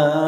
[0.00, 0.27] Ah.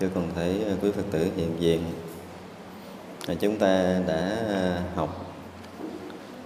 [0.00, 1.84] cho còn thấy ờ, quý Phật tử hiện diện.
[3.40, 5.34] Chúng ta đã ờ, học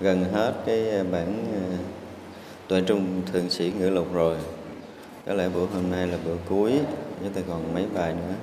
[0.00, 1.44] gần hết cái ờ, bản
[2.68, 4.36] tuệ trung thượng sĩ ngữ lục rồi.
[5.26, 6.72] Có lẽ bữa hôm nay là bữa cuối
[7.20, 8.34] chúng ta còn mấy bài nữa.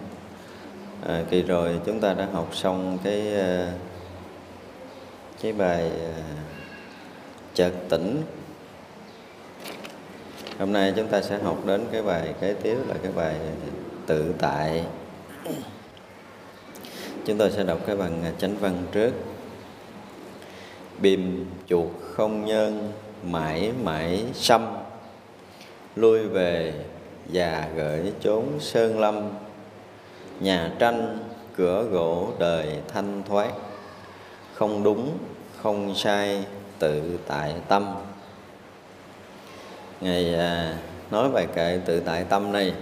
[1.06, 3.34] À, kỳ rồi chúng ta đã học xong cái
[5.42, 5.92] cái bài
[7.54, 8.22] chợt tỉnh.
[10.60, 13.36] Hôm nay chúng ta sẽ học đến cái bài kế tiếp là cái bài
[14.08, 14.86] tự tại.
[17.26, 19.12] Chúng tôi sẽ đọc cái bằng à, chánh văn trước.
[21.02, 22.92] Bìm chuột không nhân
[23.24, 24.78] mãi mãi xăm.
[25.96, 26.74] Lui về
[27.32, 29.30] già gửi chốn sơn lâm.
[30.40, 31.18] Nhà tranh,
[31.56, 33.52] cửa gỗ đời thanh thoát.
[34.54, 35.18] Không đúng,
[35.62, 36.46] không sai,
[36.80, 37.96] tự tại tâm.
[40.02, 40.78] Ngài à,
[41.12, 42.74] nói bài kệ tự tại tâm này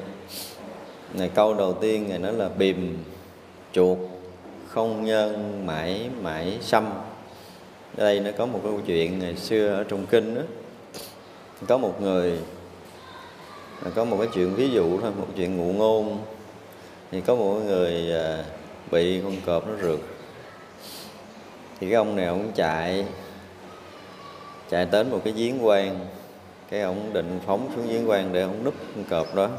[1.14, 2.98] này, câu đầu tiên Ngài nói là bìm
[3.74, 3.98] chuột,
[4.68, 6.90] không nhân, mãi mãi, xăm.
[7.98, 10.42] Ở đây nó có một câu chuyện ngày xưa ở trong kinh đó.
[11.68, 12.40] Có một người,
[13.96, 16.18] có một cái chuyện ví dụ thôi, một chuyện ngụ ngôn.
[17.12, 18.44] Thì có một người à,
[18.92, 20.00] bị con cọp nó rượt.
[21.80, 23.06] Thì cái ông này ông chạy
[24.70, 26.00] chạy đến một cái giếng quan
[26.70, 29.50] cái ông định phóng xuống giếng quan để ông núp con cọp đó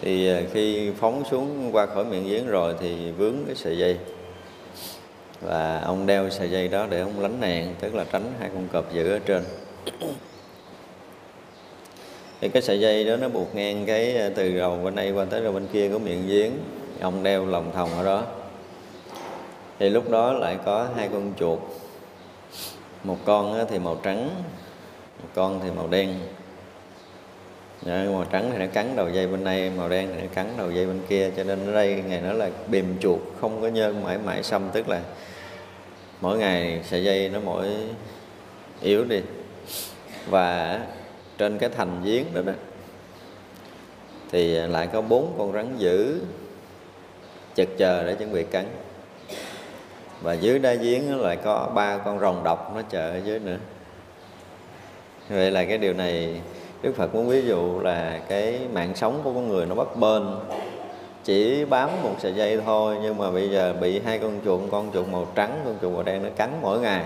[0.00, 3.98] thì ờ, khi phóng xuống qua khỏi miệng giếng rồi thì vướng cái sợi dây.
[5.40, 8.68] Và ông đeo sợi dây đó để ông lánh nạn tức là tránh hai con
[8.72, 9.42] cọp giữ ở trên.
[12.40, 15.24] Thì cái sợi dây đó nó buộc ngang cái ờ, từ đầu bên đây qua
[15.24, 16.52] tới đầu bên kia của miệng giếng.
[17.00, 18.22] Ông đeo lòng thòng ở đó.
[19.78, 21.58] Thì lúc đó lại có hai con chuột.
[23.04, 24.30] Một con thì màu trắng,
[25.22, 26.14] một con thì màu đen.
[27.86, 30.70] Màu trắng thì nó cắn đầu dây bên đây, màu đen thì nó cắn đầu
[30.70, 34.04] dây bên kia, cho nên ở đây, ngày nó là bìm chuột, không có nhân
[34.04, 35.00] mãi mãi xâm tức là
[36.20, 37.66] mỗi ngày sợi dây nó mỗi
[38.82, 39.20] yếu đi.
[40.30, 40.80] Và
[41.38, 42.52] trên cái thành giếng đó đó,
[44.30, 46.20] thì lại có bốn con rắn dữ
[47.54, 48.64] chật chờ để chuẩn bị cắn.
[50.22, 53.56] Và dưới đá giếng lại có ba con rồng độc nó chờ ở dưới nữa.
[55.28, 56.40] Vậy là cái điều này
[56.82, 60.22] Đức Phật muốn ví dụ là cái mạng sống của con người nó bất bền,
[61.24, 64.90] chỉ bám một sợi dây thôi nhưng mà bây giờ bị hai con chuột con
[64.94, 67.04] chuột màu trắng con chuột màu đen nó cắn mỗi ngày.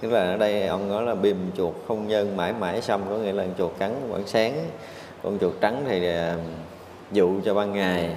[0.00, 3.16] Tức là ở đây ông nói là bìm chuột không nhân mãi mãi xong có
[3.16, 4.54] nghĩa là chuột cắn vẫn sáng.
[5.22, 6.36] Con chuột trắng thì à,
[7.12, 8.16] dụ cho ban ngày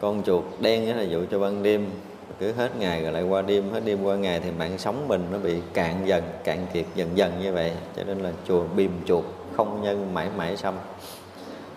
[0.00, 1.90] con chuột đen là dụ cho ban đêm
[2.38, 5.26] cứ hết ngày rồi lại qua đêm, hết đêm qua ngày thì mạng sống mình
[5.32, 7.72] nó bị cạn dần, cạn kiệt dần dần như vậy.
[7.96, 9.24] Cho nên là chùa bìm chuột
[9.56, 10.78] không nhân mãi mãi xong.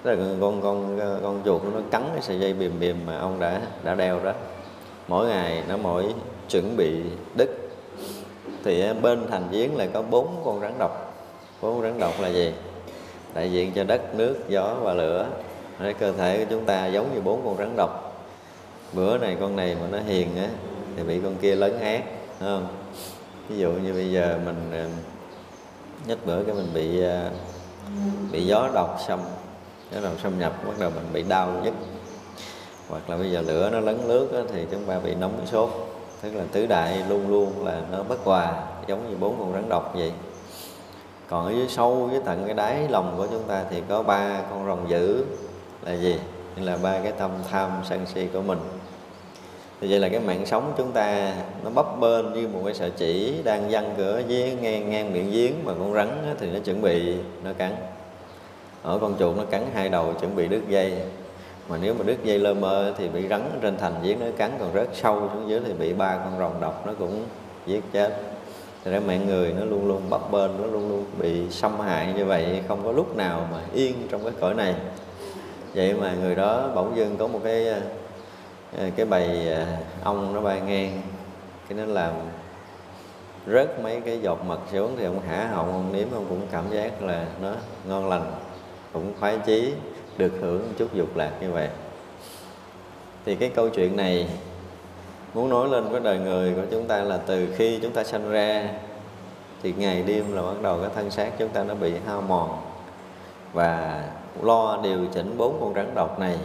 [0.04, 3.40] Tức là con con con chuột nó cắn cái sợi dây bìm bìm mà ông
[3.40, 4.34] đã đã đeo đó.
[5.08, 6.06] Mỗi ngày nó mỗi
[6.50, 7.02] chuẩn bị
[7.36, 7.70] đứt.
[8.64, 11.14] Thì bên thành giếng lại có bốn con rắn độc.
[11.62, 12.54] Bốn rắn độc là gì?
[13.34, 15.28] Đại diện cho đất, nước, gió và lửa.
[15.80, 18.09] Cái cơ thể của chúng ta giống như bốn con rắn độc
[18.94, 20.48] bữa này con này mà nó hiền á
[20.96, 22.02] thì bị con kia lấn át
[22.40, 22.68] không?
[23.50, 24.88] Ví dụ như bây giờ mình ờ,
[26.08, 27.30] nhất bữa cái mình bị ờ,
[28.32, 29.20] bị gió độc xâm
[29.92, 31.74] gió độc xâm nhập bắt đầu mình bị đau nhất.
[32.90, 35.70] Hoặc là bây giờ lửa nó lấn lướt á, thì chúng ta bị nóng sốt
[36.22, 39.70] tức là tứ đại luôn luôn là nó bất hòa giống như bốn con rắn
[39.70, 40.12] độc vậy.
[41.30, 44.42] Còn ở dưới sâu dưới tận cái đáy lòng của chúng ta thì có ba
[44.50, 45.24] con rồng dữ
[45.86, 46.20] là gì?
[46.56, 48.60] Là ba cái tâm tham sân si của mình
[49.82, 51.34] thì vậy là cái mạng sống chúng ta,
[51.64, 55.32] nó bấp bênh như một cái sợi chỉ đang văng cửa với ngang ngang miệng
[55.32, 57.72] giếng mà con rắn thì nó chuẩn bị, nó cắn.
[58.84, 60.94] Ở con chuột nó cắn hai đầu chuẩn bị đứt dây.
[61.70, 64.52] Mà nếu mà đứt dây lơ mơ thì bị rắn trên thành giếng nó cắn,
[64.60, 67.24] còn rớt sâu xuống dưới thì bị ba con rồng độc nó cũng
[67.66, 68.22] giết chết.
[68.84, 72.14] Thì ra mạng người nó luôn luôn bấp bênh, nó luôn luôn bị xâm hại
[72.18, 74.76] như vậy, không có lúc nào mà yên trong cái cõi này.
[75.76, 77.68] Vậy mà người đó bỗng dưng có một cái
[78.78, 79.54] Ờ, cái bầy
[80.04, 81.02] ong ờ, nó bay ngang,
[81.70, 82.14] cái nó làm
[83.48, 86.64] rớt mấy cái giọt mật xuống thì ông hả họng ông nếm ông cũng cảm
[86.72, 87.54] giác là nó
[87.88, 88.32] ngon lành,
[88.94, 89.74] cũng khoái chí,
[90.18, 91.70] được hưởng chút dục lạc như vậy.
[93.26, 94.30] Thì cái câu chuyện này
[95.34, 98.30] muốn nói lên với đời người của chúng ta là từ khi chúng ta sanh
[98.30, 98.70] ra
[99.64, 102.62] thì ngày đêm là bắt đầu cái thân xác chúng ta nó bị hao mòn.
[103.54, 104.04] Và
[104.42, 106.38] lo điều chỉnh bốn con rắn độc này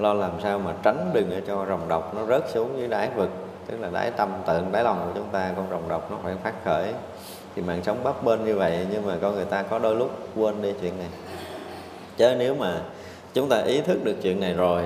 [0.00, 3.08] lo làm sao mà tránh đừng để cho rồng độc nó rớt xuống dưới đáy
[3.16, 3.30] vực.
[3.66, 6.34] Tức là đáy tâm tượng, đáy lòng của chúng ta, con rồng độc nó phải
[6.42, 6.92] phát khởi.
[7.56, 10.10] Thì mạng sống bấp bên như vậy, nhưng mà con người ta có đôi lúc
[10.36, 11.08] quên đi chuyện này.
[12.16, 12.80] Chứ nếu mà
[13.34, 14.82] chúng ta ý thức được chuyện này rồi,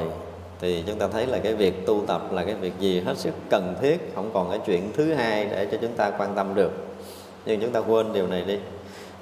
[0.60, 3.34] thì chúng ta thấy là cái việc tu tập là cái việc gì hết sức
[3.50, 4.12] cần thiết.
[4.14, 6.72] Không còn cái chuyện thứ hai để cho chúng ta quan tâm được.
[7.46, 8.58] Nhưng chúng ta quên điều này đi.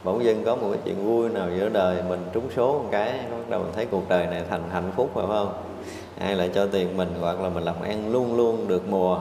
[0.05, 3.13] Bỗng dưng có một cái chuyện vui nào giữa đời, mình trúng số một cái,
[3.13, 5.53] bắt đầu mình thấy cuộc đời này thành hạnh phúc phải không?
[6.23, 9.19] Ai lại cho tiền mình, hoặc là mình làm ăn luôn luôn được mùa.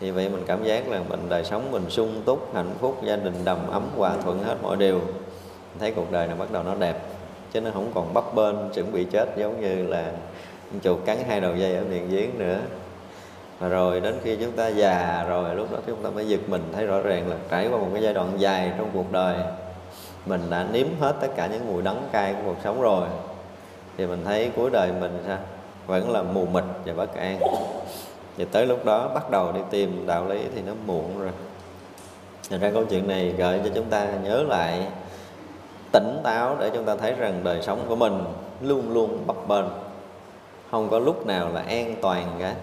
[0.00, 3.16] Thì vậy mình cảm giác là mình, đời sống mình sung túc, hạnh phúc, gia
[3.16, 4.98] đình đầm ấm, hòa thuận hết mọi điều.
[4.98, 6.96] Mình thấy cuộc đời này bắt đầu nó đẹp,
[7.52, 10.12] chứ nó không còn bấp bênh, chuẩn bị chết giống như là
[10.82, 12.58] chuột cắn hai đầu dây ở miệng giếng nữa.
[13.58, 16.62] Và rồi đến khi chúng ta già rồi, lúc đó chúng ta mới giật mình,
[16.72, 19.36] thấy rõ ràng là trải qua một cái giai đoạn dài trong cuộc đời,
[20.26, 23.08] mình đã nếm hết tất cả những mùi đắng cay của cuộc sống rồi.
[23.96, 25.38] Thì mình thấy cuối đời mình sao?
[25.88, 27.40] Vẫn là mù mịt và bất an.
[28.38, 31.30] Và tới lúc đó bắt đầu đi tìm đạo lý thì nó muộn rồi.
[32.50, 34.86] Thành ra câu chuyện này gợi cho chúng ta nhớ lại
[35.92, 38.24] tỉnh táo để chúng ta thấy rằng đời sống của mình
[38.62, 39.64] luôn luôn bấp bênh.
[40.70, 42.54] Không có lúc nào là an toàn cả.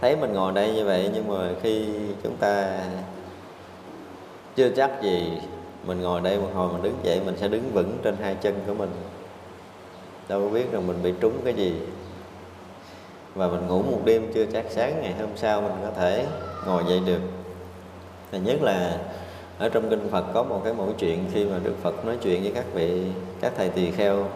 [0.00, 1.86] Thấy mình ngồi đây như vậy nhưng mà khi
[2.22, 2.80] chúng ta
[4.56, 5.38] chưa chắc gì,
[5.86, 8.54] mình ngồi đây một hồi mình đứng dậy mình sẽ đứng vững trên hai chân
[8.66, 8.90] của mình.
[10.28, 11.74] Đâu có biết rằng mình bị trúng cái gì
[13.34, 16.26] và mình ngủ một đêm chưa chắc sáng ngày hôm sau mình có thể
[16.66, 17.20] ngồi dậy được.
[18.32, 18.98] Và nhất là
[19.58, 22.42] ở trong kinh Phật có một cái mẫu chuyện khi mà Đức Phật nói chuyện
[22.42, 23.02] với các vị
[23.40, 24.26] các thầy tỳ kheo.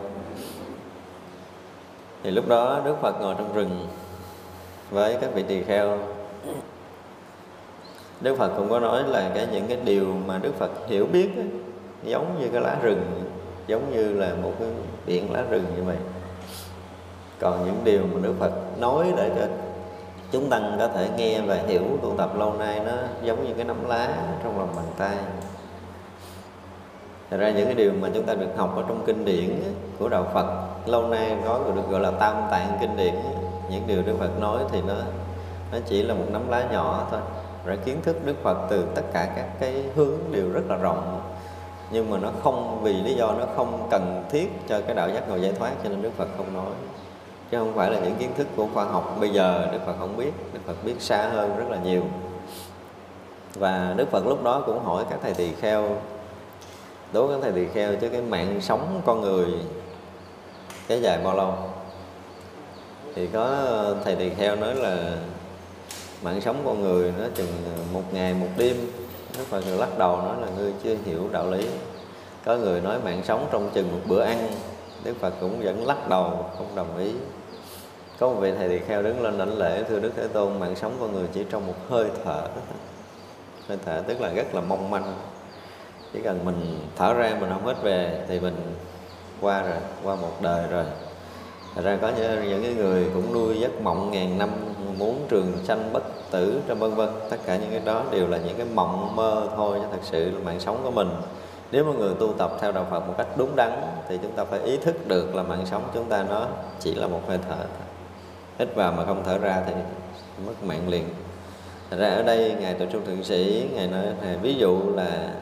[2.22, 3.86] Thì lúc đó Đức Phật ngồi trong rừng
[4.90, 5.98] với các vị tỳ kheo.
[8.20, 11.36] Đức Phật cũng có nói là cái những cái điều mà Đức Phật hiểu biết
[11.36, 11.46] ấy,
[12.04, 13.02] giống như cái lá rừng
[13.66, 14.68] giống như là một cái
[15.06, 15.96] biển lá rừng như vậy
[17.40, 19.46] còn những điều mà Đức Phật nói để cho
[20.32, 22.92] chúng tăng có thể nghe và hiểu tu tập lâu nay nó
[23.22, 24.08] giống như cái nắm lá
[24.44, 25.16] trong lòng bàn tay.
[27.30, 29.62] Thật ra những cái điều mà chúng ta được học ở trong kinh điển
[29.98, 30.46] của đạo Phật,
[30.86, 33.14] lâu nay có được gọi là tam tạng kinh điển
[33.70, 34.94] những điều Đức Phật nói thì nó
[35.72, 37.20] nó chỉ là một nắm lá nhỏ thôi.
[37.66, 41.20] Rồi kiến thức Đức Phật từ tất cả các cái hướng đều rất là rộng.
[41.90, 45.28] Nhưng mà nó không, vì lý do nó không cần thiết cho cái đạo giác
[45.28, 46.72] ngộ giải thoát cho nên Đức Phật không nói
[47.50, 50.16] chứ không phải là những kiến thức của khoa học bây giờ Đức Phật không
[50.16, 50.30] biết.
[50.52, 52.02] Đức Phật biết xa hơn rất là nhiều.
[53.54, 55.96] Và Đức Phật lúc đó cũng hỏi các thầy tỳ kheo
[57.12, 59.46] đối với các thầy tỳ kheo chứ cái mạng sống con người
[60.88, 61.54] kéo dài bao lâu?
[63.14, 63.56] Thì có
[64.04, 65.16] thầy tỳ kheo nói là
[66.22, 67.52] mạng sống con người nó chừng
[67.92, 68.76] một ngày một đêm.
[69.38, 71.68] Đức Phật lắc đầu nói là ngươi chưa hiểu đạo lý.
[72.44, 74.50] Có người nói mạng sống trong chừng một bữa ăn.
[75.04, 77.12] Đức Phật cũng vẫn lắc đầu, không đồng ý
[78.18, 80.76] có một vị thầy tỳ kheo đứng lên đảnh lễ thưa Đức Thế Tôn mạng
[80.76, 82.42] sống con người chỉ trong một hơi thở.
[83.68, 85.14] Hơi thở tức là rất là mong manh.
[86.12, 88.56] Chỉ cần mình thở ra mình không hết về thì mình
[89.40, 90.84] qua rồi qua một đời rồi.
[91.74, 94.50] Thật ra có những, những cái người cũng nuôi giấc mộng ngàn năm
[94.98, 97.08] muốn trường sanh bất tử trong vân vân.
[97.30, 100.30] Tất cả những cái đó đều là những cái mộng mơ thôi chứ thật sự
[100.30, 101.08] là mạng sống của mình.
[101.72, 104.44] Nếu mà người tu tập theo đạo Phật một cách đúng đắn thì chúng ta
[104.44, 106.46] phải ý thức được là mạng sống chúng ta nó
[106.80, 107.64] chỉ là một hơi thở
[108.58, 109.72] hít vào mà không thở ra thì
[110.46, 111.04] mất mạng liền.
[111.90, 115.32] Thật ra ở đây ngài tổ trung thượng sĩ, ngài nói ngài ví dụ là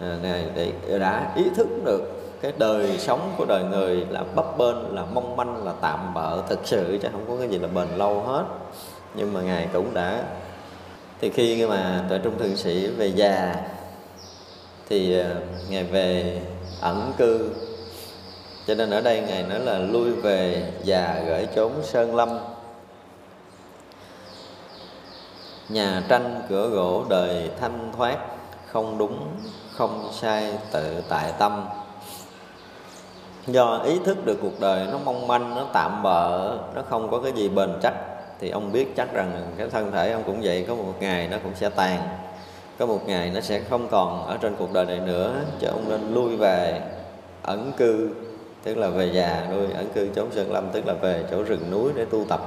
[0.00, 4.58] à, ngài để đã ý thức được cái đời sống của đời người là bấp
[4.58, 7.68] bênh, là mong manh, là tạm bợ thực sự, chứ không có cái gì là
[7.68, 8.44] bền lâu hết.
[9.14, 10.22] Nhưng mà ngài cũng đã,
[11.20, 13.56] thì khi mà tuệ trung thượng sĩ về già,
[14.88, 15.30] thì à,
[15.70, 16.40] ngài về
[16.80, 17.50] ẩn cư
[18.66, 22.38] cho nên ở đây ngài nói là lui về già gửi trốn sơn lâm.
[25.68, 28.18] Nhà tranh cửa gỗ đời thanh thoát,
[28.66, 29.18] không đúng,
[29.72, 31.66] không sai, tự tại tâm.
[33.46, 37.18] Do ý thức được cuộc đời nó mong manh, nó tạm bợ, nó không có
[37.18, 37.94] cái gì bền chắc,
[38.40, 41.36] thì ông biết chắc rằng cái thân thể ông cũng vậy, có một ngày nó
[41.42, 42.18] cũng sẽ tàn.
[42.78, 45.84] Có một ngày nó sẽ không còn ở trên cuộc đời này nữa, cho ông
[45.88, 46.80] nên lui về,
[47.42, 48.10] ẩn cư
[48.64, 51.70] tức là về già nuôi, ẩn cư chốn sơn lâm, tức là về chỗ rừng
[51.70, 52.40] núi để tu tập.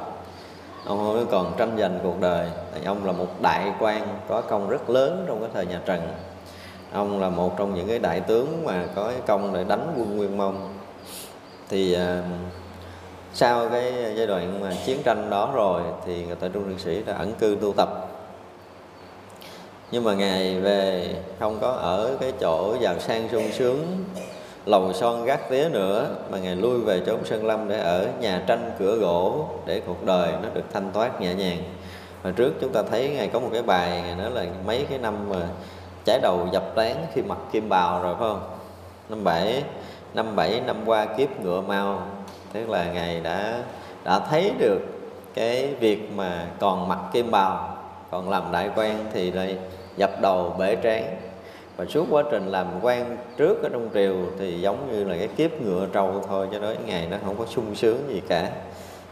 [0.86, 2.48] Ông không còn tranh giành cuộc đời.
[2.76, 6.02] Thì ông là một đại quan có công rất lớn trong cái thời nhà trần.
[6.92, 10.18] Ông là một trong những cái đại tướng mà có cái công để đánh quân
[10.18, 10.74] nguyên mông.
[11.70, 12.24] Thì à,
[13.34, 17.04] sau cái giai đoạn mà chiến tranh đó rồi thì người ta trung liệt sĩ
[17.06, 17.90] đã ẩn cư tu tập.
[19.92, 24.06] Nhưng mà ngài về không có ở cái chỗ giàu sang sung sướng
[24.68, 28.44] lầu son gác tía nữa mà ngài lui về chốn sơn lâm để ở nhà
[28.48, 31.58] tranh cửa gỗ để cuộc đời nó được thanh thoát nhẹ nhàng.
[32.24, 35.00] Hồi trước chúng ta thấy ngài có một cái bài ngài nói là mấy cái
[35.00, 35.40] năm mà
[36.06, 38.42] trái đầu dập tán khi mặc kim bào rồi, phải không?
[39.10, 39.64] Năm bảy
[40.14, 42.02] năm bảy, năm qua kiếp ngựa mau.
[42.54, 43.60] Tức là ngài đã
[44.04, 44.80] đã thấy được
[45.34, 47.78] cái việc mà còn mặc kim bào,
[48.12, 49.58] còn làm đại quan thì đây
[49.98, 51.04] dập đầu bể trán
[51.78, 55.28] và suốt quá trình làm quan trước ở trong triều thì giống như là cái
[55.28, 58.52] kiếp ngựa trâu thôi cho đến ngày nó không có sung sướng gì cả.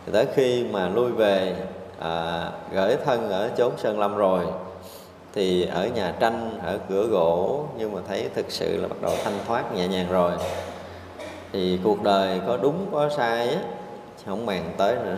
[0.05, 1.55] Thì tới khi mà lui về
[1.99, 4.45] à, gửi thân ở chốn sơn lâm rồi
[5.33, 9.13] thì ở nhà tranh ở cửa gỗ nhưng mà thấy thực sự là bắt đầu
[9.23, 10.31] thanh thoát nhẹ nhàng rồi.
[11.51, 13.61] Thì cuộc đời có đúng có sai á
[14.25, 15.17] không màng tới nữa.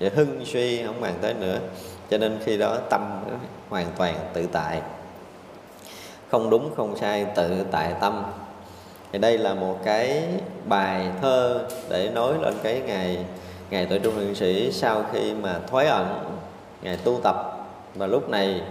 [0.00, 1.58] Sẽ hưng suy không màng tới nữa.
[2.10, 3.20] Cho nên khi đó tâm
[3.68, 4.80] hoàn toàn tự tại
[6.30, 8.24] không đúng, không sai, tự tại tâm.
[9.12, 10.22] Thì đây là một cái
[10.64, 13.18] bài thơ để nói lên cái ngày
[13.70, 16.06] ngày tuổi trung niên sĩ sau khi mà thoái ẩn,
[16.82, 17.66] ngày tu tập.
[17.94, 18.62] Và lúc này,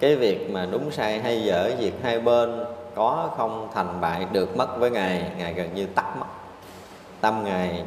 [0.00, 2.64] cái việc mà đúng sai hay dở việc hai bên
[2.94, 6.26] có không thành bại được mất với ngài ngài gần như tắt mất.
[7.20, 7.82] Tâm ngài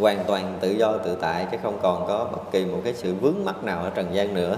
[0.00, 3.14] hoàn toàn tự do tự tại, chứ không còn có bất kỳ một cái sự
[3.14, 4.56] vướng mắc nào ở trần gian nữa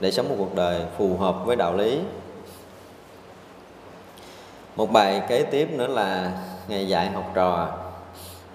[0.00, 2.00] để sống một cuộc đời phù hợp với đạo lý
[4.76, 6.32] một bài kế tiếp nữa là
[6.68, 7.68] ngày dạy học trò.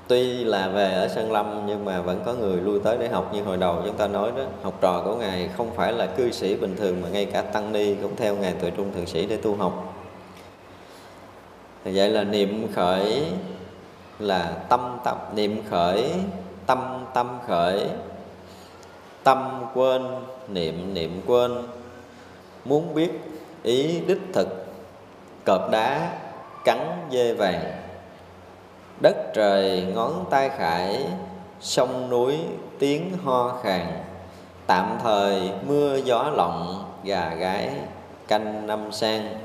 [0.08, 3.34] Tuy là về ở sơn lâm, nhưng mà vẫn có người lui tới để học
[3.34, 4.44] như hồi đầu chúng ta nói đó.
[4.64, 7.72] Học trò của ngài không phải là cư sĩ bình thường, mà ngay cả tăng
[7.72, 9.94] ni cũng theo ngài tuệ trung thượng sĩ để tu học.
[11.84, 13.24] Thì vậy là niệm khởi
[14.20, 16.12] là tâm tâm niệm khởi,
[16.66, 17.86] tâm tâm khởi.
[19.24, 20.02] Tâm quên,
[20.48, 21.52] niệm niệm quên.
[22.66, 23.10] Muốn biết
[23.64, 24.69] ý đích thực
[25.46, 26.10] cọp đá
[26.66, 27.72] cắn dê vàng.
[29.02, 31.06] Đất trời ngón tay khải,
[31.60, 32.38] sông núi
[32.80, 33.88] tiếng ho khàn
[34.68, 37.70] tạm thời mưa gió lộng, gà gái
[38.28, 39.36] canh năm sang.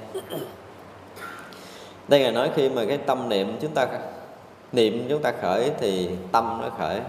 [2.08, 3.86] Đây là nói khi mà cái tâm niệm chúng ta
[4.72, 7.00] niệm chúng ta khởi thì tâm nó khởi.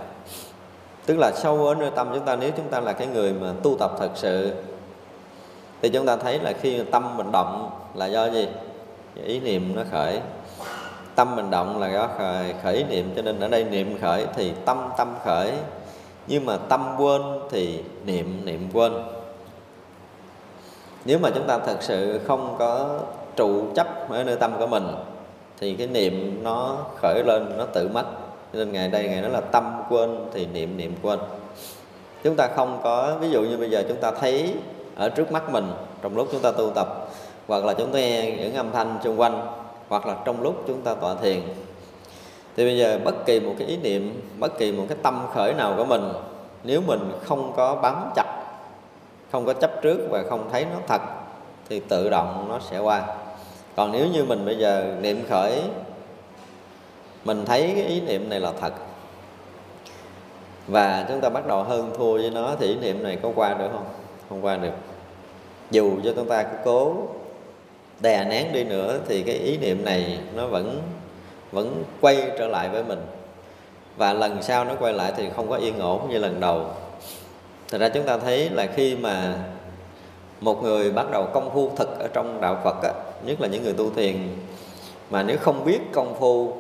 [1.06, 3.54] Tức là sâu ở nơi tâm chúng ta, nếu chúng ta là cái người mà
[3.64, 4.54] tu tập thật sự,
[5.82, 8.48] thì chúng ta thấy là khi tâm mình động là do gì?
[9.24, 10.20] Ý niệm nó khởi.
[11.16, 14.54] Tâm mình động là do khởi, khởi niệm cho nên ở đây niệm khởi thì
[14.66, 15.52] tâm tâm khởi.
[16.28, 18.94] Nhưng mà tâm quên thì niệm niệm quên.
[21.06, 23.00] Nếu mà chúng ta thật sự không có
[23.36, 24.88] trụ chấp ở nơi tâm của mình
[25.60, 28.06] thì cái niệm nó khởi lên nó tự mất.
[28.54, 31.20] Cho nên ngày đây ngày đó là tâm quên thì niệm niệm quên.
[32.24, 34.54] Chúng ta không có ví dụ như bây giờ chúng ta thấy
[34.96, 36.88] ở trước mắt mình trong lúc chúng ta tu tập
[37.48, 39.48] hoặc là chúng ta nghe những âm thanh xung quanh,
[39.90, 41.42] hoặc là trong lúc chúng ta tọa thiền.
[42.58, 45.54] Thì bây giờ bất kỳ một cái ý niệm, bất kỳ một cái tâm khởi
[45.54, 46.04] nào của mình,
[46.64, 48.44] nếu mình không có bám chặt,
[49.32, 51.02] không có chấp trước và không thấy nó thật,
[51.70, 53.04] thì tự động nó sẽ qua.
[53.76, 55.62] Còn nếu như mình bây giờ niệm khởi,
[57.26, 58.74] mình thấy cái ý niệm này là thật,
[60.68, 63.54] và chúng ta bắt đầu hơn thua với nó, thì ý niệm này có qua
[63.54, 63.86] được không?
[64.30, 64.74] Không qua được.
[65.72, 66.96] Dù cho chúng ta cố
[68.00, 70.82] đè nén đi nữa thì cái ý niệm này nó vẫn
[71.52, 73.02] vẫn quay trở lại với mình.
[73.98, 76.66] Và lần sau nó quay lại thì không có yên ổn như lần đầu.
[77.70, 79.34] Thật ra chúng ta thấy là khi mà
[80.42, 82.92] một người bắt đầu công phu thực ở trong đạo Phật á,
[83.26, 84.16] nhất là những người tu thiền
[85.10, 86.54] mà nếu không biết công phu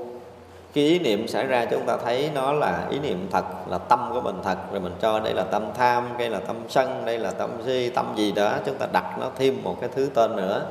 [0.74, 4.10] cái ý niệm xảy ra chúng ta thấy nó là ý niệm thật là tâm
[4.14, 4.58] của mình thật.
[4.72, 7.90] Rồi mình cho đây là tâm tham đây là tâm sân đây là tâm si
[7.90, 10.66] tâm gì đó chúng ta đặt nó thêm một cái thứ tên nữa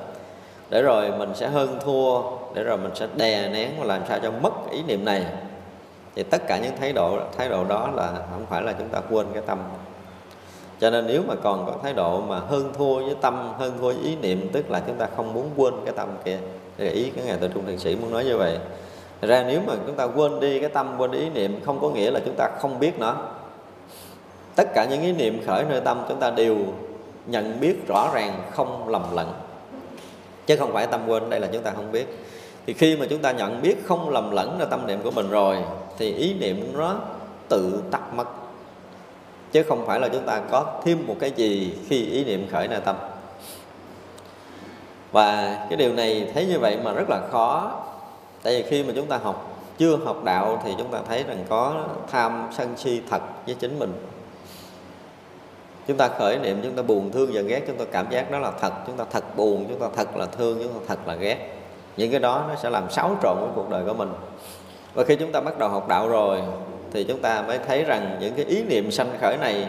[0.74, 2.22] để rồi mình sẽ hơn thua,
[2.54, 5.24] để rồi mình sẽ đè nén và làm sao cho mất ý niệm này.
[6.14, 9.00] Thì tất cả những thái độ thái độ đó là không phải là chúng ta
[9.10, 9.58] quên cái tâm.
[10.80, 13.86] Cho nên nếu mà còn có thái độ mà hơn thua với tâm, hơn thua
[13.86, 16.38] với ý niệm, tức là chúng ta không muốn quên cái tâm kia.
[16.78, 18.58] Để ý cái ngài tự trung thiền sĩ muốn nói như vậy.
[19.20, 21.80] Thật ra nếu mà chúng ta quên đi cái tâm, quên đi ý niệm, không
[21.80, 23.16] có nghĩa là chúng ta không biết nó.
[24.54, 26.56] Tất cả những ý niệm khởi nơi tâm chúng ta đều
[27.26, 29.32] nhận biết rõ ràng, không lầm lẫn
[30.46, 32.18] chứ không phải tâm quên, đây là chúng ta không biết.
[32.66, 35.30] Thì khi mà chúng ta nhận biết không lầm lẫn ra tâm niệm của mình
[35.30, 35.58] rồi,
[35.98, 36.96] thì ý niệm nó
[37.48, 38.28] tự tắt mất.
[39.52, 42.68] Chứ không phải là chúng ta có thêm một cái gì khi ý niệm khởi
[42.68, 42.96] ra tâm.
[45.12, 47.72] Và cái điều này thấy như vậy mà rất là khó.
[48.42, 51.44] Tại vì khi mà chúng ta học, chưa học đạo thì chúng ta thấy rằng
[51.48, 53.92] có tham sân si thật với chính mình
[55.86, 58.38] chúng ta khởi niệm, chúng ta buồn thương giận ghét, chúng ta cảm giác đó
[58.38, 58.72] là thật.
[58.86, 61.38] Chúng ta thật buồn, chúng ta thật là thương, chúng ta thật là ghét.
[61.96, 64.12] Những cái đó nó sẽ làm xáo trộn với cuộc đời của mình.
[64.94, 66.40] Và khi chúng ta bắt đầu học đạo rồi,
[66.92, 69.68] thì chúng ta mới thấy rằng những cái ý niệm sanh khởi này,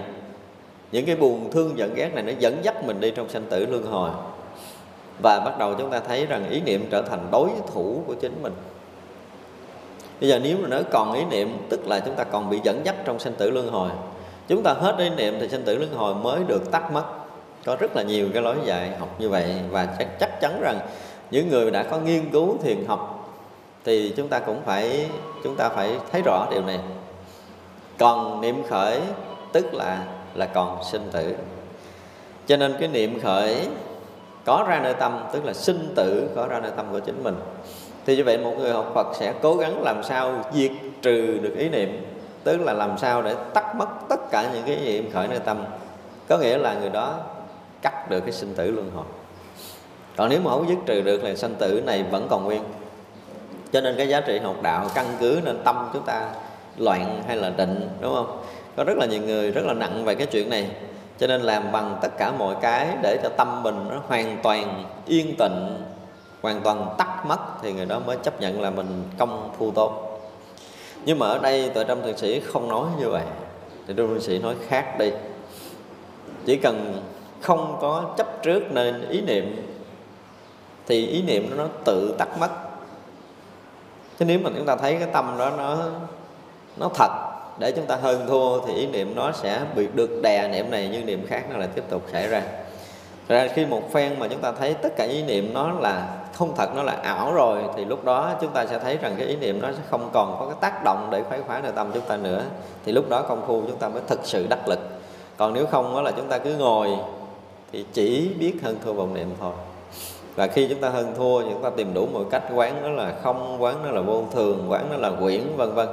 [0.92, 3.66] những cái buồn thương giận ghét này nó dẫn dắt mình đi trong sanh tử
[3.66, 4.10] luân hồi.
[5.24, 8.44] Và bắt đầu chúng ta thấy rằng ý niệm trở thành đối thủ của chính
[8.44, 8.54] mình.
[10.22, 12.82] Bây giờ nếu mà nó còn ý niệm, tức là chúng ta còn bị dẫn
[12.84, 13.90] dắt trong sanh tử luân hồi
[14.48, 17.04] chúng ta hết ý niệm thì sinh tử luân hồi mới được tắt mất.
[17.66, 20.80] Có rất là nhiều cái lối dạy học như vậy và chắc chắc chắn rằng
[21.32, 23.30] những người đã có nghiên cứu thiền học
[23.86, 25.10] thì chúng ta cũng phải,
[25.44, 26.80] chúng ta phải thấy rõ điều này.
[27.98, 29.02] Còn niệm khởi
[29.52, 30.04] tức là
[30.36, 31.36] là còn sinh tử.
[32.48, 33.58] Cho nên cái niệm khởi
[34.46, 37.36] có ra nơi tâm, tức là sinh tử có ra nơi tâm của chính mình.
[38.06, 41.56] Thì như vậy một người học Phật sẽ cố gắng làm sao diệt trừ được
[41.58, 42.06] ý niệm
[42.46, 45.40] tức là làm sao để tắt mất tất cả những cái gì em khởi nơi
[45.40, 45.64] tâm.
[46.30, 47.14] Có nghĩa là người đó
[47.82, 49.06] cắt được cái sinh tử luân hồi.
[50.16, 52.64] Còn nếu mà không dứt trừ được là sanh tử này vẫn còn nguyên.
[53.72, 56.30] Cho nên cái giá trị học đạo, căn cứ nên tâm chúng ta
[56.78, 58.44] loạn hay là định, đúng không?
[58.76, 60.70] Có rất là nhiều người rất là nặng về cái chuyện này.
[61.18, 64.84] Cho nên làm bằng tất cả mọi cái để cho tâm mình nó hoàn toàn
[65.06, 65.84] yên tịnh,
[66.42, 70.15] hoàn toàn tắt mất thì người đó mới chấp nhận là mình công phu tốt
[71.06, 73.24] nhưng mà ở đây tuệ tâm thượng sĩ không nói như vậy.
[73.88, 75.12] Thì trung thượng sĩ nói khác đi.
[76.46, 77.02] Chỉ cần
[77.42, 79.68] không có chấp trước nên ý niệm,
[80.88, 82.50] thì ý niệm nó tự tắt mất.
[84.20, 85.78] Chứ nếu mà chúng ta thấy cái tâm đó nó
[86.78, 87.12] nó thật,
[87.60, 90.88] để chúng ta hơn thua thì ý niệm nó sẽ bị được đè niệm này
[90.88, 92.42] như niệm khác nó lại tiếp tục xảy ra.
[93.28, 96.56] Ra khi một phen mà chúng ta thấy tất cả ý niệm nó là không
[96.56, 97.64] thật, nó là ảo rồi.
[97.76, 100.36] Thì lúc đó chúng ta sẽ thấy rằng cái ý niệm nó sẽ không còn
[100.40, 102.44] có cái tác động để khuấy khóa nội tâm chúng ta nữa.
[102.86, 104.80] Thì lúc đó công phu chúng ta mới thực sự đắc lực.
[105.38, 106.90] Còn nếu không đó là chúng ta cứ ngồi
[107.72, 109.54] thì chỉ biết hơn thua vọng niệm thôi.
[110.36, 113.14] Và khi chúng ta hơn thua, chúng ta tìm đủ mọi cách quán nó là
[113.24, 115.88] không, quán nó là vô thường, quán nó là quyển, vân vân.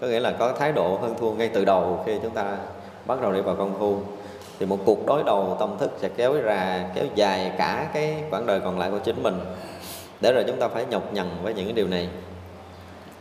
[0.00, 2.56] Có nghĩa là có thái độ hơn thua ngay từ đầu khi chúng ta
[3.06, 3.96] bắt đầu đi vào công phu.
[4.58, 8.46] Thì một cuộc đối đầu tâm thức sẽ kéo ra, kéo dài cả cái quãng
[8.46, 9.40] đời còn lại của chính mình
[10.20, 12.08] để rồi chúng ta phải nhọc nhằn với những cái điều này.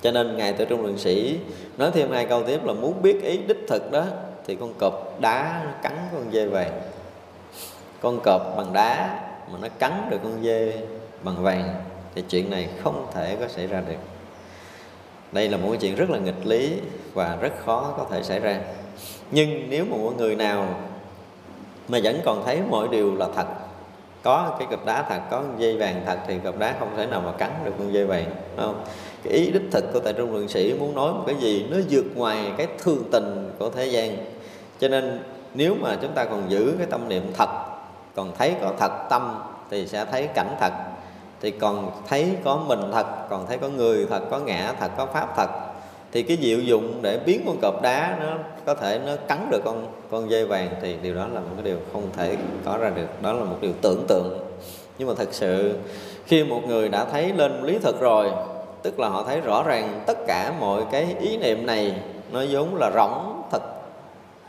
[0.02, 1.40] Cho nên ngài tự trung lượng sĩ
[1.78, 4.06] nói thêm hai câu tiếp là muốn biết ý đích thực đó,
[4.48, 6.82] thì con cọp đá nó cắn con dê vàng.
[8.02, 9.20] Con cọp bằng đá
[9.52, 10.74] mà nó cắn được con dê
[11.22, 11.76] bằng vàng,
[12.16, 13.96] thì chuyện này không thể có xảy ra được.
[15.32, 16.74] Đây là một cái chuyện rất là nghịch lý
[17.14, 18.60] và rất khó có thể xảy ra.
[19.32, 20.80] Nhưng nếu mà một người nào
[21.88, 23.46] mà vẫn còn thấy mọi điều là thật
[24.26, 27.22] có cái cục đá thật, có dây vàng thật thì cục đá không thể nào
[27.26, 28.26] mà cắn được con dây vàng
[28.58, 28.84] đúng không?
[29.24, 31.68] Cái ý đích thực của tại trung lượng sĩ muốn nói một cái gì?
[31.72, 34.18] Nó vượt ngoài cái thương tình của thế gian.
[34.80, 37.50] Cho nên nếu mà chúng ta còn giữ cái tâm niệm thật,
[38.16, 40.74] còn thấy có thật tâm thì sẽ thấy cảnh thật.
[41.42, 45.06] Thì còn thấy có mình thật, còn thấy có người thật, có ngã thật, có
[45.06, 45.50] pháp thật
[46.16, 49.60] thì cái diệu dụng để biến con cọp đá nó có thể nó cắn được
[49.66, 52.90] con con dây vàng thì điều đó là một cái điều không thể có ra
[52.90, 53.22] được.
[53.22, 54.40] Đó là một điều tưởng tượng.
[54.98, 55.74] Nhưng mà thật sự,
[56.26, 58.32] khi một người đã thấy lên lý thực rồi,
[58.82, 62.02] tức là họ thấy rõ ràng tất cả mọi cái ý niệm này
[62.32, 63.62] nó giống là rỗng thật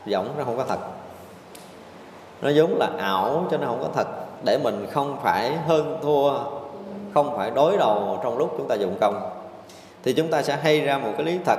[0.07, 0.79] rỗng nó không có thật.
[2.43, 4.07] Nó giống là ảo cho nó không có thật.
[4.45, 6.33] Để mình không phải hơn thua,
[7.15, 9.36] không phải đối đầu trong lúc chúng ta dụng công
[10.07, 11.59] thì chúng ta sẽ hay ra một cái lý thật.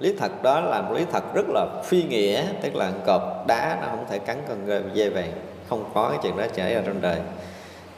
[0.00, 3.78] Lý thật đó là một lý thật rất là phi nghĩa, tức là cọp đá
[3.80, 5.32] nó không thể cắn con dê vàng.
[5.68, 7.18] Không có cái chuyện đó xảy ra trong đời.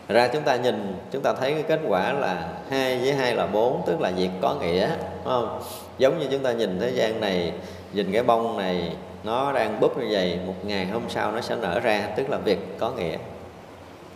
[0.09, 3.47] Ra chúng ta nhìn, chúng ta thấy cái kết quả là hai với hai là
[3.47, 5.61] bốn, tức là việc có nghĩa đúng không?
[5.99, 7.53] Giống như chúng ta nhìn thế gian này,
[7.93, 8.93] nhìn cái bông này,
[9.25, 12.39] nó đang búp như vậy, một ngày hôm sau nó sẽ nở ra, tức là
[12.39, 13.17] việc có nghĩa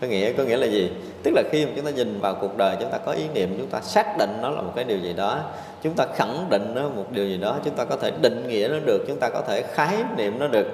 [0.00, 0.90] có nghĩa có nghĩa là gì?
[1.22, 3.54] Tức là khi mà chúng ta nhìn vào cuộc đời, chúng ta có ý niệm,
[3.58, 5.40] chúng ta xác định nó là một cái điều gì đó,
[5.82, 8.68] chúng ta khẳng định nó một điều gì đó, chúng ta có thể định nghĩa
[8.70, 10.66] nó được, chúng ta có thể khái niệm nó được.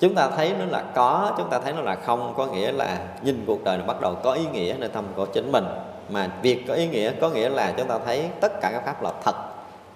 [0.00, 2.98] Chúng ta thấy nó là có, chúng ta thấy nó là không, có nghĩa là
[3.22, 5.64] nhìn cuộc đời nó bắt đầu có ý nghĩa nơi tâm của chính mình.
[6.08, 9.02] Mà việc có ý nghĩa, có nghĩa là chúng ta thấy tất cả các pháp
[9.02, 9.34] là thật.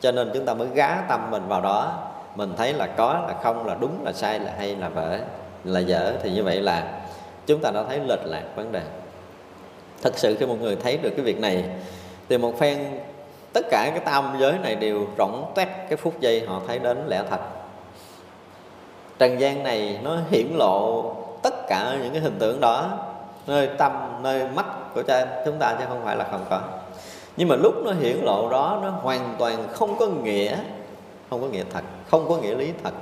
[0.01, 1.99] Cho nên chúng ta mới gá tâm mình vào đó.
[2.35, 5.19] Mình thấy là có, là không, là đúng, là sai, là hay, là vỡ,
[5.65, 6.13] là dở.
[6.23, 7.01] Thì như vậy là
[7.49, 8.83] chúng ta đã thấy lệch lạc vấn đề.
[10.03, 11.65] Thật sự khi một người thấy được cái việc này,
[12.29, 12.79] thì một phen
[13.53, 16.99] tất cả cái tam giới này đều rỗng toét cái phút giây họ thấy đến
[17.07, 17.41] lẽ thật.
[19.19, 21.05] Trần gian này nó hiển lộ
[21.43, 22.99] tất cả những cái hình tượng đó,
[23.47, 26.61] nơi tâm, nơi mắt của cha chúng ta chứ không phải là không có.
[27.37, 30.57] Nhưng mà lúc nó hiển lộ đó, nó hoàn toàn không có nghĩa,
[31.31, 32.93] không có nghĩa thật, không có nghĩa lý thật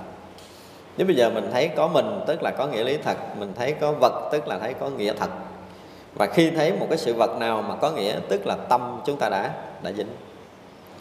[0.97, 3.73] nếu bây giờ mình thấy có mình, tức là có nghĩa lý thật, mình thấy
[3.73, 5.31] có vật, tức là thấy có nghĩa thật.
[6.15, 9.17] Và khi thấy một cái sự vật nào mà có nghĩa, tức là tâm chúng
[9.17, 9.51] ta đã
[9.83, 10.09] đã dính.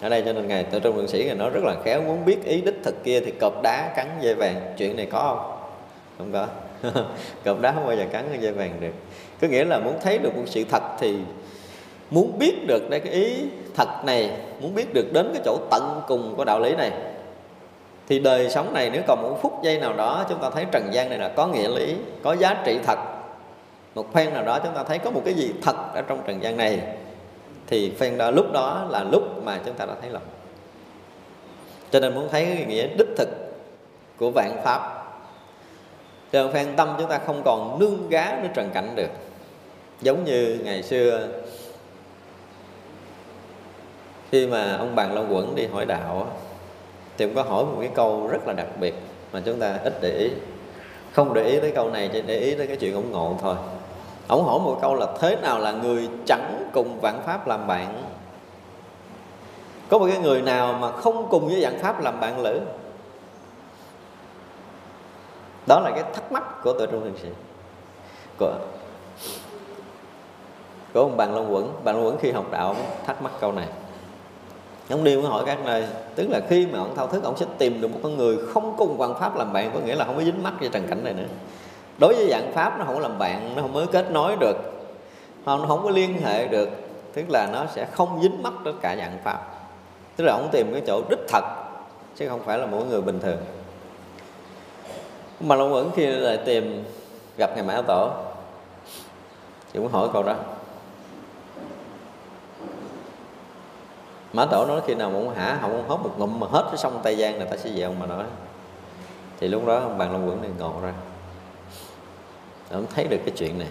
[0.01, 2.25] Ở đây cho nên ngài tự trung luận sĩ ngài nói rất là khéo, muốn
[2.25, 5.55] biết ý đích thực kia thì cọp đá cắn dây vàng, chuyện này có không?
[6.17, 6.47] Không có.
[7.45, 8.93] Cọp đá không bao giờ cắn dây vàng được.
[9.41, 11.17] Có nghĩa là muốn thấy được một sự thật thì
[12.09, 13.35] muốn biết được đây cái ý
[13.75, 14.31] thật này,
[14.61, 16.91] muốn biết được đến cái chỗ tận cùng của đạo lý này
[18.07, 20.93] thì đời sống này nếu còn một phút giây nào đó chúng ta thấy trần
[20.93, 22.99] gian này là có nghĩa lý, có giá trị thật.
[23.95, 26.43] Một phen nào đó chúng ta thấy có một cái gì thật ở trong trần
[26.43, 26.79] gian này,
[27.67, 30.21] thì phen đó lúc đó là lúc mà chúng ta đã thấy lòng
[31.91, 33.29] cho nên muốn thấy cái nghĩa đích thực
[34.17, 35.03] của vạn pháp,
[36.31, 39.09] cho phen tâm chúng ta không còn nương gá với trần cảnh được.
[40.01, 41.27] Giống như ngày xưa,
[44.31, 46.27] khi mà ông bàn long quẩn đi hỏi đạo
[47.17, 48.95] thì ông có hỏi một cái câu rất là đặc biệt
[49.31, 50.29] mà chúng ta ít để ý.
[51.11, 53.55] Không để ý tới câu này, chỉ để ý tới cái chuyện ủng ngộ thôi.
[54.27, 58.03] Ông hỏi một câu là thế nào là người chẳng cùng vạn pháp làm bạn?
[59.89, 62.59] Có một cái người nào mà không cùng với vạn pháp làm bạn lữ
[65.67, 67.29] đó là cái thắc mắc của tự trung thiền sĩ.
[68.39, 68.53] Của
[70.93, 71.73] của ông bạn long quẩn.
[71.83, 72.75] Bạn long quẩn khi học đạo
[73.05, 73.67] thắc mắc câu này
[74.89, 77.45] ông đi mới hỏi các nơi tức là khi mà ông thao thức, ông sẽ
[77.57, 80.15] tìm được một con người không cùng văn pháp làm bạn, có nghĩa là không
[80.15, 81.27] có dính mắt với trần cảnh này nữa.
[81.97, 84.57] Đối với dạng pháp, nó không làm bạn, nó không mới kết nối được,
[85.45, 86.69] nó không có liên hệ được,
[87.13, 89.39] tức là nó sẽ không dính mắt tất cả dạng pháp.
[90.15, 91.43] Tức là ông tìm cái chỗ đích thật,
[92.15, 93.37] chứ không phải là mỗi người bình thường.
[95.39, 96.83] Mà long vẫn khi lại tìm
[97.37, 98.09] gặp ngài mã tổ.
[99.73, 100.35] Thì cũng hỏi câu đó.
[104.35, 106.63] Mã tổ nói khi nào mà ông hả, không ông hốt một ngụm mà hết
[106.67, 108.23] cái sông tây giang là ta sẽ về ông mà nói.
[109.39, 110.93] Thì lúc đó ông bàn long quẩn này ngộ ra.
[112.71, 113.67] Ông thấy được cái chuyện này.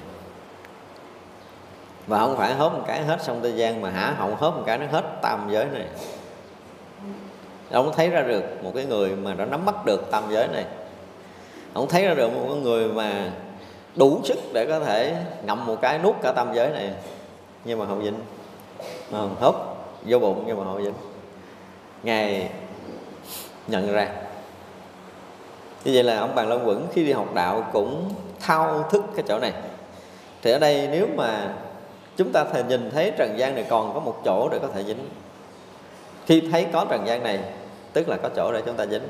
[2.06, 4.62] Và không phải hốt một cái hết sông tây giang mà hả họng hốt một
[4.66, 5.86] cái nó hết tam giới này.
[7.70, 10.64] Ông thấy ra được một cái người mà đã nắm bắt được tam giới này.
[11.72, 13.30] Ông thấy ra được một cái người mà
[13.96, 16.92] đủ sức để có thể ngậm một cái nuốt cả tam giới này.
[17.64, 18.18] Nhưng mà không dính.
[19.10, 19.73] Mà không hốt
[20.04, 20.94] vô bụng nhưng mà họ dính
[22.02, 22.50] ngài
[23.66, 24.08] nhận ra.
[25.84, 29.24] Như vậy là ông bàn long quẩn khi đi học đạo cũng thao thức cái
[29.28, 29.52] chỗ này.
[30.42, 31.54] Thì ở đây nếu mà
[32.16, 34.84] chúng ta thể nhìn thấy trần gian này còn có một chỗ để có thể
[34.84, 35.08] dính.
[36.26, 37.38] Khi thấy có trần gian này,
[37.92, 39.02] tức là có chỗ để chúng ta dính.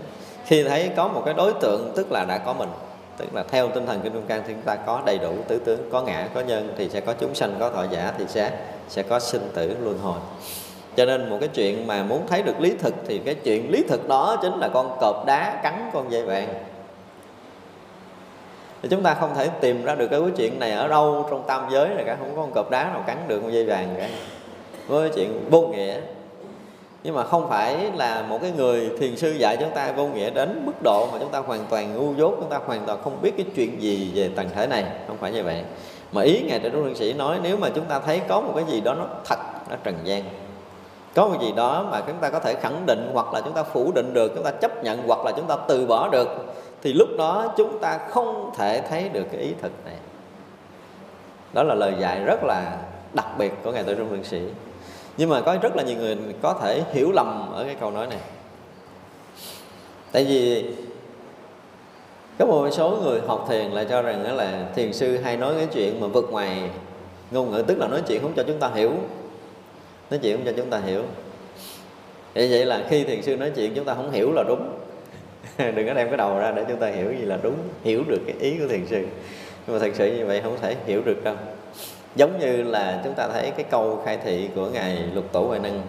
[0.45, 2.69] Khi thấy có một cái đối tượng, tức là đã có mình,
[3.17, 5.59] tức là theo tinh thần kinh trung can thì chúng ta có đầy đủ tứ
[5.59, 8.59] tướng, có ngã, có nhân thì sẽ có chúng sanh, có thọ giả thì sẽ
[8.89, 10.19] sẽ có sinh tử luân hồi
[10.97, 13.83] cho nên một cái chuyện mà muốn thấy được lý thực thì cái chuyện lý
[13.89, 16.49] thực đó chính là con cọp đá cắn con dây vàng.
[18.83, 21.67] Thì chúng ta không thể tìm ra được cái chuyện này ở đâu, trong tam
[21.71, 24.09] giới này cả, không có con cọp đá nào cắn được con dây vàng cả.
[24.89, 26.01] Với chuyện vô nghĩa.
[27.05, 30.31] Nhưng mà không phải là một cái người thiền sư dạy chúng ta vô nghĩa
[30.31, 33.23] đến mức độ mà chúng ta hoàn toàn ngu dốt, chúng ta hoàn toàn không
[33.23, 34.85] biết cái chuyện gì về tầng thể này.
[35.07, 35.63] Không phải như vậy.
[36.13, 38.65] Mà ý ngài đại trung sĩ nói, nếu mà chúng ta thấy có một cái
[38.69, 39.39] gì đó nó thật,
[39.71, 40.23] nó trần gian
[41.15, 43.63] có một gì đó mà chúng ta có thể khẳng định hoặc là chúng ta
[43.63, 46.29] phủ định được, chúng ta chấp nhận hoặc là chúng ta từ bỏ được,
[46.83, 49.95] thì lúc đó chúng ta không thể thấy được cái ý thực này.
[51.53, 52.77] Đó là lời dạy rất là
[53.13, 54.41] đặc biệt của ngài tự trung thượng sĩ.
[55.17, 58.07] Nhưng mà có rất là nhiều người có thể hiểu lầm ở cái câu nói
[58.07, 58.19] này.
[60.13, 60.71] Tại vì
[62.39, 65.55] có một số người học thiền lại cho rằng đó là thiền sư hay nói
[65.57, 66.71] cái chuyện mà vượt ngoài
[67.31, 68.93] ngôn ngữ, tức là nói chuyện không cho chúng ta hiểu
[70.11, 71.03] nói chuyện cho chúng ta hiểu.
[72.35, 74.79] Vậy vậy là khi thiền sư nói chuyện, chúng ta không hiểu là đúng.
[75.59, 78.21] Đừng có đem cái đầu ra để chúng ta hiểu gì là đúng, hiểu được
[78.27, 79.07] cái ý của thiền sư.
[79.67, 81.35] Nhưng mà thật sự như vậy không thể hiểu được đâu.
[82.17, 85.59] Giống như là chúng ta thấy cái câu khai thị của ngài lục tổ huệ
[85.59, 85.83] năng.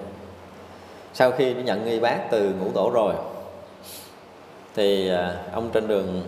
[1.13, 3.13] Sau khi nhận nghi bác từ ngũ tổ rồi,
[4.75, 6.23] thì à, ông trên đường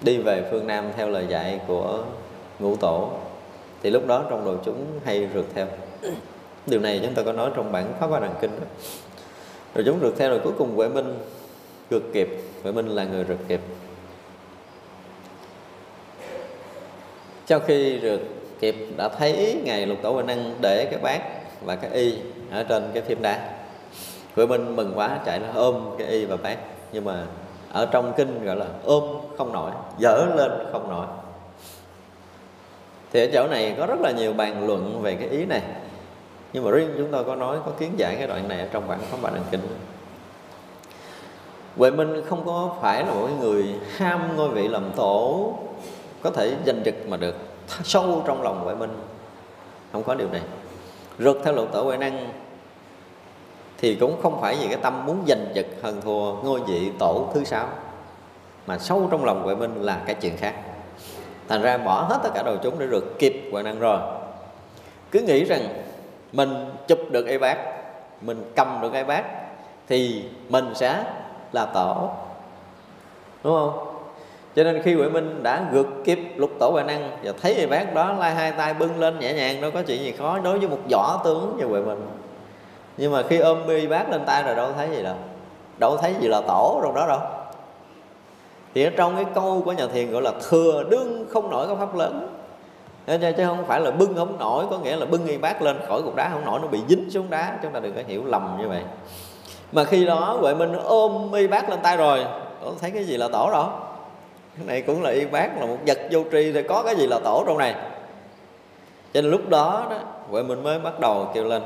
[0.00, 2.04] đi về phương nam theo lời dạy của
[2.58, 3.10] ngũ tổ.
[3.82, 5.66] Thì lúc đó trong đội chúng hay rượt theo
[6.66, 8.66] điều này chúng ta có nói trong bản pháp hoa đằng kinh đó.
[9.74, 11.18] Rồi chúng rượt theo rồi cuối cùng huệ minh
[11.90, 12.28] rượt kịp.
[12.62, 13.60] Huệ minh là người rượt kịp.
[17.46, 18.20] Sau khi rượt
[18.60, 21.22] kịp đã thấy ngài lục tổ huệ năng để cái bát
[21.64, 22.18] và cái y
[22.50, 23.50] ở trên cái phim đá.
[24.36, 26.58] Huệ minh mừng quá, chạy nó ôm cái y và bát.
[26.92, 27.24] Nhưng mà
[27.72, 29.04] ở trong kinh gọi là ôm
[29.38, 31.06] không nổi, dở lên không nổi.
[33.12, 35.62] Thì ở chỗ này có rất là nhiều bàn luận về cái ý này
[36.52, 38.88] nhưng mà riêng chúng tôi có nói, có kiến giải cái đoạn này ở trong
[38.88, 39.60] bản pháp bản đăng kinh.
[41.76, 45.52] Huệ Minh không có phải là một người ham ngôi vị làm tổ
[46.22, 47.34] có thể giành giật mà được.
[47.84, 48.96] Sâu trong lòng Huệ Minh.
[49.92, 50.42] Không có điều này.
[51.18, 52.28] Rượt theo luật tổ Huệ Năng
[53.78, 57.28] thì cũng không phải vì cái tâm muốn giành giật hơn thua ngôi vị tổ
[57.34, 57.68] thứ sáu,
[58.66, 60.54] mà sâu trong lòng Huệ Minh là cái chuyện khác.
[61.48, 63.98] Thành ra bỏ hết tất cả đầu chúng để rượt kịp Huệ Năng rồi.
[65.10, 65.82] Cứ nghĩ rằng
[66.32, 67.58] mình chụp được y bát,
[68.20, 69.24] mình cầm được y bát,
[69.88, 71.04] thì mình sẽ
[71.52, 72.10] là tổ.
[73.44, 73.88] Đúng không?
[74.56, 77.66] Cho nên khi Huệ Minh đã vượt kịp lục tổ huệ năng và thấy y
[77.66, 80.58] bát đó, lai hai tay bưng lên nhẹ nhàng, đâu có chuyện gì khó đối
[80.58, 82.06] với một võ tướng như Huệ Minh.
[82.96, 85.14] Nhưng mà khi ôm y bát lên tay rồi đâu thấy gì đâu.
[85.78, 87.20] Đâu thấy gì là tổ trong đó đâu.
[88.74, 91.74] Thì ở trong cái câu của nhà thiền gọi là thừa đương không nổi có
[91.74, 92.41] pháp lớn
[93.06, 96.02] chứ không phải là bưng không nổi, có nghĩa là bưng y bát lên khỏi
[96.02, 98.56] cục đá không nổi, nó bị dính xuống đá chúng ta đừng có hiểu lầm
[98.60, 98.82] như vậy.
[99.72, 102.24] Mà khi đó huệ minh ôm y bát lên tay rồi
[102.64, 103.68] có thấy cái gì là tổ đâu
[104.56, 107.06] cái này cũng là y bát là một vật vô tri, thì có cái gì
[107.06, 107.74] là tổ trong này?
[109.14, 109.96] Cho nên lúc đó đó,
[110.30, 111.62] huệ minh mới bắt đầu kêu lên,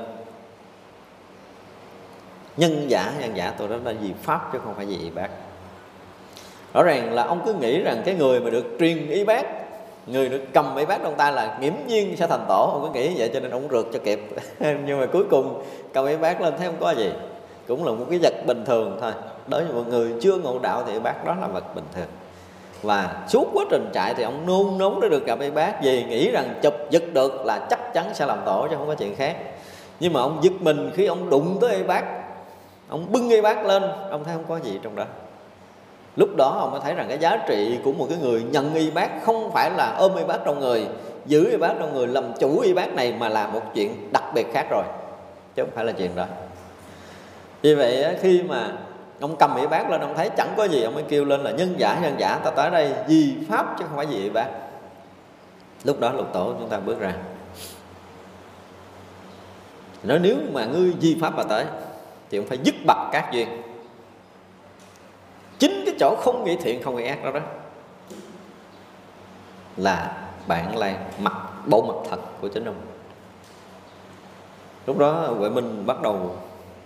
[2.57, 5.31] nhân giả nhân giả, tôi đó là gì pháp chứ không phải gì y bát
[6.75, 9.47] rõ ràng là ông cứ nghĩ rằng cái người mà được truyền y bát
[10.07, 12.71] người được cầm mấy bát trong tay là nghiễm nhiên sẽ thành tổ.
[12.73, 14.21] Ông cứ nghĩ vậy cho nên ông rượt cho kịp.
[14.61, 17.13] Nhưng mà cuối cùng cầm mấy bát lên thấy không có gì.
[17.69, 19.13] Cũng là một cái vật bình thường thôi.
[19.47, 22.09] Đối với một người chưa ngộ đạo thì bác đó là vật bình thường.
[22.83, 26.05] Và suốt quá trình chạy thì ông nôn nóng để được gặp mấy bác vì
[26.05, 29.17] nghĩ rằng chụp giật được là chắc chắn sẽ làm tổ chứ không có chuyện
[29.17, 29.37] khác.
[30.01, 32.05] Nhưng mà ông giật mình khi ông đụng tới ấy bác.
[32.89, 33.83] Ông bưng ấy bác lên.
[34.11, 35.05] Ông thấy không có gì trong đó
[36.17, 38.91] lúc đó ông mới thấy rằng cái giá trị của một cái người nhận y
[38.91, 40.87] bác không phải là ôm y bác trong người,
[41.27, 44.25] giữ y bác trong người, làm chủ y bác này mà là một chuyện đặc
[44.35, 44.85] biệt khác rồi.
[45.55, 46.27] Chứ không phải là chuyện đó.
[47.63, 48.73] Vì vậy khi mà
[49.21, 51.51] ông cầm y bác lên, ông thấy chẳng có gì, ông mới kêu lên là
[51.51, 54.47] nhân giả nhân giả, ta tới đây vì pháp chứ không phải vì y bác.
[55.85, 57.13] Lúc đó lục tổ chúng ta bước ra.
[60.03, 61.65] Nói nếu mà ngươi di pháp mà tới
[62.31, 63.49] thì ông phải dứt bật các duyên
[65.59, 67.41] chính cái chỗ không nghĩ thiện, không nghĩ ác đó đó
[69.77, 70.13] là
[70.47, 71.33] bạn là mặt,
[71.67, 72.81] bộ mặt thật của chính ông.
[74.87, 76.37] Lúc đó huệ minh bắt đầu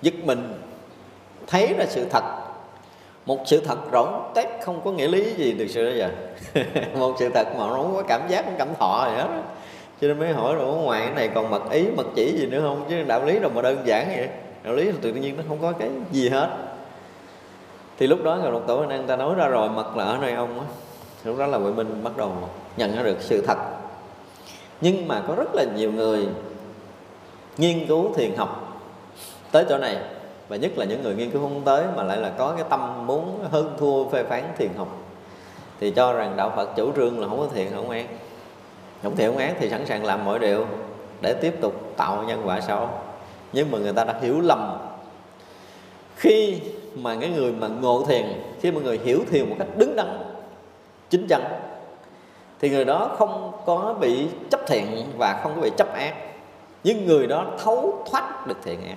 [0.03, 0.63] dứt mình,
[1.47, 2.23] thấy ra sự thật.
[3.27, 6.11] Một sự thật rỗng tét, không có nghĩa lý gì từ xưa đến giờ.
[6.99, 9.29] Một sự thật mà nó không có cảm giác không cảm thọ gì hết
[10.01, 12.61] cho nên mới hỏi rồi ngoài cái này còn mật ý mật chỉ gì nữa
[12.63, 12.87] không?
[12.91, 14.29] Chứ đạo lý đâu mà đơn giản vậy.
[14.65, 16.51] Đạo lý tự nhiên nó không có cái gì hết
[18.01, 20.33] thì lúc đó ngài lục tổ anh ta nói ra rồi mật là ở nơi
[20.33, 20.67] ông á.
[21.25, 22.33] Lúc đó là huệ minh bắt đầu
[22.77, 23.59] nhận ra được sự thật.
[24.81, 26.29] Nhưng mà có rất là nhiều người
[27.59, 28.83] nghiên cứu thiền học
[29.53, 29.97] tới chỗ này,
[30.49, 33.07] và nhất là những người nghiên cứu không tới mà lại là có cái tâm
[33.07, 34.89] muốn hơn thua phê phán thiền học,
[35.81, 38.07] thì cho rằng đạo Phật chủ trương là không có thiện không ác
[39.03, 40.67] không thiện không ác thì sẵn sàng làm mọi điều
[41.21, 42.89] để tiếp tục tạo nhân quả xấu
[43.53, 44.79] nhưng mà người ta đã hiểu lầm.
[46.17, 46.61] Khi
[46.95, 50.23] mà cái người mà ngộ thiền, khi mà người hiểu thiền một cách đứng đắn,
[51.11, 51.43] chính chắn,
[52.61, 56.15] thì người đó không có bị chấp thiện và không có bị chấp ác.
[56.85, 58.97] Nhưng người đó thấu thoát được thiện ác,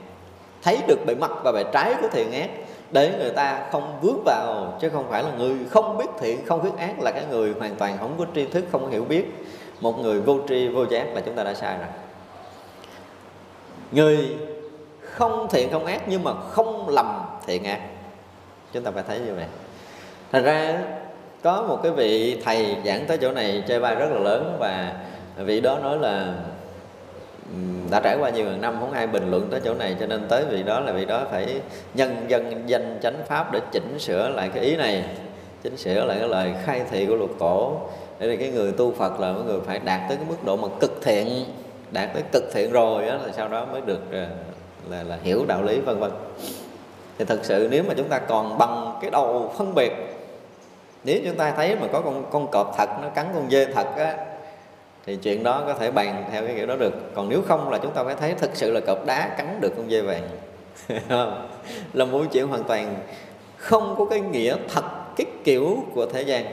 [0.61, 2.49] thấy được bề mặt và bề trái của thiện ác,
[2.91, 6.63] để người ta không vướng vào, chứ không phải là người không biết thiện, không
[6.63, 9.25] biết ác là cái người hoàn toàn không có tri thức, không có hiểu biết.
[9.81, 11.87] Một người vô tri, vô giác là chúng ta đã sai rồi.
[13.91, 14.37] Người
[15.01, 17.79] không thiện, không ác nhưng mà không lầm thiện ác
[18.73, 19.45] chúng ta phải thấy như vậy
[20.31, 20.81] thành ra
[21.43, 24.93] có một cái vị thầy giảng tới chỗ này chơi vai rất là lớn và
[25.37, 26.33] vị đó nói là
[27.91, 30.45] đã trải qua nhiều năm không ai bình luận tới chỗ này cho nên tới
[30.45, 31.61] vị đó là vị đó phải
[31.93, 35.03] nhân dân danh chánh pháp để chỉnh sửa lại cái ý này
[35.63, 37.77] chỉnh sửa lại cái lời khai thị của luật tổ
[38.19, 40.57] để là cái người tu Phật là mọi người phải đạt tới cái mức độ
[40.57, 41.45] mà cực thiện
[41.91, 44.27] đạt tới cực thiện rồi đó, là sau đó mới được ờ,
[44.89, 46.11] là, là hiểu đạo lý vân vân
[47.17, 49.91] thì thật sự nếu mà chúng ta còn bằng cái đầu phân biệt,
[51.03, 53.87] nếu chúng ta thấy mà có con con cọp thật, nó cắn con dê thật
[53.97, 54.17] á,
[55.05, 56.93] thì chuyện đó có thể bàn theo cái kiểu đó được.
[57.15, 59.73] Còn nếu không là chúng ta phải thấy thực sự là cọp đá cắn được
[59.77, 60.29] con dê vàng.
[61.93, 62.95] Là một chuyện hoàn toàn
[63.57, 64.83] không có cái nghĩa thật,
[65.15, 66.45] cái kiểu của thế gian.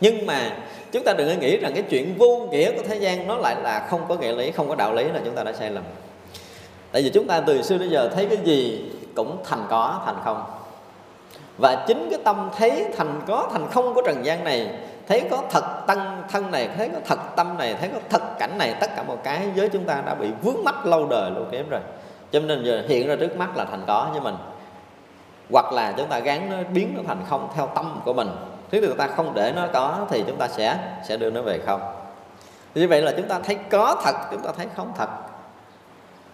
[0.00, 0.56] Nhưng mà
[0.92, 3.56] chúng ta đừng có nghĩ rằng cái chuyện vô nghĩa của thế gian nó lại
[3.62, 5.84] là không có nghĩa lý, không có đạo lý là chúng ta đã sai lầm.
[6.92, 10.16] Tại vì chúng ta từ xưa đến giờ thấy cái gì cũng thành có, thành
[10.24, 10.44] không.
[11.58, 14.70] Và chính cái tâm thấy thành có, thành không của trần gian này,
[15.08, 18.58] thấy có thật tăng thân này, thấy có thật tâm này, thấy có thật cảnh
[18.58, 21.44] này, tất cả một cái với chúng ta đã bị vướng mắc lâu đời lâu
[21.50, 21.80] kém rồi.
[22.32, 24.36] Cho nên giờ hiện ra trước mắt là thành có với mình.
[25.50, 28.28] Hoặc là chúng ta gán nó, biến nó thành không theo tâm của mình.
[28.70, 30.78] Nếu chúng ta không để nó có thì chúng ta sẽ
[31.08, 31.80] sẽ đưa nó về không.
[32.74, 35.08] Như vậy là chúng ta thấy có thật, chúng ta thấy không thật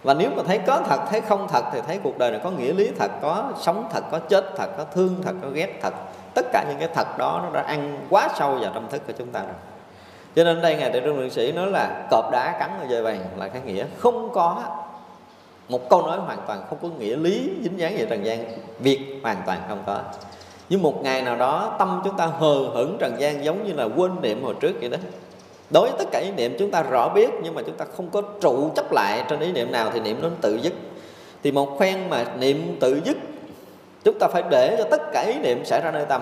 [0.05, 2.51] và nếu mà thấy có thật, thấy không thật thì thấy cuộc đời này có
[2.51, 5.93] nghĩa lý thật, có sống thật, có chết thật, có thương thật, có ghét thật.
[6.33, 9.13] Tất cả những cái thật đó nó đã ăn quá sâu vào tâm thức của
[9.17, 9.55] chúng ta rồi.
[10.35, 13.01] Cho nên đây ngài đại trung lượng sĩ nói là cọp đá cắn ở dây
[13.01, 14.63] vàng là cái nghĩa không có.
[15.69, 18.45] Một câu nói hoàn toàn không có nghĩa lý, dính dáng về trần gian,
[18.79, 19.99] việc hoàn toàn không có.
[20.69, 23.83] Nhưng một ngày nào đó tâm chúng ta hờ hững trần gian giống như là
[23.95, 24.97] quên niệm hồi trước vậy đó
[25.69, 28.09] đối với tất cả ý niệm chúng ta rõ biết nhưng mà chúng ta không
[28.09, 30.73] có trụ chấp lại trên ý niệm nào thì niệm nó tự dứt.
[31.43, 33.17] Thì một khoen mà niệm tự dứt,
[34.03, 36.21] chúng ta phải để cho tất cả ý niệm xảy ra nơi tâm.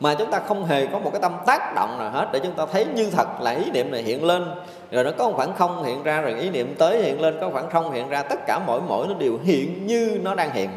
[0.00, 2.52] Mà chúng ta không hề có một cái tâm tác động nào hết để chúng
[2.52, 4.44] ta thấy như thật là ý niệm này hiện lên.
[4.90, 7.50] Rồi nó có một khoảng không hiện ra, rồi ý niệm tới hiện lên, có
[7.52, 10.70] khoảng không hiện ra, tất cả mỗi mỗi nó đều hiện như nó đang hiện.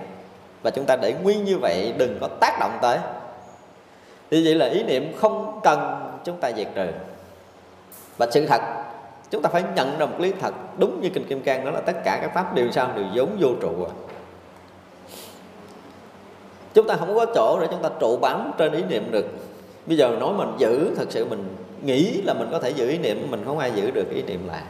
[0.63, 2.97] Và chúng ta để nguyên như vậy, đừng có tác động tới.
[4.31, 5.79] Thì vậy là ý niệm không cần
[6.23, 6.87] chúng ta diệt trừ
[8.17, 8.61] và sự thật,
[9.31, 11.79] chúng ta phải nhận ra một lý thật đúng như kinh kim cang, đó là
[11.79, 13.91] tất cả các pháp đều sao đều giống vô trụ à.
[16.73, 19.25] chúng ta không có chỗ để chúng ta trụ bám trên ý niệm được.
[19.85, 22.97] Bây giờ nói mình giữ, thật sự mình nghĩ là mình có thể giữ ý
[22.97, 24.63] niệm, mình không ai giữ được ý niệm lại.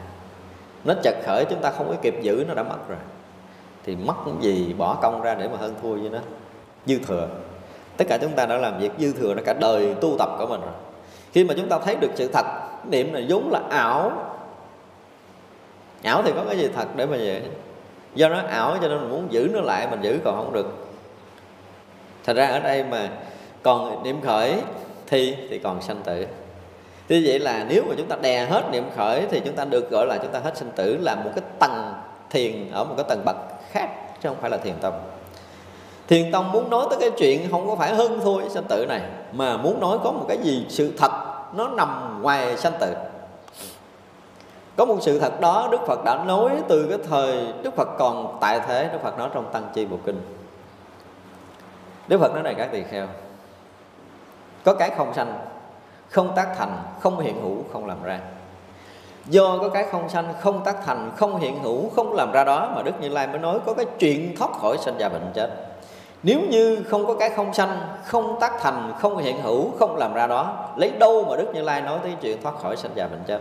[0.84, 2.98] Nó chật khởi, chúng ta không có kịp giữ, nó đã mất rồi.
[3.84, 6.18] Thì mất cái gì, bỏ công ra để mà hơn thua với nó?
[6.86, 7.28] Dư thừa.
[7.96, 10.46] Tất cả chúng ta đã làm việc dư thừa, nó cả đời tu tập của
[10.46, 10.87] mình rồi
[11.32, 12.46] khi mà chúng ta thấy được sự thật,
[12.84, 14.12] niệm này vốn là ảo.
[16.02, 17.42] Ảo thì có cái gì thật để mà vậy
[18.14, 20.88] do nó ảo cho nên mình muốn giữ nó lại, mình giữ còn không được.
[22.24, 23.08] Thật ra ở đây mà
[23.62, 24.54] còn niệm khởi
[25.06, 26.26] thì thì còn sanh tử.
[27.08, 29.90] Như vậy là nếu mà chúng ta đè hết niệm khởi thì chúng ta được
[29.90, 31.92] gọi là chúng ta hết sinh tử là một cái tầng
[32.30, 33.36] thiền ở một cái tầng bậc
[33.70, 33.90] khác,
[34.22, 35.00] chứ không phải là thiền tông
[36.08, 39.02] thiền tông muốn nói tới cái chuyện không có phải hơn thôi, sanh tử này,
[39.32, 41.10] mà muốn nói có một cái gì sự thật,
[41.52, 42.94] nó nằm ngoài sanh tử.
[44.76, 48.38] Có một sự thật đó đức phật đã nói từ cái thời đức phật còn
[48.40, 50.20] tại thế, đức phật nói trong tăng chi bộ kinh.
[52.08, 53.06] Đức phật nói này, các tỳ kheo,
[54.64, 55.38] có cái không sanh,
[56.08, 58.20] không tác thành, không hiện hữu, không làm ra.
[59.26, 62.72] Do có cái không sanh, không tác thành, không hiện hữu, không làm ra đó
[62.74, 65.67] mà đức như lai mới nói có cái chuyện thoát khỏi sanh già bệnh chết
[66.22, 70.14] nếu như không có cái không sanh, không tác thành, không hiện hữu, không làm
[70.14, 73.06] ra đó, lấy đâu mà đức như lai nói tới chuyện thoát khỏi sanh già
[73.06, 73.40] bệnh chết?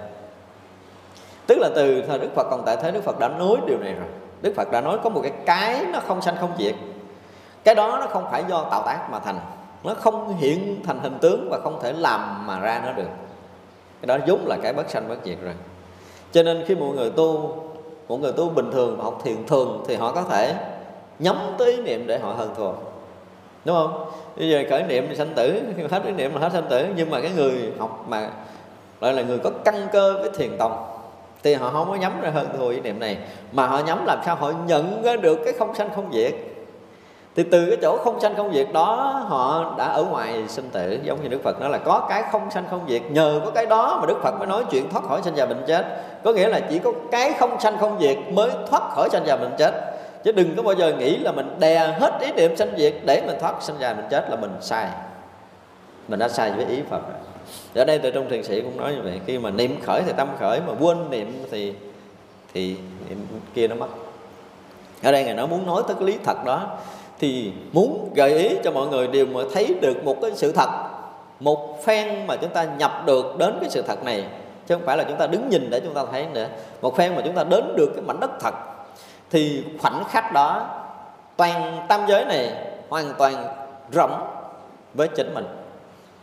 [1.47, 3.93] Tức là từ thời đức phật, còn tại thế đức phật đã nói điều này
[3.93, 4.07] rồi.
[4.41, 6.75] Đức phật đã nói có một cái cái nó không sanh không diệt.
[7.63, 9.39] Cái đó nó không phải do tạo tác mà thành.
[9.83, 13.09] Nó không hiện thành hình tướng và không thể làm mà ra nó được.
[14.01, 15.53] Cái đó vốn là cái bất sanh bất diệt rồi.
[16.31, 17.55] Cho nên khi một người tu,
[18.07, 20.55] một người tu bình thường mà học thiền thường thì họ có thể
[21.19, 22.71] nhắm tới ý niệm để họ hơn thua
[23.67, 24.05] đúng không?
[24.37, 25.61] Bây giờ khởi niệm sanh tử,
[25.91, 26.85] hết ý niệm là hết sanh tử.
[26.95, 28.29] Nhưng mà cái người học mà
[29.01, 30.85] gọi là người có căn cơ với thiền tông,
[31.43, 33.17] thì họ không có nhắm ra hơn thua ý niệm này.
[33.51, 36.33] Mà họ nhắm làm sao họ nhận ra được cái không sanh không diệt.
[37.35, 38.95] Thì từ cái chỗ không sanh không diệt đó,
[39.27, 40.99] họ đã ở ngoài sinh tử.
[41.03, 43.65] Giống như đức phật nói là có cái không sanh không diệt, nhờ có cái
[43.65, 45.85] đó mà đức phật mới nói chuyện thoát khỏi sanh già bệnh chết.
[46.23, 49.35] Có nghĩa là chỉ có cái không sanh không diệt mới thoát khỏi sanh già
[49.35, 49.96] bệnh chết
[50.27, 53.23] chứ đừng có bao giờ nghĩ là mình đè hết ý niệm sanh diệt để
[53.25, 54.87] mình thoát sanh già mình chết là mình sai.
[56.07, 57.17] Mình đã sai với ý phật rồi.
[57.75, 60.11] Ở đây từ trong thiền sĩ cũng nói như vậy, khi mà niệm khởi thì
[60.17, 61.73] tâm khởi, mà quên niệm thì
[62.53, 62.75] thì
[63.09, 63.87] niệm kia nó mất.
[65.03, 66.77] Ở đây ngài nói muốn nói tới cái lý thật đó,
[67.19, 70.69] thì muốn gợi ý cho mọi người đều mà thấy được một cái sự thật,
[71.39, 74.25] một phen mà chúng ta nhập được đến cái sự thật này.
[74.67, 76.47] Chứ không phải là chúng ta đứng nhìn để chúng ta thấy nữa.
[76.81, 78.53] Một phen mà chúng ta đến được cái mảnh đất thật
[79.31, 80.67] thì khoảnh khắc đó,
[81.37, 82.51] toàn tam giới này
[82.89, 83.45] hoàn toàn
[83.91, 84.27] rộng
[84.93, 85.45] với chính mình.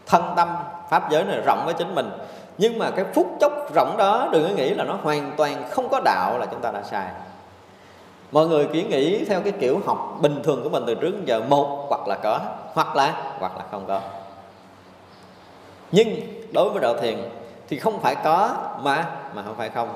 [0.06, 0.56] Thân tâm
[0.90, 2.10] pháp giới này rộng với chính mình.
[2.58, 5.88] Nhưng mà cái phút chốc rộng đó, đừng có nghĩ là nó hoàn toàn không
[5.88, 7.06] có đạo là chúng ta đã sai.
[8.32, 11.42] Mọi người chỉ nghĩ theo cái kiểu học bình thường của mình từ trước giờ,
[11.48, 12.40] một hoặc là có,
[12.72, 14.00] hoặc là hoặc là không có.
[15.92, 16.08] Nhưng
[16.52, 17.18] đối với đạo thiền
[17.68, 18.50] thì không phải có
[18.82, 19.88] mà mà không phải không.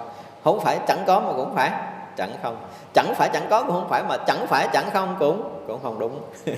[0.45, 1.71] Không phải chẳng có mà cũng phải
[2.19, 2.57] chẳng không?
[2.95, 5.99] Chẳng phải chẳng có cũng không phải mà chẳng phải chẳng không cũng cũng không
[5.99, 6.21] đúng.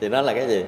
[0.00, 0.64] Thì nó là cái gì?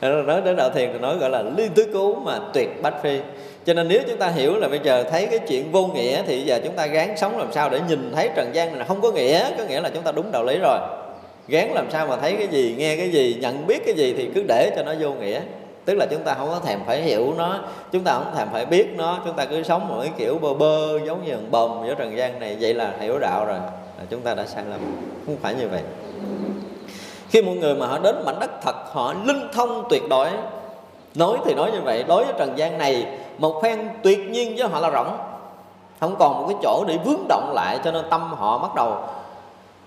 [0.00, 3.20] Nói đến đạo thiền thì nói gọi là ly tứ cứu mà tuyệt bách phi.
[3.64, 6.42] Cho nên nếu chúng ta hiểu là bây giờ thấy cái chuyện vô nghĩa thì
[6.42, 9.00] giờ chúng ta gán sống làm sao để nhìn thấy trần gian này là không
[9.00, 10.78] có nghĩa có nghĩa là chúng ta đúng đạo lý rồi.
[11.48, 14.30] Gán làm sao mà thấy cái gì, nghe cái gì, nhận biết cái gì thì
[14.34, 15.40] cứ để cho nó vô nghĩa
[15.84, 17.58] tức là chúng ta không có thèm phải hiểu nó,
[17.92, 20.54] chúng ta không thèm phải biết nó, chúng ta cứ sống một cái kiểu bơ
[20.54, 22.56] bơ giống như bầm giữa trần gian này.
[22.60, 23.58] Vậy là hiểu đạo rồi.
[23.98, 24.80] Là chúng ta đã sai lầm.
[25.26, 25.80] Không phải như vậy.
[27.28, 30.28] Khi một người mà họ đến mảnh đất thật, họ linh thông tuyệt đối.
[31.14, 32.04] Nói thì nói như vậy.
[32.08, 33.06] Đối với trần gian này,
[33.38, 35.16] một phen tuyệt nhiên với họ là rỗng.
[36.00, 38.96] Không còn một cái chỗ để vướng động lại, cho nên tâm họ bắt đầu.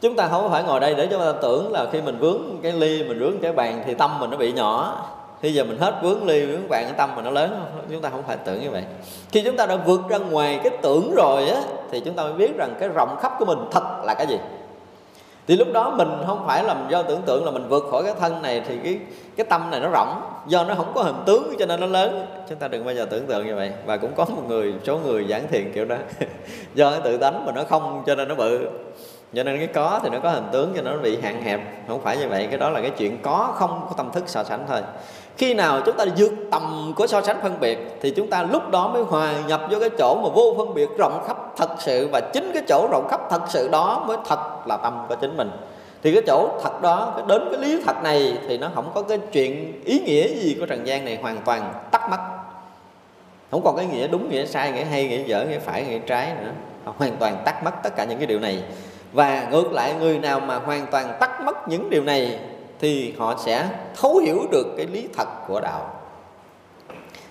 [0.01, 2.71] Chúng ta không phải ngồi đây để chúng ta tưởng là khi mình vướng cái
[2.71, 5.03] ly, mình vướng cái bàn thì tâm mình nó bị nhỏ
[5.41, 8.01] bây giờ mình hết vướng ly, vướng bạn cái tâm mà nó lớn không chúng
[8.01, 8.83] ta không phải tưởng như vậy.
[9.31, 11.61] Khi chúng ta đã vượt ra ngoài cái tưởng rồi á,
[11.91, 14.37] thì chúng ta mới biết rằng cái rộng khắp của mình thật là cái gì.
[15.47, 18.13] Thì lúc đó mình không phải là do tưởng tượng là mình vượt khỏi cái
[18.19, 18.99] thân này thì cái
[19.35, 20.21] cái tâm này nó rộng.
[20.47, 22.25] Do nó không có hình tướng cho nên nó lớn.
[22.49, 23.71] Chúng ta đừng bao giờ tưởng tượng như vậy.
[23.85, 25.95] Và cũng có một người, số người giảng thiền kiểu đó.
[26.75, 28.59] Do cái tự tánh mà nó không cho nên nó bự.
[29.33, 31.59] Cho nên cái có thì nó có hình tướng cho nó bị hạn hẹp.
[31.87, 32.47] Không phải như vậy.
[32.49, 34.81] Cái đó là cái chuyện có, không có tâm thức so sánh thôi
[35.37, 38.69] khi nào chúng ta vượt tầm của so sánh phân biệt, thì chúng ta lúc
[38.71, 42.09] đó mới hòa nhập vô cái chỗ mà vô phân biệt rộng khắp thật sự.
[42.11, 45.37] Và chính cái chỗ rộng khắp thật sự đó mới thật là tâm của chính
[45.37, 45.51] mình.
[46.03, 49.01] Thì cái chỗ thật đó, cái đến cái lý thật này thì nó không có
[49.01, 52.17] cái chuyện ý nghĩa gì của trần gian này hoàn toàn tắt mất
[53.51, 56.31] không còn cái nghĩa đúng, nghĩa sai, nghĩa hay, nghĩa dở, nghĩa phải, nghĩa trái
[56.43, 56.51] nữa.
[56.97, 58.63] Hoàn toàn tắt mất tất cả những cái điều này.
[59.13, 62.39] Và ngược lại, người nào mà hoàn toàn tắt mất những điều này
[62.85, 63.69] thì họ sẽ
[64.01, 65.93] thấu hiểu được cái lý thật của đạo.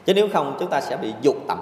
[0.04, 1.58] Chứ nếu không, chúng ta sẽ bị dục tầm.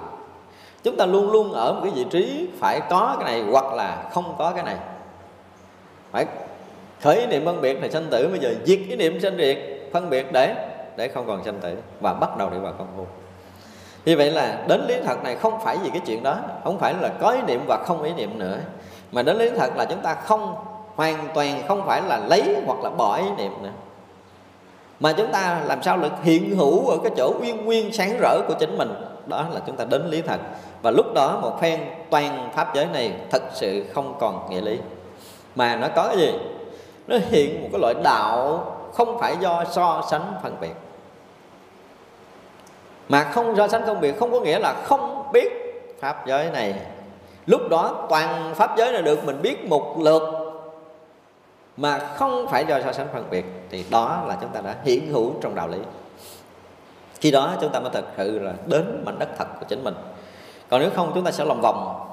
[0.83, 4.09] Chúng ta luôn luôn ở một cái vị trí phải có cái này hoặc là
[4.11, 4.77] không có cái này.
[6.11, 6.25] Phải
[7.01, 9.89] khởi ý niệm phân biệt này sanh tử, bây giờ diệt ý niệm sanh biệt,
[9.93, 10.55] phân biệt để
[10.97, 13.05] để không còn sanh tử và bắt đầu đi vào công phu
[14.05, 16.93] như vậy là đến lý thật này không phải vì cái chuyện đó, không phải
[17.01, 18.59] là có ý niệm và không ý niệm nữa.
[19.11, 20.55] Mà đến lý thật là chúng ta không
[20.95, 23.69] hoàn toàn không phải là lấy hoặc là bỏ ý niệm nữa.
[24.99, 28.39] Mà chúng ta làm sao được hiện hữu ở cái chỗ uyên nguyên sáng rỡ
[28.47, 28.93] của chính mình,
[29.25, 30.39] đó là chúng ta đến lý thật
[30.81, 31.79] và lúc đó một phen
[32.09, 34.79] toàn pháp giới này thật sự không còn nghĩa lý.
[35.55, 36.33] Mà nó có cái gì?
[37.07, 40.73] Nó hiện một cái loại đạo không phải do so sánh phân biệt.
[43.09, 45.49] Mà không so sánh phân biệt không có nghĩa là không biết
[45.99, 46.73] pháp giới này.
[47.45, 50.42] Lúc đó toàn pháp giới này được mình biết một lượt
[51.77, 55.07] mà không phải do so sánh phân biệt, thì đó là chúng ta đã hiển
[55.07, 55.77] hữu trong đạo lý.
[57.19, 59.95] Khi đó chúng ta mới thực sự là đến mảnh đất thật của chính mình.
[60.69, 62.09] Còn nếu không, chúng ta sẽ lòng vòng.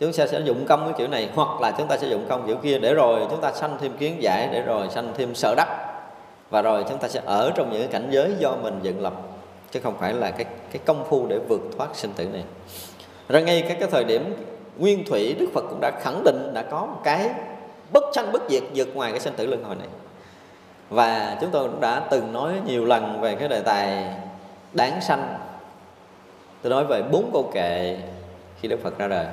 [0.00, 2.46] Chúng ta sẽ dụng công cái kiểu này, hoặc là chúng ta sẽ dụng công
[2.46, 5.54] kiểu kia để rồi chúng ta sanh thêm kiến giải, để rồi sanh thêm sợ
[5.56, 5.68] đắc.
[6.50, 9.12] Và rồi chúng ta sẽ ở trong những cảnh giới do mình dựng lập,
[9.70, 12.44] chứ không phải là cái cái công phu để vượt thoát sinh tử này.
[13.28, 14.36] Ra ngay các cái thời điểm
[14.78, 17.30] nguyên thủy đức phật cũng đã khẳng định, đã có một cái
[17.92, 19.88] bất sanh bất diệt vượt ngoài cái sinh tử luân hồi này.
[20.90, 24.14] Và chúng tôi cũng đã từng nói nhiều lần về cái đề tài
[24.72, 25.38] đáng sanh.
[26.62, 27.98] Tôi nói về bốn câu kệ
[28.60, 29.26] khi đức phật ra đời.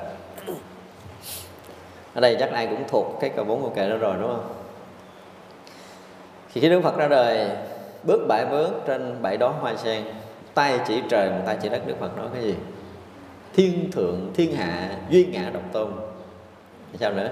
[2.14, 4.52] Ở đây chắc ai cũng thuộc cái câu bốn câu kệ đó rồi, đúng không?
[6.48, 7.50] Khi đức phật ra đời,
[8.02, 10.04] bước bảy bước trên bảy đó hoa sen,
[10.54, 12.54] tay chỉ trời tay chỉ đất, đức phật nói cái gì?
[13.54, 15.92] Thiên thượng, thiên hạ duy ngã độc tôn.
[17.00, 17.28] Sao nữa?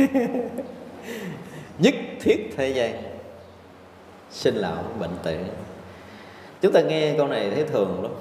[1.78, 3.02] nhất thiết thế gian
[4.30, 5.36] sinh lão bệnh tử.
[6.60, 8.12] Chúng ta nghe câu này thấy thường lắm.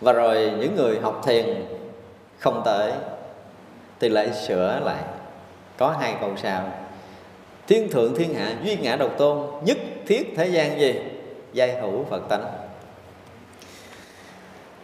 [0.00, 1.64] Và rồi những người học thiền
[2.38, 2.92] không tới
[4.00, 5.02] thì lại sửa lại.
[5.76, 6.72] Có hai câu sau.
[7.66, 10.94] Thiên thượng thiên hạ, duy ngã độc tôn, nhất thiết thế gian gì?
[11.52, 12.44] Giai hữu phật tánh.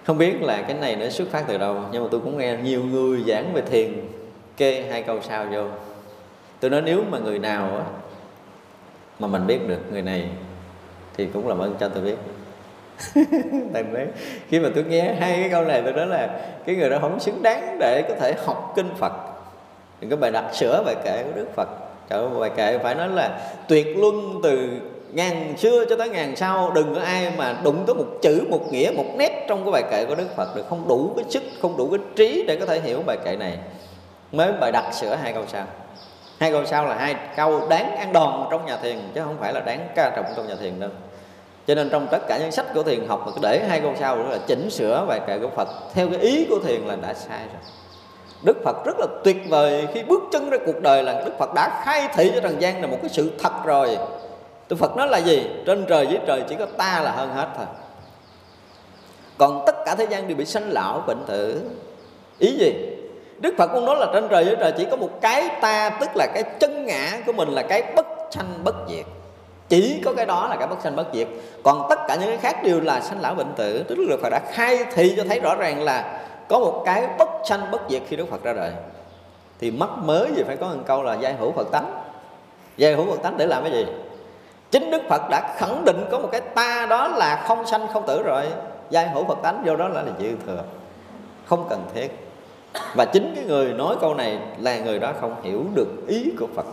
[0.05, 2.57] Không biết là cái này nó xuất phát từ đâu, nhưng mà tôi cũng nghe
[2.63, 3.93] nhiều người giảng về thiền
[4.57, 5.65] kê hai câu sau vô.
[6.61, 7.85] Tôi nói nếu mà người nào á
[9.19, 10.29] mà mình biết được người này
[11.17, 12.17] thì cũng làm ơn cho tôi biết.
[13.73, 14.07] Tại đấy
[14.49, 17.21] khi mà tôi nghe hai cái câu này tôi nói là cái người đó không
[17.21, 19.13] xứng đáng để có thể học kinh phật.
[20.01, 21.69] Những cái bài đặt sửa bài kệ của đức phật.
[22.09, 24.69] Trời ơi, bài kệ phải nói là tuyệt luân từ
[25.13, 26.73] ngàn xưa cho tới ngàn sau.
[26.75, 29.83] Đừng có ai mà đụng tới một chữ một nghĩa một nét trong cái bài
[29.91, 30.65] kệ của đức phật được.
[30.69, 33.59] Không đủ cái sức không đủ cái trí để có thể hiểu bài kệ này
[34.37, 35.64] mới bài đặt sửa hai câu sau.
[36.39, 39.53] Hai câu sau là hai câu đáng ăn đòn trong nhà thiền, chứ không phải
[39.53, 40.91] là đáng ca trọng trong nhà thiền đâu.
[41.66, 44.16] Cho nên trong tất cả những sách của thiền học mà để hai câu sau
[44.16, 47.39] là chỉnh sửa bài kệ của Phật theo cái ý của thiền là đã sai
[47.39, 47.62] rồi.
[48.43, 51.55] Đức Phật rất là tuyệt vời khi bước chân ra cuộc đời là Đức Phật
[51.55, 53.99] đã khai thị cho trần gian là một cái sự thật rồi.
[54.68, 55.47] Đức Phật nói là gì?
[55.66, 57.66] Trên trời dưới trời chỉ có ta là hơn hết thôi.
[59.39, 61.62] Còn tất cả thế gian đều bị sanh lão bệnh tử.
[62.39, 62.72] Ý gì?
[63.39, 66.11] Đức Phật cũng nói là trên trời dưới trời chỉ có một cái ta Tức
[66.14, 69.05] là cái chân ngã của mình là cái bất sanh bất diệt.
[69.68, 71.28] Chỉ có cái đó là cái bất sanh bất diệt.
[71.62, 73.85] Còn tất cả những cái khác đều là sanh lão bệnh tử.
[73.89, 77.09] Tức là Đức Phật đã khai thị cho thấy rõ ràng là có một cái
[77.18, 78.70] bất sanh bất diệt khi Đức Phật ra đời.
[79.61, 82.03] Thì mắc mới gì phải có một câu là giai hữu Phật tánh?
[82.76, 83.87] Giai hữu Phật tánh để làm cái gì?
[84.70, 88.07] Chính Đức Phật đã khẳng định có một cái ta đó là không sanh không
[88.07, 88.45] tử rồi.
[88.91, 90.62] Giai hữu Phật tánh vô đó là, là dư thừa
[91.47, 92.24] không cần thiết
[92.95, 96.47] và chính cái người nói câu này là người đó không hiểu được ý của
[96.55, 96.66] Phật.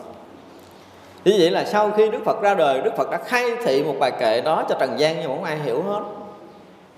[1.26, 3.96] Như vậy là sau khi Đức Phật ra đời, Đức Phật đã khai thị một
[4.00, 6.02] bài kệ đó cho trần gian nhưng mà không ai hiểu hết.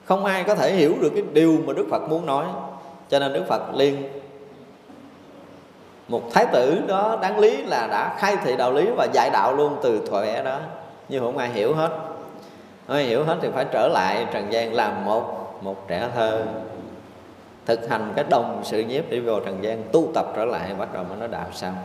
[0.06, 2.46] Không ai có thể hiểu được cái điều mà Đức Phật muốn nói.
[3.10, 4.04] Cho nên Đức Phật liền
[6.08, 9.56] một thái tử đó đáng lý là đã khai thị đạo lý và dạy đạo
[9.56, 10.60] luôn từ thuở đó.
[11.10, 11.90] Nhưng không ai hiểu hết.
[12.88, 16.44] Không ai hiểu hết thì phải trở lại trần gian làm một một trẻ thơ
[17.66, 20.94] thực hành cái đồng sự nhiếp để vào trần gian, tu tập trở lại, bắt
[20.94, 21.76] đầu mới nó đạo xong.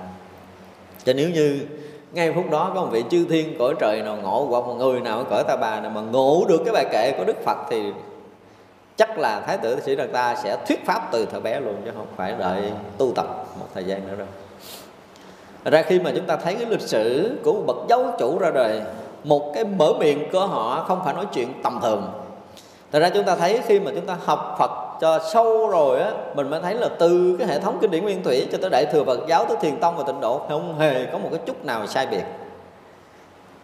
[1.05, 1.61] cho nếu như
[2.13, 5.01] ngay phút đó có một vị chư thiên cõi trời nào ngộ hoặc một người
[5.01, 7.93] nào cõi ta bà nào mà ngộ được cái bài kệ của đức phật thì
[8.97, 11.91] chắc là thái tử sĩ đạt ta sẽ thuyết pháp từ thời bé luôn, chứ
[11.97, 13.27] không phải đợi tu tập
[13.61, 14.27] một thời gian nữa đâu
[15.65, 18.51] ra khi mà chúng ta thấy cái lịch sử của một bậc giáo chủ ra
[18.51, 18.81] đời,
[19.25, 22.13] một cái mở miệng của họ không phải nói chuyện tầm thường
[22.93, 24.71] Thật ra chúng ta thấy khi mà chúng ta học Phật
[25.01, 28.23] cho sâu rồi á, Mình mới thấy là từ cái hệ thống kinh điển nguyên
[28.23, 31.07] thủy cho tới Đại Thừa Phật giáo, tới Thiền Tông và Tịnh Độ, Không hề
[31.13, 32.23] có một cái chút nào sai biệt.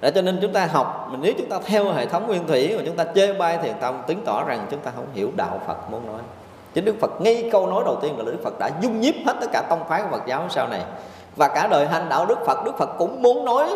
[0.00, 2.74] Để cho nên chúng ta học, mình nếu chúng ta theo hệ thống nguyên thủy
[2.76, 5.60] mà chúng ta chê bai thiền tông, chứng tỏ rằng chúng ta không hiểu đạo
[5.66, 6.20] Phật muốn nói.
[6.74, 9.36] Chính Đức Phật ngay câu nói đầu tiên là Đức Phật đã dung nhiếp hết
[9.40, 10.82] tất cả tông phái của Phật giáo sau này.
[11.36, 13.68] Và cả đời hành đạo Đức Phật Đức Phật cũng muốn nói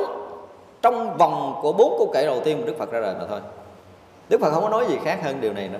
[0.82, 3.40] trong vòng của bốn câu kệ đầu tiên mà Đức Phật ra đời mà thôi.
[4.28, 5.78] Đức Phật không có nói gì khác hơn điều này nữa.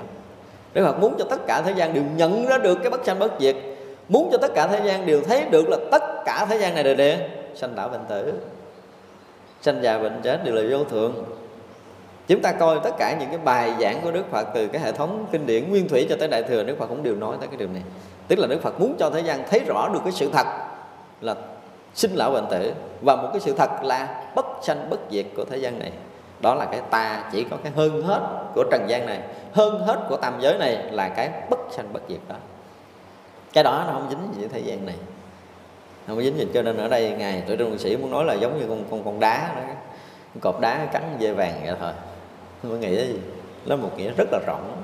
[0.75, 3.19] Đức Phật muốn cho tất cả thế gian đều nhận ra được cái bất sanh
[3.19, 3.57] bất diệt.
[4.09, 6.85] Muốn cho tất cả thế gian đều thấy được là tất cả thế gian này
[6.85, 7.17] đều đều
[7.55, 8.33] sanh lão bệnh tử.
[9.63, 11.25] Sanh già bệnh chết đều là vô thường.
[12.29, 14.93] Chúng ta coi tất cả những cái bài giảng của Đức Phật Từ cái hệ
[14.93, 17.49] thống kinh điển nguyên thủy cho tới Đại Thừa, Đức Phật cũng đều nói tới
[17.49, 17.83] cái điều này.
[18.29, 20.47] Tức là Đức Phật muốn cho thế gian thấy rõ được cái sự thật
[21.21, 21.35] Là
[21.95, 25.45] sinh lão bệnh tử Và một cái sự thật là bất sanh bất diệt của
[25.45, 25.93] thế gian này
[26.41, 28.21] đó là cái ta, chỉ có cái hơn hết
[28.55, 29.21] của trần gian này,
[29.53, 32.35] hơn hết của tam giới này là cái bất sanh bất diệt đó.
[33.53, 34.97] Cái đó nó không dính gì với thế gian này.
[36.07, 38.61] Không dính gì, cho nên ở đây ngài tuổi trung sĩ muốn nói là giống
[38.61, 39.63] như con con con đá đó
[40.41, 41.93] con đá cắn dây vàng vậy thôi.
[42.63, 43.19] Không có nghĩa gì.
[43.67, 44.83] Nó một nghĩa rất là rộng.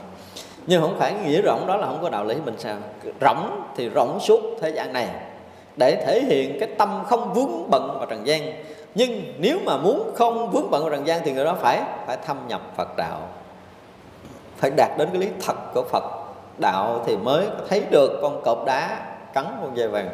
[0.66, 2.76] Nhưng không phải nghĩa rộng, đó là không có đạo lý mình sao.
[3.20, 5.09] Rộng thì rộng suốt thế gian này.
[5.76, 8.52] Để thể hiện cái tâm không vướng bận vào trần gian
[8.95, 12.16] nhưng nếu mà muốn không vướng bận vào trần gian thì người đó phải phải
[12.26, 13.28] thâm nhập Phật đạo.
[14.57, 16.05] Phải đạt đến cái lý thật của Phật
[16.59, 20.09] đạo thì mới thấy được con cọp đá cắn con dây vàng.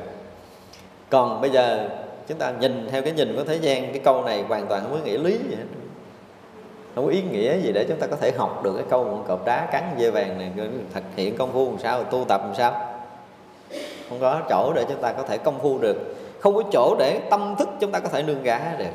[1.11, 1.89] Còn bây giờ
[2.29, 4.93] chúng ta nhìn theo cái nhìn của thế gian, cái câu này hoàn toàn không
[4.93, 5.65] có nghĩa lý gì hết.
[6.95, 9.25] Không có ý nghĩa gì để chúng ta có thể học được cái câu con
[9.29, 10.51] cọp đá cắn dây vàng này.
[10.95, 12.87] Thực hiện công phu làm sao, tu tập làm sao.
[14.09, 15.97] Không có chỗ để chúng ta có thể công phu được
[16.41, 18.91] không có chỗ để tâm thức chúng ta có thể nương gá được.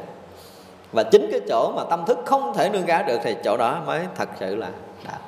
[0.92, 3.82] Và chính cái chỗ mà tâm thức không thể nương gá được thì chỗ đó
[3.86, 4.70] mới thật sự là
[5.08, 5.20] đạo.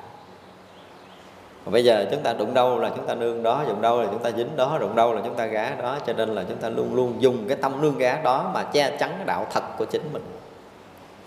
[1.64, 4.08] Và bây giờ chúng ta đụng đâu là chúng ta nương đó, đụng đâu là
[4.10, 5.98] chúng ta dính đó, đụng đâu là chúng ta gá đó.
[6.06, 8.96] Cho nên là chúng ta luôn luôn dùng cái tâm nương gá đó mà che
[8.96, 10.24] chắn cái đạo thật của chính mình.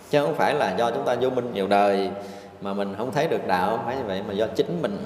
[0.10, 2.10] Chứ không phải là do chúng ta vô minh nhiều đời
[2.62, 5.06] mà mình không thấy được đạo, không phải như vậy mà do chính mình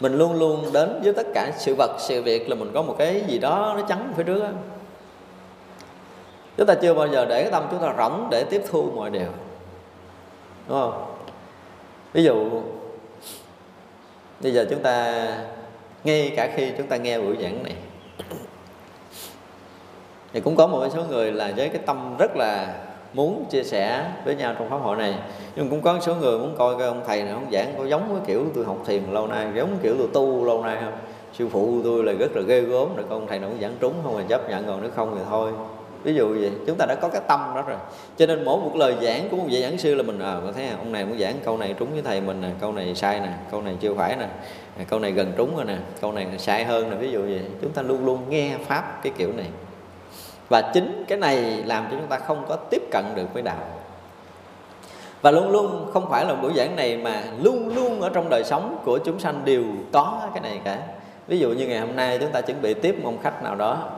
[0.00, 2.94] mình luôn luôn đến với tất cả sự vật, sự việc là mình có một
[2.98, 4.48] cái gì đó nó trắng phía trước đó.
[6.56, 9.10] chúng ta chưa bao giờ để cái tâm chúng ta rỗng để tiếp thu mọi
[9.10, 9.28] điều,
[10.68, 11.14] đúng không
[12.12, 12.62] ví dụ,
[14.40, 15.26] bây giờ chúng ta,
[16.04, 17.74] ngay cả khi chúng ta nghe buổi giảng này,
[20.32, 22.74] thì cũng có một số người là với cái tâm rất là
[23.18, 25.14] muốn chia sẻ với nhau trong pháp hội này.
[25.56, 28.12] Nhưng cũng có số người muốn coi cái ông thầy này ông giảng có giống
[28.12, 30.98] với kiểu tôi học thiền lâu nay giống kiểu tôi tu lâu nay không?
[31.32, 33.92] Sư phụ tôi là rất là ghê gớm rồi con thầy nào cũng giảng trúng
[34.02, 35.52] không mà chấp nhận còn nếu không thì thôi.
[36.02, 37.76] Ví dụ vậy chúng ta đã có cái tâm đó rồi.
[38.16, 40.40] Cho nên mỗi một lời giảng của một vị giảng sư là mình ờ, à,
[40.46, 42.94] có thấy ông này muốn giảng câu này trúng với thầy mình nè câu này
[42.94, 44.26] sai nè câu này chưa phải nè
[44.88, 46.96] câu này gần trúng rồi nè câu này sai hơn nè.
[46.96, 49.46] Ví dụ vậy chúng ta luôn luôn nghe pháp cái kiểu này
[50.48, 51.36] và chính cái này
[51.66, 53.64] làm cho chúng ta không có tiếp cận được với đạo.
[55.22, 58.44] Và luôn luôn không phải là buổi giảng này mà luôn luôn ở trong đời
[58.44, 60.78] sống của chúng sanh đều có cái này cả.
[61.28, 63.90] Ví dụ như ngày hôm nay chúng ta chuẩn bị tiếp một khách nào đó,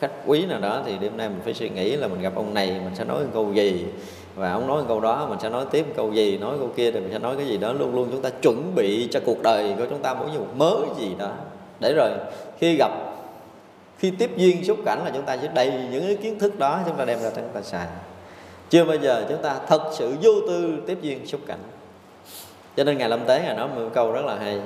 [0.00, 2.54] khách quý nào đó, thì đêm nay mình phải suy nghĩ là mình gặp ông
[2.54, 3.86] này, mình sẽ nói câu gì?
[4.34, 6.38] Và ông nói câu đó, mình sẽ nói tiếp câu gì?
[6.38, 7.72] Nói câu kia, thì mình sẽ nói cái gì đó.
[7.72, 10.56] Luôn luôn chúng ta chuẩn bị cho cuộc đời của chúng ta mỗi như một
[10.56, 11.28] mớ gì đó.
[11.80, 12.10] Để rồi
[12.58, 12.90] khi gặp
[13.98, 16.80] khi tiếp duyên xúc cảnh là chúng ta sẽ đầy những cái kiến thức đó
[16.86, 17.86] chúng ta đem ra chúng ta xài.
[18.70, 21.58] Chưa bao giờ chúng ta thật sự vô tư tiếp duyên xúc cảnh.
[22.76, 24.60] Cho nên ngày lâm tế ngài nói một câu rất là hay.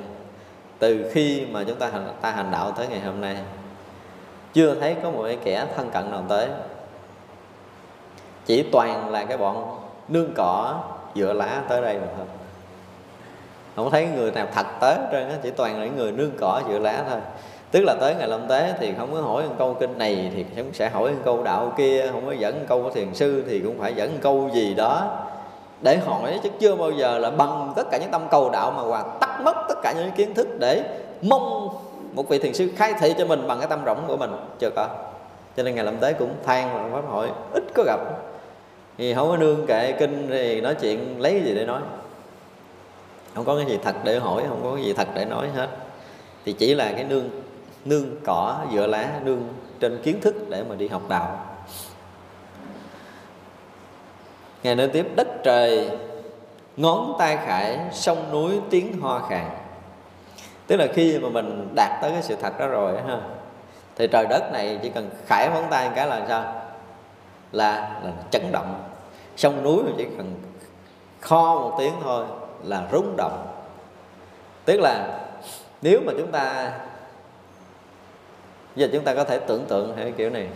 [0.78, 3.36] Từ khi mà chúng ta hành, ta hành đạo tới ngày hôm nay
[4.52, 6.48] chưa thấy có một cái kẻ thân cận nào tới.
[8.46, 9.78] Chỉ toàn là cái bọn
[10.08, 10.80] nương cỏ
[11.14, 12.26] dựa lá tới đây mà thôi.
[13.76, 16.78] Không thấy người nào thật tới trên chỉ toàn là những người nương cỏ dựa
[16.78, 17.20] lá thôi
[17.72, 20.44] tức là tới ngày lâm tế thì không có hỏi một câu kinh này thì
[20.56, 23.44] cũng sẽ hỏi một câu đạo kia, không có dẫn một câu của thiền sư
[23.48, 25.18] thì cũng phải dẫn một câu gì đó.
[25.82, 28.82] Để hỏi chứ chưa bao giờ là bằng tất cả những tâm cầu đạo mà
[28.82, 30.82] hoàn tắt mất tất cả những kiến thức để
[31.22, 31.68] mong
[32.12, 34.30] một vị thiền sư khai thị cho mình bằng cái tâm rộng của mình.
[34.58, 34.88] Chưa có.
[35.56, 38.00] Cho nên ngày lâm tế cũng than là pháp hội, ít có gặp.
[38.98, 41.80] Thì không có nương kệ kinh thì nói chuyện lấy cái gì để nói.
[43.34, 45.68] Không có cái gì thật để hỏi, không có cái gì thật để nói hết.
[46.44, 47.30] Thì chỉ là cái nương
[47.84, 49.48] nương cỏ dựa lá, nương
[49.80, 51.46] trên kiến thức để mà đi học đạo.
[54.62, 55.90] Ngày nói tiếp, đất trời,
[56.76, 59.50] ngón tay khải, sông núi tiếng hoa khàn.
[60.66, 63.20] Tức là khi mà mình đạt tới cái sự thật đó rồi ha,
[63.96, 66.54] thì trời đất này chỉ cần khải ngón tay cái là sao?
[67.52, 68.84] Là là chấn động.
[69.36, 70.34] Sông núi chỉ cần
[71.20, 72.24] kho một tiếng thôi
[72.64, 73.46] là rung động.
[74.64, 75.20] Tức là
[75.82, 76.72] nếu mà chúng ta
[78.76, 80.48] giờ chúng ta có thể tưởng tượng theo kiểu này.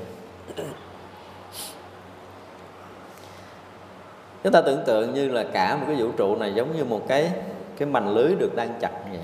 [4.44, 7.02] Chúng ta tưởng tượng như là cả một cái vũ trụ này giống như một
[7.08, 7.32] cái
[7.76, 9.20] cái mảnh lưới được đang chặt vậy.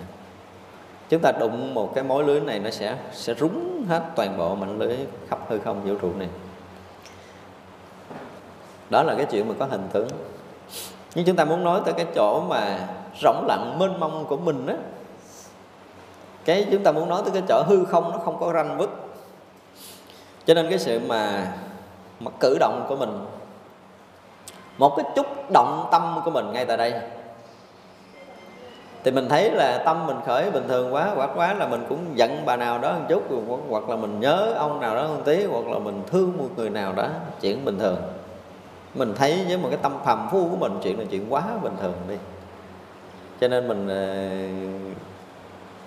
[1.09, 4.55] Chúng ta đụng một cái mối lưới này nó sẽ sẽ rúng hết toàn bộ
[4.55, 4.97] mảnh lưới
[5.29, 6.29] khắp hư không vũ trụ này.
[8.91, 10.09] Đó là cái chuyện mà có hình tướng
[11.15, 12.89] nhưng chúng ta muốn nói tới cái chỗ mà
[13.23, 14.77] rỗng lặng mênh mông của mình á
[16.45, 18.91] cái chúng ta muốn nói tới cái chỗ hư không nó không có ranh vứt.
[20.47, 21.53] Cho nên cái sự mà
[22.21, 23.19] mà cử động của mình,
[24.79, 26.95] một cái chút động tâm của mình ngay tại đây.
[29.05, 31.99] Thì mình thấy là tâm mình khởi bình thường quá, hoặc quá là mình cũng
[32.15, 33.23] giận bà nào đó một chút,
[33.69, 36.71] hoặc là mình nhớ ông nào đó một tí, hoặc là mình thương một người
[36.71, 37.09] nào đó,
[37.41, 37.97] chuyện bình thường.
[38.95, 41.73] Mình thấy với một cái tâm phàm phu của mình, chuyện là chuyện quá bình
[41.81, 42.17] thường đi.
[43.41, 44.29] Cho nên mình ờ,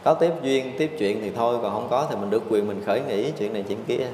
[0.05, 2.83] có tiếp duyên, tiếp chuyện thì thôi, còn không có thì mình được quyền mình
[2.85, 4.07] khởi nghĩ chuyện này chuyện kia.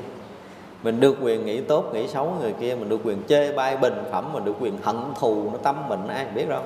[0.83, 4.03] Mình được quyền nghĩ tốt, nghĩ xấu người kia, mình được quyền chê bai bình
[4.11, 6.61] phẩm, mình được quyền hận thù, nó tâm mình, ai biết đâu.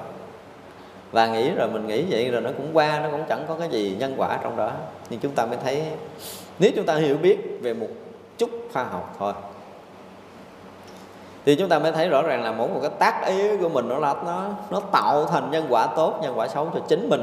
[1.11, 3.69] Và nghĩ rồi mình nghĩ vậy rồi nó cũng qua, nó cũng chẳng có cái
[3.69, 4.71] gì nhân quả trong đó.
[5.09, 5.83] Nhưng chúng ta mới thấy,
[6.59, 7.87] nếu chúng ta hiểu biết về một
[8.37, 9.33] chút khoa học thôi,
[11.45, 13.89] thì chúng ta mới thấy rõ ràng là mỗi một cái tác ý của mình
[13.89, 17.21] nó là nó nó tạo thành nhân quả tốt, nhân quả xấu cho chính mình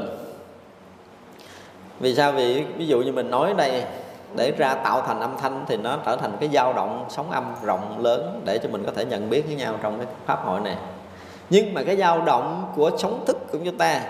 [2.03, 2.31] vì sao?
[2.31, 3.83] Vì ví dụ như mình nói đây
[4.35, 7.43] để ra tạo thành âm thanh thì nó trở thành cái dao động sóng âm
[7.63, 10.59] rộng lớn để cho mình có thể nhận biết với nhau trong cái pháp hội
[10.59, 10.75] này.
[11.49, 14.01] Nhưng mà cái dao động của sóng thức của chúng ta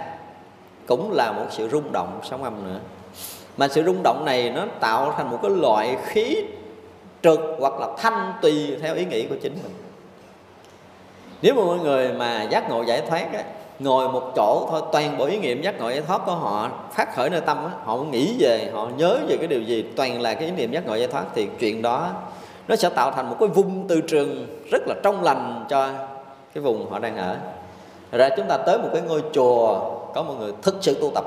[0.88, 2.80] cũng là một sự rung động sóng âm nữa.
[3.58, 6.38] Mà sự rung động này nó tạo thành một cái loại khí
[7.24, 9.74] trực hoặc là thanh tùy theo ý nghĩ của chính mình.
[11.42, 13.44] Nếu mà mọi người mà giác ngộ giải thoát á,
[13.80, 17.16] ngồi một chỗ thôi, toàn bộ ý niệm giác ngộ, giải thoát của họ phát
[17.16, 17.72] khởi nơi tâm đó.
[17.84, 20.88] họ nghĩ về, họ nhớ về cái điều gì, toàn là cái ý niệm giác
[20.88, 22.10] ngộ, giải thoát, thì chuyện đó
[22.68, 25.90] nó sẽ tạo thành một cái vùng từ trường rất là trong lành cho
[26.54, 27.38] cái vùng họ đang ở.
[28.12, 29.80] Ra chúng ta tới một cái ngôi chùa,
[30.16, 31.26] có một người thực sự tu tập.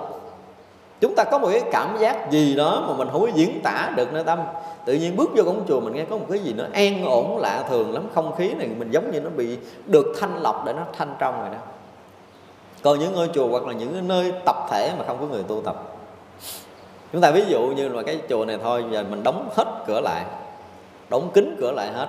[1.01, 3.93] Chúng ta có một cái cảm giác gì đó mà mình không có diễn tả
[3.97, 4.39] được nơi tâm.
[4.85, 7.39] Tự nhiên bước vô cổng chùa mình nghe có một cái gì nó an ổn
[7.39, 10.73] lạ thường lắm, không khí này mình giống như nó bị được thanh lọc để
[10.73, 11.59] nó thanh trong rồi đó
[12.87, 15.63] còn những ngôi chùa hoặc là những nơi tập thể mà không có người tu
[15.65, 15.83] tập.
[17.13, 20.01] Chúng ta ví dụ như là cái chùa này thôi, giờ mình đóng hết cửa
[20.01, 20.25] lại,
[21.11, 22.09] đóng kín cửa lại hết.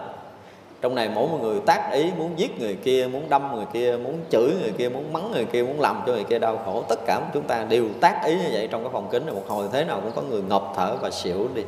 [0.82, 3.98] Trong này mỗi một người tác ý muốn giết người kia, muốn đâm người kia,
[4.04, 6.84] muốn chửi người kia, muốn mắng người kia, muốn làm cho người kia đau khổ.
[6.90, 9.36] Tất cả chúng ta đều tác ý như vậy trong cái phòng kính này.
[9.36, 11.64] Một hồi thế nào cũng có người ngộp thở và xỉu đi.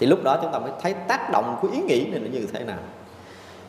[0.00, 2.46] Thì lúc đó chúng ta mới thấy tác động của ý nghĩ này nó như
[2.52, 2.78] thế nào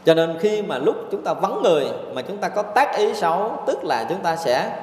[0.06, 3.14] cho nên khi mà lúc chúng ta vắng người mà chúng ta có tác ý
[3.14, 4.78] xấu, tức là chúng ta sẽ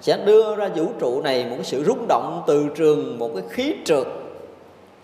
[0.00, 3.42] sẽ đưa ra vũ trụ này một cái sự rung động từ trường, một cái
[3.50, 4.06] khí trượt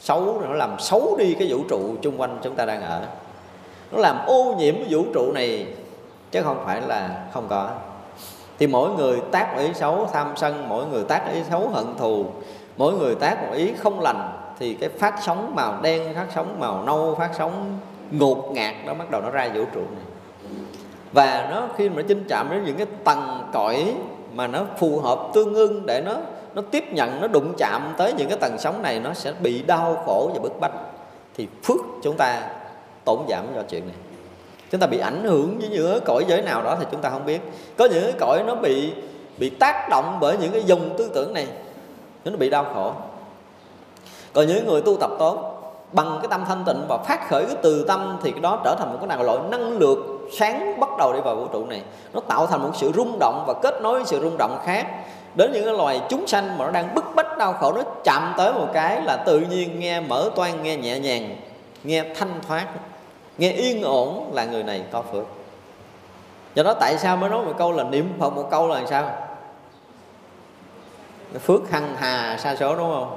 [0.00, 3.02] xấu, nó làm xấu đi cái vũ trụ chung quanh chúng ta đang ở.
[3.92, 5.66] Nó làm ô nhiễm vũ trụ này,
[6.30, 7.70] chứ không phải là không có.
[8.58, 12.26] Thì mỗi người tác ý xấu tham sân, mỗi người tác ý xấu hận thù,
[12.76, 16.56] mỗi người tác một ý không lành, thì cái phát sóng màu đen, phát sóng
[16.60, 17.78] màu nâu, phát sóng
[18.10, 20.04] ngột ngạt đó bắt đầu nó ra vũ trụ này.
[21.12, 23.94] Và nó khi mà nó chinh chạm đến những cái tầng cõi
[24.34, 26.16] mà nó phù hợp tương ưng để nó
[26.54, 29.62] nó tiếp nhận, nó đụng chạm tới những cái tầng sóng này, nó sẽ bị
[29.62, 30.72] đau khổ và bức bách.
[31.36, 32.42] Thì phước chúng ta
[33.04, 33.96] tổn giảm do chuyện này.
[34.70, 37.10] Chúng ta bị ảnh hưởng với những cái cõi giới nào đó thì chúng ta
[37.10, 37.40] không biết.
[37.76, 38.92] Có những cái cõi nó bị
[39.38, 41.46] bị tác động bởi những cái dùng tư tưởng này,
[42.24, 42.92] nó bị đau khổ.
[44.32, 45.59] Còn những người tu tập tốt
[45.92, 48.74] bằng cái tâm thanh tịnh và phát khởi cái từ tâm thì cái đó trở
[48.78, 51.82] thành một cái nào loại năng lượng sáng bắt đầu đi vào vũ trụ này.
[52.12, 54.86] Nó tạo thành một sự rung động và kết nối sự rung động khác
[55.34, 57.72] đến những cái loài chúng sanh mà nó đang bức bách, đau khổ.
[57.72, 61.36] Nó chạm tới một cái là tự nhiên nghe mở toan nghe nhẹ nhàng,
[61.84, 62.66] nghe thanh thoát,
[63.38, 65.24] nghe yên ổn là người này có phước.
[66.54, 69.10] Do đó tại sao mới nói một câu là niệm phật một câu là sao?
[71.40, 73.16] Phước hằng hà sa số, đúng không?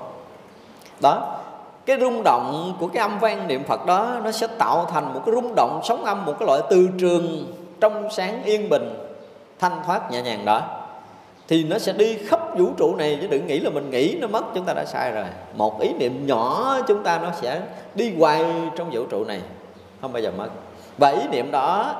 [1.02, 1.40] Đó
[1.86, 5.22] cái rung động của cái âm vang niệm phật đó, nó sẽ tạo thành một
[5.26, 8.94] cái rung động sóng âm, một cái loại từ trường trong sáng yên bình,
[9.60, 10.62] thanh thoát nhẹ nhàng đó.
[11.48, 14.28] Thì nó sẽ đi khắp vũ trụ này, chứ đừng nghĩ là mình nghĩ nó
[14.28, 15.26] mất, chúng ta đã sai rồi.
[15.56, 17.62] Một ý niệm nhỏ, chúng ta nó sẽ
[17.96, 19.42] đi hoài trong vũ trụ này,
[20.02, 20.50] không bao giờ mất.
[20.98, 21.96] Và ý niệm đó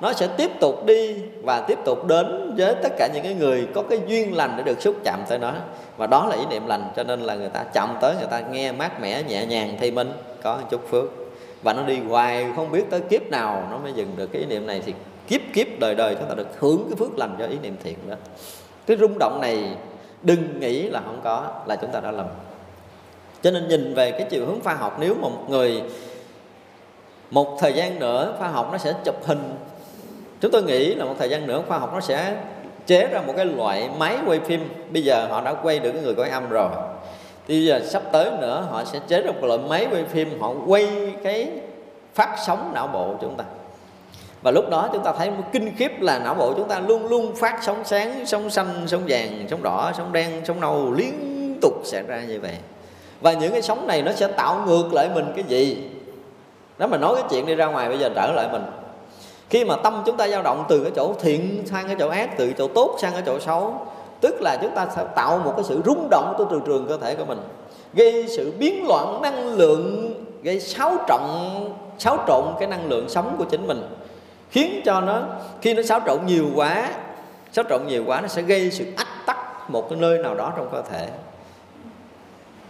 [0.00, 3.68] nó sẽ tiếp tục đi và tiếp tục đến với tất cả những cái người
[3.74, 5.52] có cái duyên lành để được xúc chạm tới nó.
[5.96, 8.40] Và đó là ý niệm lành, cho nên là người ta chậm tới, người ta
[8.40, 11.04] nghe mát mẻ, nhẹ nhàng thì mình có một chút phước.
[11.62, 14.26] Và nó đi hoài, không biết tới kiếp nào nó mới dừng được.
[14.32, 14.94] Cái ý niệm này thì
[15.28, 17.96] kiếp kiếp đời đời chúng ta được hưởng cái phước lành do ý niệm thiện
[18.08, 18.16] đó.
[18.86, 19.64] Cái rung động này
[20.22, 22.26] đừng nghĩ là không có, là chúng ta đã lầm.
[23.42, 25.82] Cho nên nhìn về cái chiều hướng khoa học, nếu mà một người
[27.30, 29.54] một thời gian nữa khoa học nó sẽ chụp hình
[30.40, 32.34] chúng tôi nghĩ là một thời gian nữa khoa học nó sẽ
[32.86, 34.68] chế ra một cái loại máy quay phim.
[34.90, 36.70] Bây giờ họ đã quay được cái người quay âm rồi.
[37.48, 40.40] Thì giờ sắp tới nữa, họ sẽ chế ra một loại máy quay phim.
[40.40, 41.48] Họ quay cái
[42.14, 43.44] phát sóng não bộ của chúng ta.
[44.42, 47.08] Và lúc đó chúng ta thấy một kinh khiếp là não bộ chúng ta luôn
[47.08, 51.58] luôn phát sóng sáng, sóng xanh, sóng vàng, sóng đỏ, sóng đen, sóng nâu liên
[51.62, 52.54] tục xảy ra như vậy.
[53.20, 55.88] Và những cái sóng này nó sẽ tạo ngược lại mình cái gì?
[56.78, 58.62] Đó mà nói cái chuyện đi ra ngoài, bây giờ trở lại mình
[59.50, 62.36] khi mà tâm chúng ta dao động từ cái chỗ thiện sang cái chỗ ác,
[62.38, 63.86] từ chỗ tốt sang cái chỗ xấu,
[64.20, 66.96] tức là chúng ta sẽ tạo một cái sự rung động của từ trường cơ
[66.96, 67.38] thể của mình,
[67.94, 73.34] gây sự biến loạn năng lượng, gây xáo trọng xáo trộn cái năng lượng sống
[73.38, 73.82] của chính mình,
[74.50, 75.22] khiến cho nó,
[75.62, 76.90] khi nó xáo trộn nhiều quá,
[77.52, 80.52] xáo trộn nhiều quá nó sẽ gây sự ách tắc một cái nơi nào đó
[80.56, 81.08] trong cơ thể.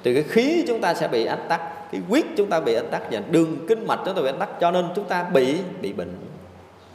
[0.03, 1.61] Từ cái khí chúng ta sẽ bị ách tắc,
[1.93, 4.39] cái huyết chúng ta bị ách tắc và đường kinh mạch chúng ta bị ách
[4.39, 6.17] tắc, cho nên chúng ta bị bị bệnh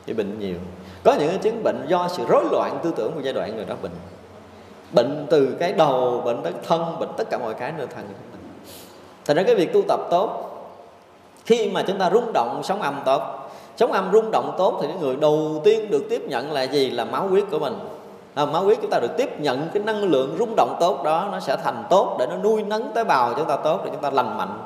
[0.08, 0.56] bị bệnh nhiều.
[1.04, 3.66] Có những cái chứng bệnh do sự rối loạn tư tưởng của giai đoạn người
[3.66, 3.92] đó bệnh.
[4.92, 8.06] Bệnh từ cái đầu bệnh tới thân bệnh tất cả mọi cái nơi thân
[9.26, 10.50] thành ra cái việc tu tập tốt
[11.46, 13.22] khi mà chúng ta rung động sống âm tốt
[13.78, 16.90] sống âm rung động tốt thì cái người đầu tiên được tiếp nhận là gì?
[16.90, 17.74] Là máu huyết của mình.
[18.34, 21.28] À, máu huyết chúng ta được tiếp nhận cái năng lượng rung động tốt đó
[21.32, 24.02] nó sẽ thành tốt để nó nuôi nấng tế bào chúng ta tốt để chúng
[24.02, 24.62] ta lành mạnh.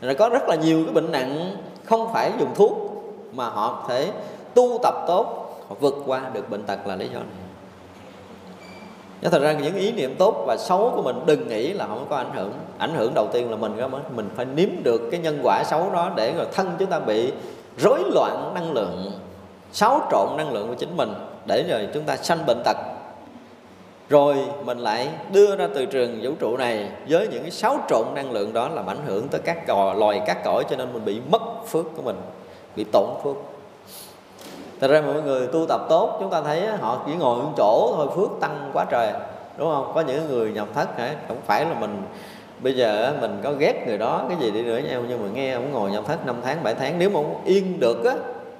[0.00, 2.72] Rồi có rất là nhiều cái bệnh nặng không phải dùng thuốc
[3.32, 4.12] mà họ thể
[4.54, 7.44] tu tập tốt họ vượt qua được bệnh tật là lý do này.
[9.22, 12.06] Chứ thật ra những ý niệm tốt và xấu của mình đừng nghĩ là không
[12.10, 12.52] có ảnh hưởng.
[12.78, 15.90] Ảnh hưởng đầu tiên là mình đó Mình phải nếm được cái nhân quả xấu
[15.92, 17.32] đó Để rồi thân chúng ta bị
[17.78, 19.12] rối loạn năng lượng
[19.72, 21.14] Xáo trộn năng lượng của chính mình
[21.46, 22.76] Để rồi chúng ta sanh bệnh tật.
[24.08, 28.06] Rồi mình lại đưa ra từ trường vũ trụ này Với những cái xáo trộn
[28.14, 31.04] năng lượng đó Làm ảnh hưởng tới các cò, loài các cõi Cho nên mình
[31.04, 32.16] bị mất phước của mình
[32.76, 33.36] Bị tổn phước.
[34.80, 37.92] Thật ra mọi người tu tập tốt, chúng ta thấy họ chỉ ngồi một chỗ
[37.96, 39.12] thôi, phước tăng quá trời,
[39.58, 39.92] đúng không?
[39.94, 41.14] Có những người nhập thất hả?
[41.28, 42.02] Không phải là mình,
[42.58, 45.52] bây giờ mình có ghét người đó, cái gì đi nữa nhau nhưng mà nghe
[45.52, 48.14] ông ngồi nhập thất 5 tháng 7 tháng, nếu mà ông yên được á,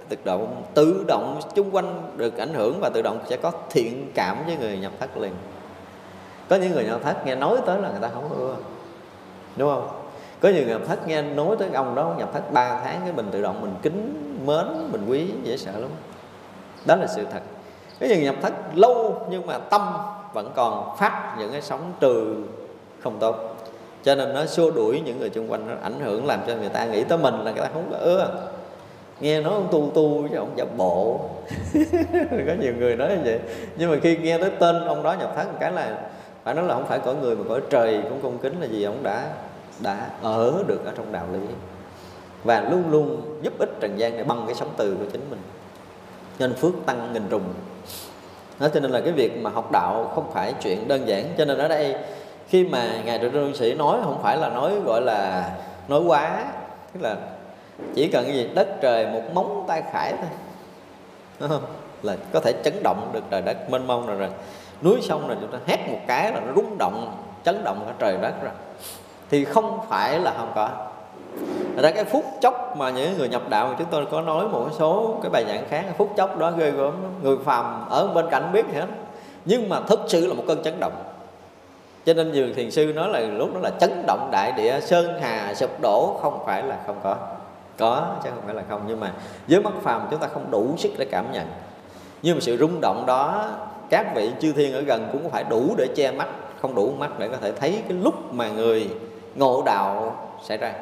[0.08, 4.10] tự động tự động chung quanh được ảnh hưởng và tự động sẽ có thiện
[4.14, 5.32] cảm với người nhập thất liền.
[6.48, 8.54] Có những người nhập thất nghe nói tới là người ta không ưa,
[9.56, 10.03] đúng không?
[10.44, 13.26] Có nhiều nhập thất nghe nói tới ông đó nhập thất 3 tháng cái mình
[13.30, 14.14] tự động mình kính
[14.46, 15.90] mến, mình quý, dễ sợ lắm.
[16.86, 17.40] Đó là sự thật.
[18.00, 19.82] Cái nhiều nhập thất lâu nhưng mà tâm
[20.32, 22.36] vẫn còn phát những cái sóng trừ
[23.02, 23.56] không tốt.
[24.02, 26.68] Cho nên nó xua đuổi những người xung quanh, nó ảnh hưởng làm cho người
[26.68, 28.48] ta nghĩ tới mình là người ta không có ưa.
[29.20, 31.20] Nghe nói ông tu tu chứ ông giả bộ.
[32.46, 33.40] Có nhiều người nói như vậy.
[33.76, 35.98] Nhưng mà khi nghe tới tên ông đó nhập thất một cái là,
[36.44, 38.84] phải nói là không phải cõi người mà cõi trời cũng cung kính là gì
[38.84, 39.26] ông đã
[39.80, 41.40] đã ở được ở trong đạo lý.
[42.44, 45.40] Và luôn luôn giúp ích trần gian này bằng cái sống từ của chính mình.
[46.38, 47.54] Nên phước tăng nghìn trùng
[48.60, 51.24] đó cho nên là cái việc mà học đạo không phải chuyện đơn giản.
[51.38, 51.96] Cho nên ở đây,
[52.48, 55.50] khi mà ngài trụ trương sĩ nói, không phải là nói, gọi là
[55.88, 56.44] nói quá.
[56.92, 57.16] Tức là
[57.94, 60.28] chỉ cần cái gì, đất trời một móng tay khải thôi.
[61.40, 61.62] Đúng không?
[62.04, 63.70] là có thể chấn động được trời đất.
[63.70, 64.28] Mênh mông rồi rồi
[64.82, 67.92] núi sông rồi, chúng ta hét một cái là nó rung động, chấn động cả
[67.98, 68.52] trời đất rồi
[69.30, 70.68] thì không phải là không có.
[71.82, 74.68] Ra cái phút chốc mà những người nhập đạo mà chúng tôi có nói một
[74.78, 78.52] số cái bài giảng khác, phút chốc đó ghê gớm người phàm ở bên cạnh
[78.52, 78.86] biết hết.
[79.44, 80.92] Nhưng mà thực sự là một cơn chấn động.
[82.06, 85.20] Cho nên dường thiền sư nói là lúc đó là chấn động đại địa, sơn
[85.20, 87.16] hà, sụp đổ, không phải là không có.
[87.78, 88.80] Có chứ không phải là không.
[88.86, 89.12] Nhưng mà
[89.48, 91.46] với mắt phàm chúng ta không đủ sức để cảm nhận.
[92.22, 93.50] Nhưng mà sự rung động đó,
[93.90, 96.28] các vị chư thiên ở gần cũng phải đủ để che mắt,
[96.60, 98.90] không đủ mắt để có thể thấy cái lúc mà người
[99.34, 100.72] ngộ đạo xảy ra.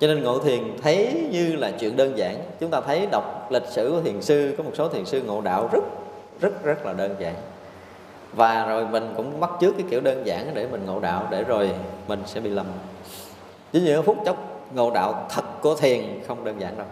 [0.00, 2.36] Cho nên ngộ thiền thấy như là chuyện đơn giản.
[2.60, 5.40] Chúng ta thấy đọc lịch sử của thiền sư, có một số thiền sư ngộ
[5.40, 5.84] đạo rất
[6.40, 7.34] rất rất là đơn giản.
[8.32, 11.44] Và rồi mình cũng bắt chước cái kiểu đơn giản để mình ngộ đạo, để
[11.44, 11.70] rồi
[12.08, 12.66] mình sẽ bị lầm.
[13.72, 14.36] Chỉ như phút chốc,
[14.74, 16.86] ngộ đạo thật của thiền không đơn giản đâu.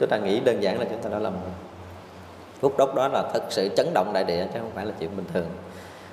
[0.00, 1.52] Chúng ta nghĩ đơn giản là chúng ta đã lầm rồi.
[2.60, 5.10] Phút chốc đó là thật sự chấn động đại địa, chứ không phải là chuyện
[5.16, 5.46] bình thường.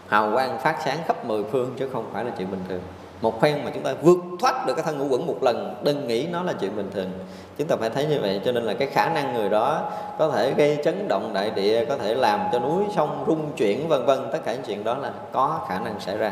[0.08, 2.82] Hào quang phát sáng khắp mười phương, chứ không phải là chuyện bình thường
[3.22, 6.08] một phen mà chúng ta vượt thoát được cái thân ngũ quẩn một lần, đừng
[6.08, 7.12] nghĩ nó là chuyện bình thường.
[7.58, 10.30] Chúng ta phải thấy như vậy, cho nên là cái khả năng người đó có
[10.30, 14.06] thể gây chấn động đại địa, có thể làm cho núi sông rung chuyển, vân
[14.06, 14.20] vân.
[14.32, 16.32] Tất cả những chuyện đó là có khả năng xảy ra.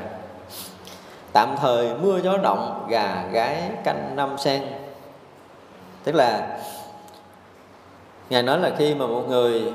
[1.31, 4.63] Tạm thời mưa gió động, gà gái canh năm sen.
[6.03, 6.57] Tức là,
[8.29, 9.73] ngài nói là khi mà một người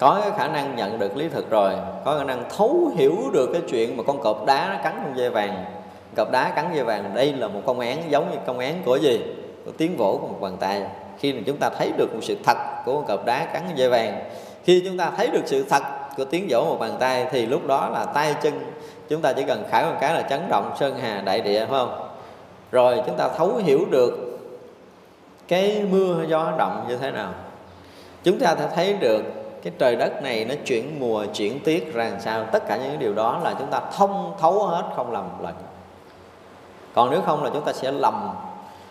[0.00, 1.72] có cái khả năng nhận được lý thực rồi,
[2.04, 5.16] có khả năng thấu hiểu được cái chuyện mà con cọp đá nó cắn con
[5.16, 5.64] dây vàng.
[6.16, 8.96] Cọp đá cắn dây vàng, đây là một công án giống như công án của
[8.96, 9.20] gì?
[9.64, 10.82] Của tiếng vỗ của một bàn tay.
[11.18, 13.88] Khi mà chúng ta thấy được một sự thật của con cọp đá cắn dây
[13.88, 14.20] vàng,
[14.64, 15.82] khi chúng ta thấy được sự thật
[16.16, 18.72] của tiếng vỗ một bàn tay thì lúc đó là tay chân,
[19.08, 21.78] chúng ta chỉ cần khải một cái là chấn động sơn hà đại địa, phải
[21.78, 22.08] không?
[22.72, 24.38] Rồi chúng ta thấu hiểu được
[25.48, 27.30] cái mưa gió động như thế nào.
[28.24, 29.22] Chúng ta sẽ thấy được
[29.62, 32.44] cái trời đất này nó chuyển mùa, chuyển tiết ra làm sao?
[32.52, 35.54] Tất cả những điều đó là chúng ta thông thấu hết, không lầm lẫn
[36.94, 38.30] còn nếu không là chúng ta sẽ lầm.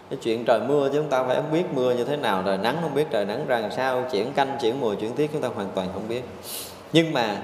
[0.10, 2.44] Cái chuyện trời mưa chúng ta phải không biết mưa như thế nào.
[2.46, 4.04] Trời nắng không biết trời nắng ra làm sao.
[4.12, 6.24] Chuyển canh, chuyển mùa, chuyển tiết chúng ta hoàn toàn không biết.
[6.94, 7.38] Nhưng mà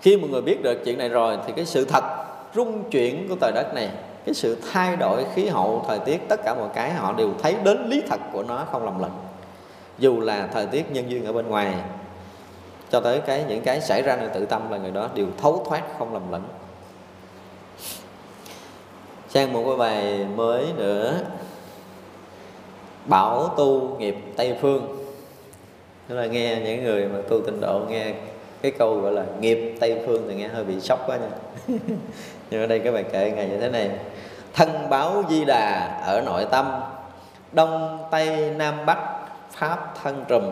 [0.00, 2.04] khi một người biết được chuyện này rồi thì cái sự thật
[2.54, 3.90] rung chuyển của trời đất này,
[4.24, 7.56] cái sự thay đổi khí hậu, thời tiết, tất cả mọi cái họ đều thấy
[7.64, 9.10] đến lý thật của nó không lầm lẫn.
[9.98, 11.74] Dù là thời tiết nhân duyên ở bên ngoài
[12.92, 15.64] cho tới cái những cái xảy ra nơi tự tâm là người đó đều thấu
[15.68, 16.42] thoát không lầm lẫn.
[19.28, 21.18] Sang một cái bài mới nữa.
[23.04, 25.06] Bảo tu nghiệp tây phương.
[26.08, 28.12] Tức là nghe những người mà tu tịnh độ nghe
[28.62, 31.28] cái câu gọi là nghiệp tây phương thì nghe hơi bị sốc quá nha.
[32.50, 33.90] Nhưng ở đây cái bài kệ ngày như thế này.
[34.52, 36.80] Thân báo di đà ở nội tâm,
[37.52, 38.98] đông tây nam bắc
[39.50, 40.42] pháp thân trùm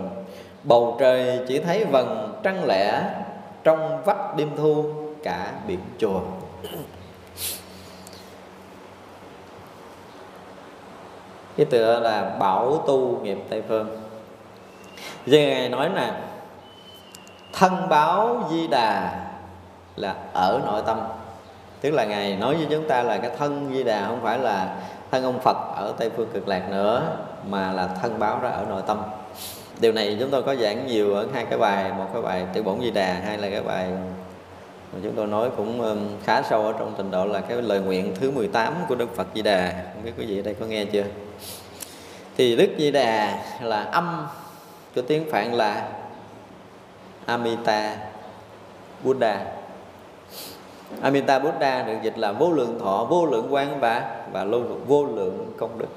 [0.65, 3.03] bầu trời chỉ thấy vầng trăng lẻ,
[3.65, 4.85] trong vách đêm thu
[5.23, 6.21] cả biển chùa.
[11.57, 13.89] Cái tựa là bảo tu nghiệp tây phương.
[15.25, 16.13] Vì ngài nói nè,
[17.53, 19.21] thân báo di đà
[19.97, 21.01] là ở nội tâm.
[21.81, 24.77] Tức là ngài nói với chúng ta là cái thân di đà không phải là
[25.11, 27.17] thân ông phật ở tây phương cực lạc nữa,
[27.49, 29.03] mà là thân báo ra ở nội tâm
[29.81, 32.63] điều này chúng tôi có giảng nhiều ở hai cái bài một cái bài tiểu
[32.63, 33.89] bổn di đà hai là cái bài
[34.93, 38.15] mà chúng tôi nói cũng khá sâu ở trong trình độ là cái lời nguyện
[38.21, 39.73] thứ 18 của Đức Phật Di Đà.
[39.95, 41.05] Không biết quý vị ở đây có nghe chưa?
[42.37, 44.27] Thì Đức Di Đà là âm
[44.95, 45.89] của tiếng Phạn là
[47.27, 47.97] Amita
[49.05, 49.47] Buddha.
[51.03, 54.45] Amita Buddha được dịch là vô lượng thọ, vô lượng quang và và
[54.87, 55.89] vô lượng công đức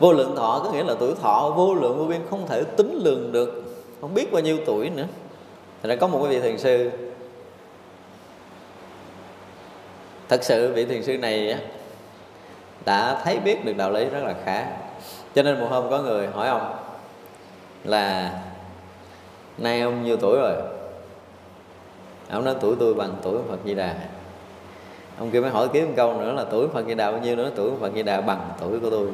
[0.00, 2.98] vô lượng thọ có nghĩa là tuổi thọ vô lượng vô biên, không thể tính
[3.04, 3.64] lường được,
[4.00, 5.06] không biết bao nhiêu tuổi nữa.
[5.82, 6.90] Thì đã có một cái vị thiền sư,
[10.28, 11.56] thật sự vị thiền sư này
[12.84, 14.66] đã thấy biết được đạo lý rất là khá.
[15.34, 16.74] Cho nên một hôm có người hỏi ông
[17.84, 18.32] là,
[19.58, 20.54] nay ông nhiêu tuổi rồi?
[22.30, 23.94] Ông nói, tuổi tôi bằng tuổi phật di đà.
[25.18, 27.36] Ông kia mới hỏi kiếm một câu nữa là, tuổi phật di đà bao nhiêu
[27.36, 27.50] nữa?
[27.56, 29.08] Tuổi phật di đà bằng tuổi của tôi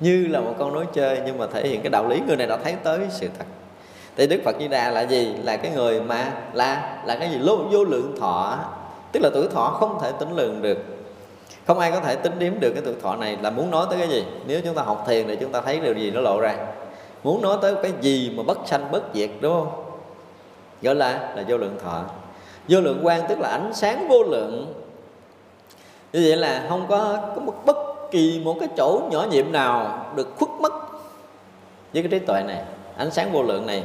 [0.00, 2.46] như là một con nói chơi, nhưng mà thể hiện cái đạo lý người này
[2.46, 3.44] đã thấy tới sự thật.
[4.16, 5.34] Thì đức phật di đà là gì?
[5.42, 7.38] Là cái người mà, là là cái gì?
[7.38, 8.58] Lô, vô lượng thọ.
[9.12, 10.78] Tức là tuổi thọ không thể tính lường được.
[11.66, 13.98] Không ai có thể tính điếm được cái tuổi thọ này là muốn nói tới
[13.98, 14.24] cái gì.
[14.46, 16.56] Nếu chúng ta học thiền thì chúng ta thấy điều gì nó lộ ra.
[17.24, 19.84] Muốn nói tới cái gì mà bất sanh, bất diệt, đúng không?
[20.82, 22.02] Gọi là là vô lượng thọ.
[22.68, 24.74] Vô lượng quan tức là ánh sáng vô lượng.
[26.12, 27.76] Như vậy là không có có một bất
[28.12, 30.72] kỳ một cái chỗ nhỏ nhiệm nào được khuất mất
[31.92, 32.62] với cái trí tuệ này
[32.96, 33.84] ánh sáng vô lượng này.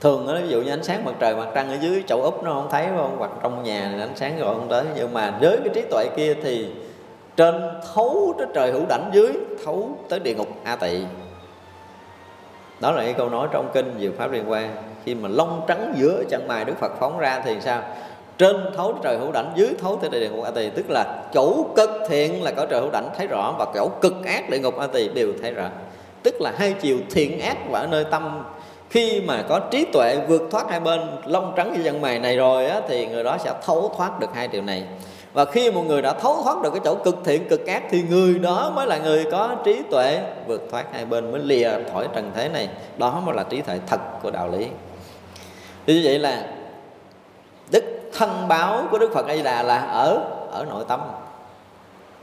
[0.00, 2.44] Thường đó, ví dụ như ánh sáng mặt trời mặt trăng ở dưới chậu úp
[2.44, 4.84] nó không thấy không hoặc trong nhà này ánh sáng gọi không tới.
[4.96, 6.66] Nhưng mà với cái trí tuệ kia thì
[7.36, 7.54] trên
[7.94, 9.32] thấu tới trời hữu đảnh dưới
[9.64, 11.04] thấu tới địa ngục a tỵ
[12.80, 14.76] đó là cái câu nói trong kinh Diệu Pháp Liên quan.
[15.04, 17.82] Khi mà lông trắng giữa chân mày Đức Phật phóng ra thì sao?
[18.38, 21.66] Trên thấu trời hữu đảnh dưới thấu tới địa ngục a tỳ tức là chỗ
[21.76, 24.78] cực thiện là cõi trời hữu đảnh thấy rõ và chỗ cực ác địa ngục
[24.78, 25.68] a tỳ đều thấy rõ.
[26.22, 28.42] Tức là hai chiều thiện ác và ở nơi tâm.
[28.90, 32.36] Khi mà có trí tuệ vượt thoát hai bên lông trắng như dân mày này
[32.36, 34.84] rồi á, thì người đó sẽ thấu thoát được hai điều này.
[35.32, 38.02] Và khi một người đã thấu thoát được cái chỗ cực thiện cực ác thì
[38.10, 42.08] người đó mới là người có trí tuệ vượt thoát hai bên mới lìa khỏi
[42.14, 42.68] trần thế này.
[42.96, 44.66] Đó mới là trí tuệ thật của đạo lý.
[45.86, 46.46] Thì như vậy là
[47.70, 47.84] đức
[48.16, 51.00] thân báo của đức phật a di đà là ở ở nội tâm.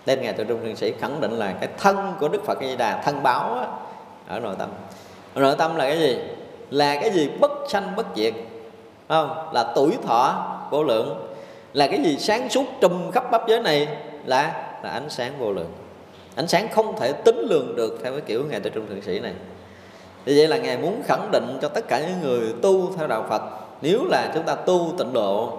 [0.05, 2.67] Nên ngài tự trung thượng sĩ khẳng định là cái thân của đức phật a
[2.67, 3.67] di đà thân báo á,
[4.27, 4.69] ở nội tâm.
[5.33, 6.17] Ở nội tâm là cái gì?
[6.69, 8.33] Là cái gì bất sanh bất diệt
[9.09, 9.49] không?
[9.53, 11.35] Là tuổi thọ vô lượng.
[11.73, 13.87] Là cái gì sáng suốt trùm khắp bắp giới này
[14.25, 15.71] là là ánh sáng vô lượng.
[16.35, 19.19] Ánh sáng không thể tính lường được theo cái kiểu ngài tự trung thượng sĩ
[19.19, 19.33] này.
[20.25, 23.25] Vì vậy là ngài muốn khẳng định cho tất cả những người tu theo đạo
[23.29, 23.41] phật
[23.81, 25.57] nếu là chúng ta tu tịnh độ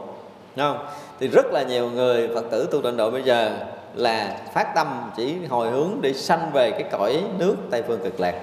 [0.57, 0.87] không
[1.21, 3.59] thì rất là nhiều người phật tử tu tịnh độ bây giờ
[3.95, 8.21] là phát tâm chỉ hồi hướng để sanh về cái cõi nước tây phương cực
[8.21, 8.35] lạc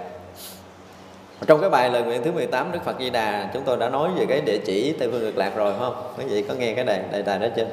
[1.47, 4.09] trong cái bài lời nguyện thứ 18 Đức Phật Di Đà, chúng tôi đã nói
[4.15, 6.13] về cái địa chỉ Tây Phương Cực Lạc rồi không?
[6.17, 7.67] Quý vị có nghe cái đề đề tài đó chưa?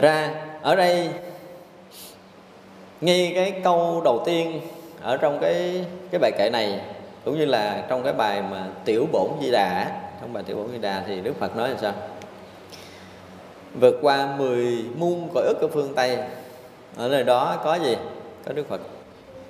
[0.00, 0.30] Ra,
[0.62, 1.08] ở đây,
[3.00, 4.60] nghe cái câu đầu tiên
[5.02, 6.80] ở trong cái cái bài kệ này,
[7.24, 10.68] cũng như là trong cái bài mà tiểu bổn di đà trong bài tiểu bổn
[10.72, 11.92] di đà thì đức phật nói là sao
[13.74, 16.18] vượt qua 10 muôn cõi ức ở phương tây.
[16.96, 17.96] Ở nơi đó có gì?
[18.46, 18.80] Có đức phật.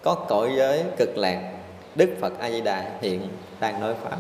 [0.02, 1.52] Có cõi giới cực lạc.
[1.94, 3.28] Đức Phật A Di Đà hiện
[3.60, 4.16] đang nói pháp.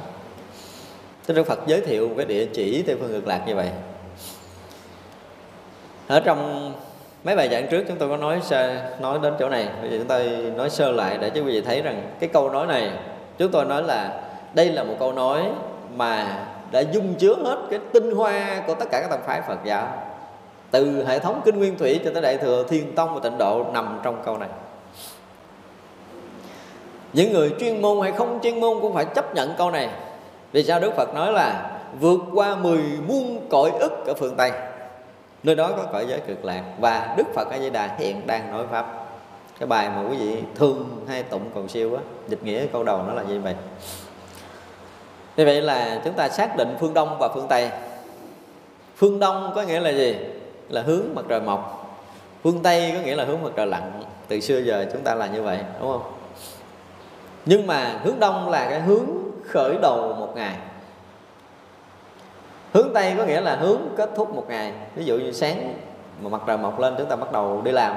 [1.26, 3.68] Tức Đức Phật giới thiệu cái địa chỉ Tây phương cực lạc như vậy.
[6.06, 6.72] Ở trong
[7.24, 9.98] mấy bài giảng trước chúng tôi có nói sơ, nói đến chỗ này, bây giờ
[9.98, 12.90] chúng tôi nói sơ lại để cho quý vị thấy rằng cái câu nói này
[13.38, 14.20] chúng tôi nói là
[14.54, 15.42] đây là một câu nói
[15.94, 19.58] mà đã dung chứa hết cái tinh hoa của tất cả các tông phái Phật
[19.64, 19.88] giáo.
[20.70, 23.64] Từ hệ thống kinh nguyên thủy cho tới đại thừa, thiên tông và tịnh độ
[23.72, 24.48] nằm trong câu này.
[27.12, 29.90] Những người chuyên môn hay không chuyên môn cũng phải chấp nhận câu này.
[30.52, 34.50] Vì sao đức phật nói là vượt qua mười muôn cõi ức ở phương tây?
[35.42, 36.62] Nơi đó có cõi giới cực lạc.
[36.80, 39.06] Và đức phật a di đà hiện đang nói pháp.
[39.58, 43.02] Cái bài mà quý vị thương hay tụng cầu siêu á, dịch nghĩa câu đầu
[43.06, 43.54] nó là như vậy
[45.38, 47.70] như vậy là chúng ta xác định phương đông và phương tây.
[48.96, 50.16] Phương đông có nghĩa là gì?
[50.68, 51.90] Là hướng mặt trời mọc.
[52.42, 54.02] Phương tây có nghĩa là hướng mặt trời lặn.
[54.28, 56.02] Từ xưa giờ chúng ta là như vậy, đúng không?
[57.46, 59.04] Nhưng mà hướng đông là cái hướng
[59.48, 60.56] khởi đầu một ngày.
[62.72, 64.72] Hướng tây có nghĩa là hướng kết thúc một ngày.
[64.94, 65.74] Ví dụ như sáng
[66.20, 67.96] mà mặt trời mọc lên, chúng ta bắt đầu đi làm.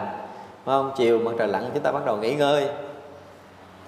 [0.65, 0.91] Đúng không?
[0.97, 2.67] Chiều mặt trời lặn, chúng ta bắt đầu nghỉ ngơi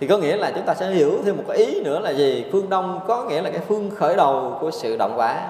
[0.04, 2.46] thì có nghĩa là chúng ta sẽ hiểu thêm một cái ý nữa là gì?
[2.52, 5.48] Phương đông có nghĩa là cái phương khởi đầu của sự động quả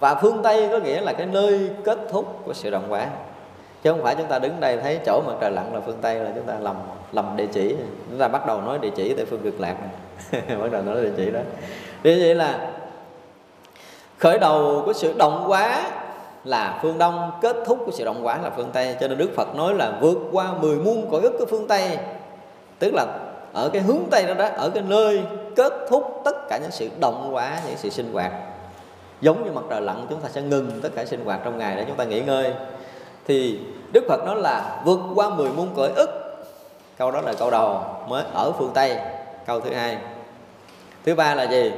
[0.00, 3.06] và phương tây có nghĩa là cái nơi kết thúc của sự động quả
[3.82, 6.14] chứ không phải chúng ta đứng đây thấy chỗ mặt trời lặn là phương tây
[6.14, 6.76] là chúng ta lầm
[7.12, 7.76] lầm địa chỉ.
[8.10, 9.76] Chúng ta bắt đầu nói địa chỉ tại phương cực lạc
[10.32, 11.40] bắt đầu nói địa chỉ đó.
[12.02, 12.70] Thì vậy là
[14.18, 15.90] khởi đầu của sự động quá
[16.44, 18.96] là phương đông, kết thúc của sự động quá là phương tây.
[19.00, 21.98] Cho nên đức phật nói là vượt qua 10 muôn cõi ức của phương tây.
[22.78, 23.06] Tức là
[23.52, 25.22] ở cái hướng tây đó đó, ở cái nơi
[25.56, 28.32] kết thúc tất cả những sự động quá những sự sinh hoạt.
[29.20, 31.76] Giống như mặt trời lặn, chúng ta sẽ ngừng tất cả sinh hoạt trong ngày
[31.76, 32.54] để chúng ta nghỉ ngơi.
[33.26, 33.58] Thì
[33.92, 36.08] đức phật nói là vượt qua 10 muôn cõi ức.
[36.98, 38.96] Câu đó là câu đầu mới ở phương tây.
[39.46, 39.98] Câu thứ hai.
[41.04, 41.72] Thứ ba là gì?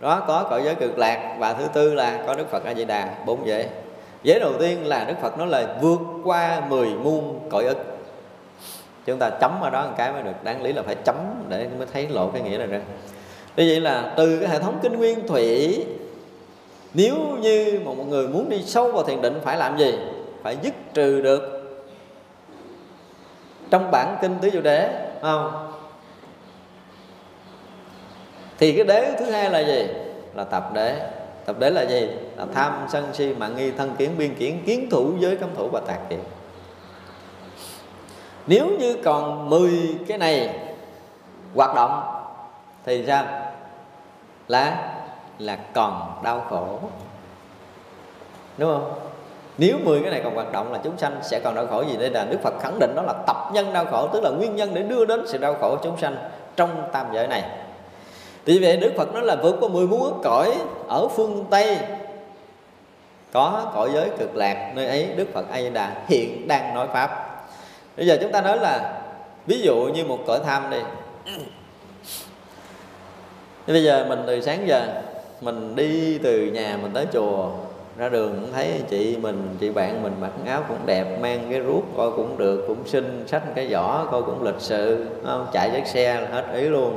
[0.00, 1.36] Đó, có cõi giới cực lạc.
[1.38, 3.08] Và thứ tư là có đức phật a di đà.
[3.26, 3.68] Bốn dễ.
[4.22, 7.95] Giới đầu tiên là đức phật nói là vượt qua 10 muôn cõi ức
[9.06, 10.44] chúng ta chấm ở đó một cái mới được.
[10.44, 11.16] Đáng lý là phải chấm
[11.48, 12.78] để mới thấy lộ cái nghĩa này ra.
[13.56, 15.84] Như vậy là từ cái hệ thống kinh nguyên thủy,
[16.94, 19.98] nếu như mà một người muốn đi sâu vào thiền định phải làm gì?
[20.42, 21.52] Phải dứt trừ được
[23.70, 25.72] trong bản kinh tứ diệu đế không?
[28.58, 29.88] Thì cái đế thứ hai là gì?
[30.34, 31.10] Là tập đế.
[31.44, 32.08] Tập đế là gì?
[32.36, 35.68] Là tham sân si mạng nghi thân kiến biên kiến kiến thủ giới cấm thủ
[35.68, 36.20] và tạc kiến
[38.46, 40.50] nếu như còn 10 cái này
[41.54, 42.02] hoạt động,
[42.84, 43.24] thì sao?
[44.48, 44.92] Là
[45.38, 46.78] là còn đau khổ.
[48.58, 48.92] Đúng không?
[49.58, 51.96] Nếu 10 cái này còn hoạt động là chúng sanh sẽ còn đau khổ gì?
[51.96, 54.56] Đây là Đức Phật khẳng định đó là tập nhân đau khổ, tức là nguyên
[54.56, 56.16] nhân để đưa đến sự đau khổ của chúng sanh
[56.56, 57.44] trong tam giới này.
[58.44, 60.52] Vì vậy, Đức Phật nói là vượt qua 10 muôn cõi
[60.88, 61.78] ở phương Tây.
[63.32, 66.88] Có cõi giới cực lạc, nơi ấy Đức Phật A Di Đà hiện đang nói
[66.92, 67.25] pháp
[67.96, 69.02] bây giờ chúng ta nói là,
[69.46, 70.78] ví dụ như một cõi tham đi.
[73.66, 75.02] Bây giờ mình từ sáng giờ,
[75.40, 77.50] mình đi từ nhà mình tới chùa,
[77.98, 81.62] ra đường cũng thấy chị mình, chị bạn mình mặc áo cũng đẹp, mang cái
[81.66, 85.46] ruốc coi cũng được, cũng xinh xách cái giỏ coi cũng lịch sự không?
[85.52, 86.96] chạy chiếc xe hết ý luôn.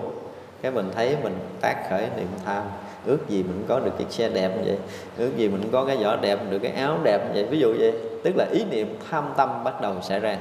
[0.62, 2.64] Cái mình thấy mình tác khởi niệm tham.
[3.06, 4.78] Ước gì mình có được chiếc xe đẹp như vậy?
[5.18, 7.44] Ước gì mình có cái giỏ đẹp, được cái áo đẹp như vậy?
[7.44, 7.94] Ví dụ vậy,
[8.24, 10.38] tức là ý niệm tham tâm bắt đầu xảy ra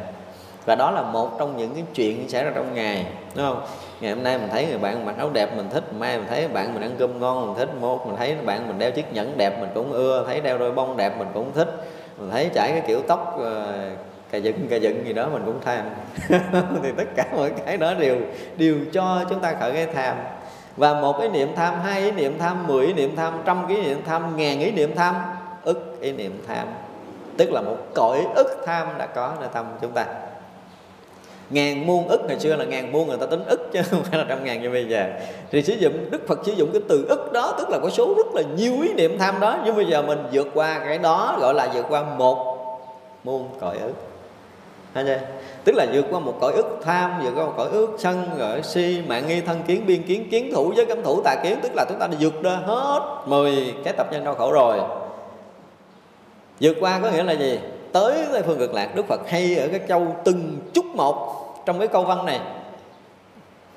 [0.69, 3.63] và đó là một trong những cái chuyện xảy ra trong ngày đúng không?
[4.01, 6.49] Ngày hôm nay mình thấy người bạn mặc áo đẹp mình thích mai mình thấy
[6.49, 9.37] bạn mình ăn cơm ngon mình thích một mình thấy bạn mình đeo chiếc nhẫn
[9.37, 11.69] đẹp mình cũng ưa thấy đeo đôi bông đẹp mình cũng thích.
[12.19, 13.45] Mình thấy chải cái kiểu tóc uh,
[14.31, 15.85] cà dựng cà dựng gì đó mình cũng tham.
[16.83, 18.17] Thì tất cả mọi cái đó đều
[18.57, 20.17] đều cho chúng ta khởi cái tham.
[20.77, 23.77] Và một ý niệm tham hai ý niệm tham mười ý niệm tham trăm cái
[23.77, 25.15] ý niệm tham ngàn ý niệm tham
[25.65, 26.67] ức ý niệm tham.
[27.37, 30.05] Tức là một cõi ức tham đã có nơi tâm chúng ta
[31.51, 34.19] ngàn muôn ức ngày xưa là ngàn muôn người ta tính ức chứ không phải
[34.19, 35.07] là trăm ngàn như bây giờ.
[35.51, 38.15] Thì sử dụng đức phật sử dụng cái từ ức đó tức là có số
[38.17, 39.59] rất là nhiều ý niệm tham đó.
[39.65, 42.59] Nhưng bây giờ mình vượt qua cái đó gọi là vượt qua một
[43.25, 43.95] muôn cõi ức.
[44.95, 45.19] Hay chưa?
[45.65, 48.63] Tức là vượt qua một cõi ức tham, vượt qua một cõi ức sân, gọi
[48.63, 51.59] si, mạng nghi, thân kiến, biên kiến, kiến thủ với cấm thủ, tà kiến.
[51.63, 54.79] Tức là chúng ta đã vượt ra hết 10 cái tập nhân đau khổ rồi.
[56.61, 57.59] Vượt qua có nghĩa là gì?
[57.93, 61.35] Tới Tây Phương Cực Lạc, Đức Phật hay ở cái câu từng chút một
[61.67, 62.41] trong cái câu văn này.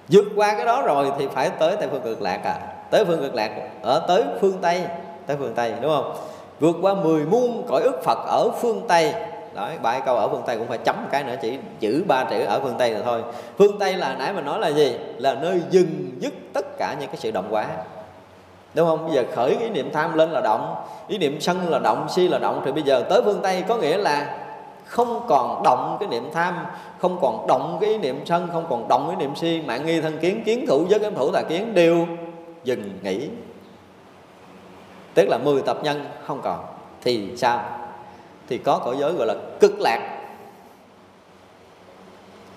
[0.08, 2.56] Vượt qua cái đó rồi thì phải tới tây phương cực lạc à.
[2.90, 3.52] Tới phương cực lạc,
[3.82, 4.84] ở tới phương tây,
[5.28, 6.14] tới phương tây, đúng không?
[6.60, 9.14] Vượt qua 10 muôn cõi ức phật ở phương tây.
[9.56, 12.44] Đó bài câu ở phương tây cũng phải chấm cái nữa, chỉ chữ ba chữ
[12.46, 13.22] ở phương tây là thôi.
[13.58, 14.98] Phương tây là nãy mình nói là gì?
[15.18, 17.66] Là nơi dừng dứt tất cả những cái sự động quá
[18.74, 19.06] đúng không?
[19.06, 20.76] Bây giờ khởi ý niệm tham lên là động
[21.12, 22.62] ý niệm sân là động, si là động.
[22.66, 24.38] Thì bây giờ tới phương tây có nghĩa là
[24.86, 26.66] không còn động cái niệm tham,
[27.00, 29.62] không còn động cái ý niệm sân, không còn động cái niệm si.
[29.68, 32.08] Mạng nghi thân kiến kiến thủ với cái thủ tà kiến đều
[32.64, 33.30] dừng nghỉ.
[35.14, 36.66] Tức là 10 tập nhân không còn.
[37.04, 37.64] Thì sao?
[38.50, 40.18] Thì có cõi giới gọi là cực lạc.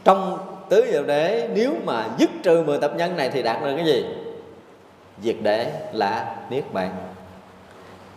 [0.05, 0.39] Trong
[0.69, 3.87] tứ diệu đế, nếu mà dứt trừ 10 tập nhân này thì đạt được cái
[3.87, 4.05] gì?
[5.23, 6.97] Diệt đế là niết bàn.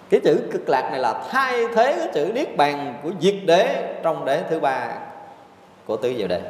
[0.10, 3.94] Cái chữ cực lạc này là thay thế cái chữ niết bàn của diệt đế
[4.04, 4.90] trong đế thứ ba
[5.86, 6.42] của tứ diệu đế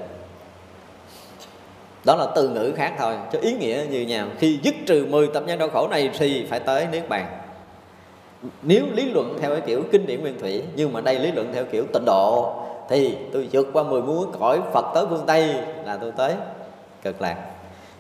[2.06, 4.28] đó là từ ngữ khác thôi cho ý nghĩa như nhau.
[4.40, 7.26] Khi dứt trừ 10 tập nhân đau khổ này thì phải tới niết bàn.
[8.62, 11.52] Nếu lý luận theo cái kiểu kinh điển nguyên thủy, nhưng mà đây lý luận
[11.54, 12.56] theo kiểu tịnh độ,
[12.90, 15.56] thì tôi vượt qua 10 muôn cõi Phật tới phương Tây
[15.86, 16.34] là tôi tới
[17.04, 17.36] cực lạc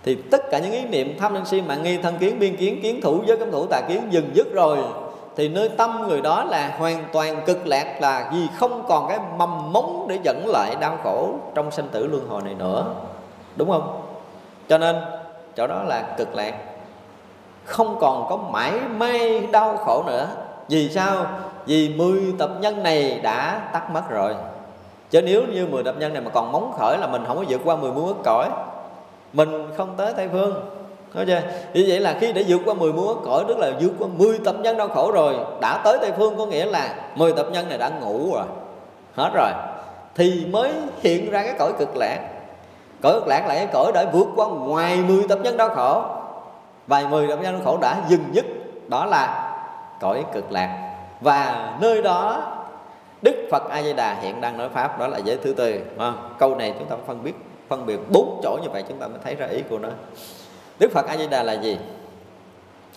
[0.07, 2.81] thì tất cả những ý niệm tham sân si mạng nghi thân kiến, biên kiến
[2.81, 4.77] kiến thủ, giới cấm thủ, tà kiến dừng dứt rồi.
[5.35, 9.19] Thì nơi tâm người đó là hoàn toàn cực lạc, là vì không còn cái
[9.37, 12.85] mầm mống để dẫn lại đau khổ trong sinh tử luân hồi này nữa.
[13.55, 14.01] Đúng không?
[14.69, 14.95] Cho nên,
[15.55, 16.53] chỗ đó là cực lạc.
[17.65, 20.27] Không còn có mãi may đau khổ nữa.
[20.69, 21.25] Vì sao?
[21.65, 24.35] Vì 10 tập nhân này đã tắt mất rồi.
[25.09, 27.43] Chứ nếu như 10 tập nhân này mà còn móng khởi là mình không có
[27.49, 28.49] vượt qua 10 muôn ức cõi
[29.33, 30.53] mình không tới tây phương.
[31.13, 31.41] Nói chưa?
[31.73, 34.39] Như vậy là khi đã vượt qua 10 múa, cõi Tức là vượt qua 10
[34.45, 37.69] tập nhân đau khổ rồi, Đã tới Tây Phương có nghĩa là 10 tập nhân
[37.69, 38.45] này đã ngủ rồi.
[39.15, 39.51] Hết rồi.
[40.15, 40.71] Thì mới
[41.01, 42.19] hiện ra cái cõi cực lạc.
[43.01, 46.01] Cõi cực lạc là cái cõi đã vượt qua ngoài 10 tập nhân đau khổ.
[46.87, 48.45] Vài 10 tập nhân đau khổ đã dừng dứt
[48.87, 49.53] Đó là
[50.01, 50.93] cõi cực lạc.
[51.21, 52.43] Và nơi đó,
[53.21, 55.79] Đức Phật A Di Đà hiện đang nói pháp, đó là giới thứ tư.
[56.39, 57.33] Câu này chúng ta phân biết
[57.69, 59.89] phân biệt bốn chỗ như vậy, chúng ta mới thấy ra ý của nó.
[60.79, 61.77] Đức Phật A Di Đà là gì?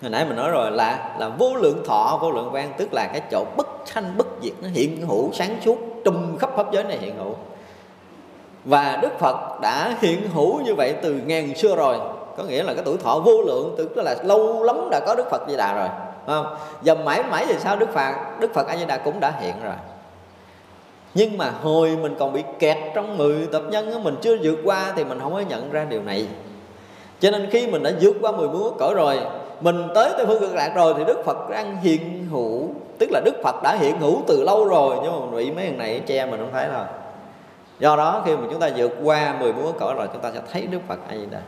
[0.02, 3.06] Hồi nãy mình nói rồi, là là vô lượng thọ, vô lượng quan tức là
[3.12, 6.84] cái chỗ bất sanh, bất diệt, nó hiện hữu, sáng suốt, trùm khắp pháp giới
[6.84, 7.34] này hiện hữu.
[8.64, 11.96] Và Đức Phật đã hiện hữu như vậy từ ngàn xưa rồi.
[12.36, 15.30] Có nghĩa là cái tuổi thọ vô lượng, tức là lâu lắm đã có Đức
[15.30, 15.88] Phật Di Đà rồi
[16.26, 16.56] không?
[16.82, 19.54] Và mãi mãi về sau Đức Phật Đức Phật A Di Đà cũng đã hiện
[19.64, 19.74] rồi
[21.14, 24.58] nhưng mà hồi mình còn bị kẹt trong 10 tập nhân đó, mình chưa vượt
[24.64, 26.26] qua thì mình không có nhận ra điều này.
[27.20, 29.18] Cho nên khi mình đã vượt qua 10 muôn cỡ rồi
[29.60, 32.68] mình tới tây phương cực lạc rồi thì đức phật đang hiện hữu
[32.98, 35.66] tức là đức phật đã hiện hữu từ lâu rồi nhưng mà mình bị mấy
[35.66, 36.84] thằng này che mình không thấy thôi
[37.78, 40.40] do đó khi mà chúng ta vượt qua 10 muôn cỡ rồi chúng ta sẽ
[40.52, 41.40] thấy đức phật a di đà.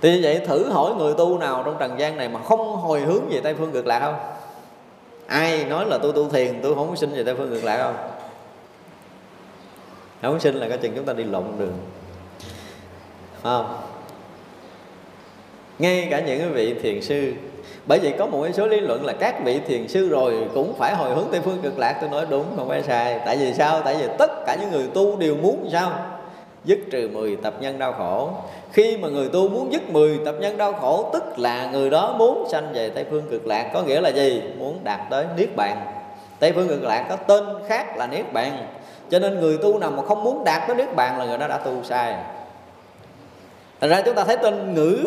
[0.00, 3.00] Thì như vậy thử hỏi người tu nào trong trần gian này mà không hồi
[3.00, 4.14] hướng về tây phương cực lạc không?
[5.26, 7.82] Ai nói là tôi tu thiền tôi không có sinh về tây phương cực lạc
[7.82, 7.94] không?
[10.22, 11.78] Không sinh là cái chừng chúng ta đi lộn đường.
[13.42, 13.76] Không?
[15.78, 17.32] Ngay cả những vị thiền sư,
[17.86, 20.94] bởi vì có một số lý luận là các vị thiền sư rồi cũng phải
[20.94, 21.98] hồi hướng tây phương cực lạc.
[22.00, 23.20] Tôi nói đúng, không phải sai.
[23.26, 23.82] Tại vì sao?
[23.82, 25.92] Tại vì tất cả những người tu đều muốn sao?
[26.64, 28.30] Dứt trừ 10 tập nhân đau khổ.
[28.72, 32.14] Khi mà người tu muốn dứt 10 tập nhân đau khổ, tức là người đó
[32.18, 33.70] muốn sanh về tây phương cực lạc.
[33.74, 34.42] Có nghĩa là gì?
[34.58, 35.76] Muốn đạt tới niết bàn.
[36.38, 38.66] Tây phương cực lạc có tên khác là niết bàn
[39.10, 41.48] cho nên người tu nào mà không muốn đạt tới niết bàn là người đó
[41.48, 42.14] đã tu sai.
[43.80, 45.04] Thành ra chúng ta thấy tên ngữ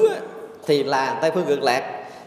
[0.66, 1.84] thì là tây phương cực lạc.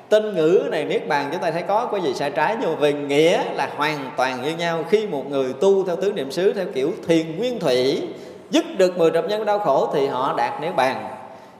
[0.08, 2.76] Tên ngữ này, niết bàn chúng ta thấy có có gì sai trái, nhưng mà
[2.76, 4.84] về nghĩa là hoàn toàn như nhau.
[4.90, 8.08] Khi một người tu theo tứ niệm xứ, theo kiểu thiền nguyên thủy,
[8.50, 11.08] dứt được 10 tập nhân đau khổ thì họ đạt niết bàn.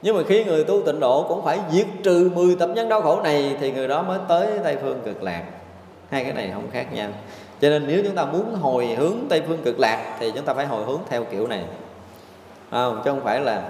[0.01, 3.01] Nhưng mà khi người tu tịnh độ cũng phải diệt trừ 10 tập nhân đau
[3.01, 5.43] khổ này thì người đó mới tới tây phương cực lạc.
[6.09, 7.09] Hai cái này không khác nhau
[7.61, 10.53] cho nên nếu chúng ta muốn hồi hướng tây phương cực lạc thì chúng ta
[10.53, 11.63] phải hồi hướng theo kiểu này.
[12.71, 13.01] Không?
[13.05, 13.61] Chứ không phải là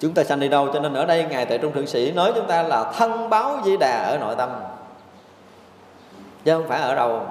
[0.00, 2.32] chúng ta sanh đi đâu, cho nên ở đây ngài tại trung thượng sĩ nói
[2.34, 4.50] chúng ta là thân báo di đà ở nội tâm,
[6.44, 7.22] chứ không phải ở đâu.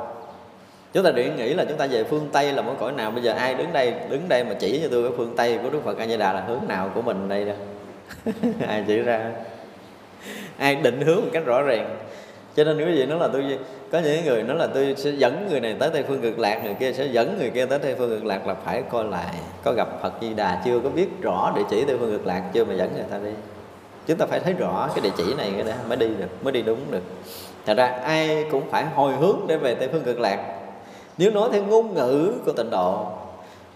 [0.93, 3.11] Chúng ta điện nghĩ là chúng ta về phương tây là một cõi nào.
[3.11, 5.69] Bây giờ ai đứng đây đứng đây mà chỉ cho tôi cái phương tây của
[5.69, 7.53] đức phật a di đà là hướng nào của mình đây đó?
[8.67, 9.31] Ai chỉ ra?
[10.57, 11.97] Ai định hướng một cách rõ ràng?
[12.55, 13.59] Cho nên quý vị nói là tôi
[13.91, 16.61] có những người nói là tôi sẽ dẫn người này tới tây phương cực lạc,
[16.63, 19.35] người kia sẽ dẫn người kia tới tây phương cực lạc là phải coi lại,
[19.63, 22.43] có gặp phật di đà chưa, có biết rõ địa chỉ tây phương cực lạc
[22.53, 23.31] chưa mà dẫn người ta đi.
[24.07, 26.53] Chúng ta phải thấy rõ cái địa chỉ này cái đó mới đi được, mới
[26.53, 27.03] đi đúng được.
[27.65, 30.39] Thật ra ai cũng phải hồi hướng để về tây phương cực lạc.
[31.17, 33.05] Nếu nói theo ngôn ngữ của tịnh độ,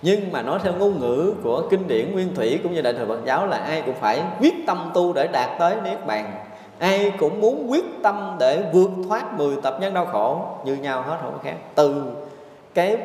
[0.01, 3.05] nhưng mà nói theo ngôn ngữ của kinh điển nguyên thủy cũng như đại thừa
[3.07, 6.33] Phật giáo là ai cũng phải quyết tâm tu để đạt tới niết bàn
[6.79, 11.01] ai cũng muốn quyết tâm để vượt thoát 10 tập nhân đau khổ, như nhau
[11.01, 12.03] hết không khác từ
[12.73, 12.97] cái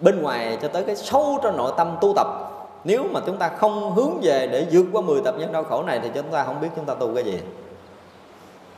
[0.00, 2.26] bên ngoài cho tới cái sâu trong nội tâm tu tập.
[2.84, 5.82] Nếu mà chúng ta không hướng về để vượt qua 10 tập nhân đau khổ
[5.82, 7.38] này thì chúng ta không biết chúng ta tu cái gì.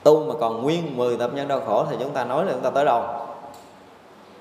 [0.03, 2.63] Tu mà còn nguyên 10 tập nhân đau khổ thì chúng ta nói là chúng
[2.63, 3.03] ta tới đâu?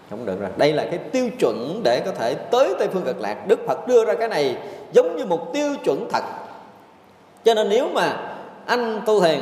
[0.10, 0.50] Không được rồi.
[0.58, 3.48] Đây là cái tiêu chuẩn để có thể tới tây phương cực lạc.
[3.48, 4.58] Đức phật đưa ra cái này
[4.92, 6.24] giống như một tiêu chuẩn thật.
[7.44, 8.18] Cho nên nếu mà
[8.66, 9.40] anh tu thiền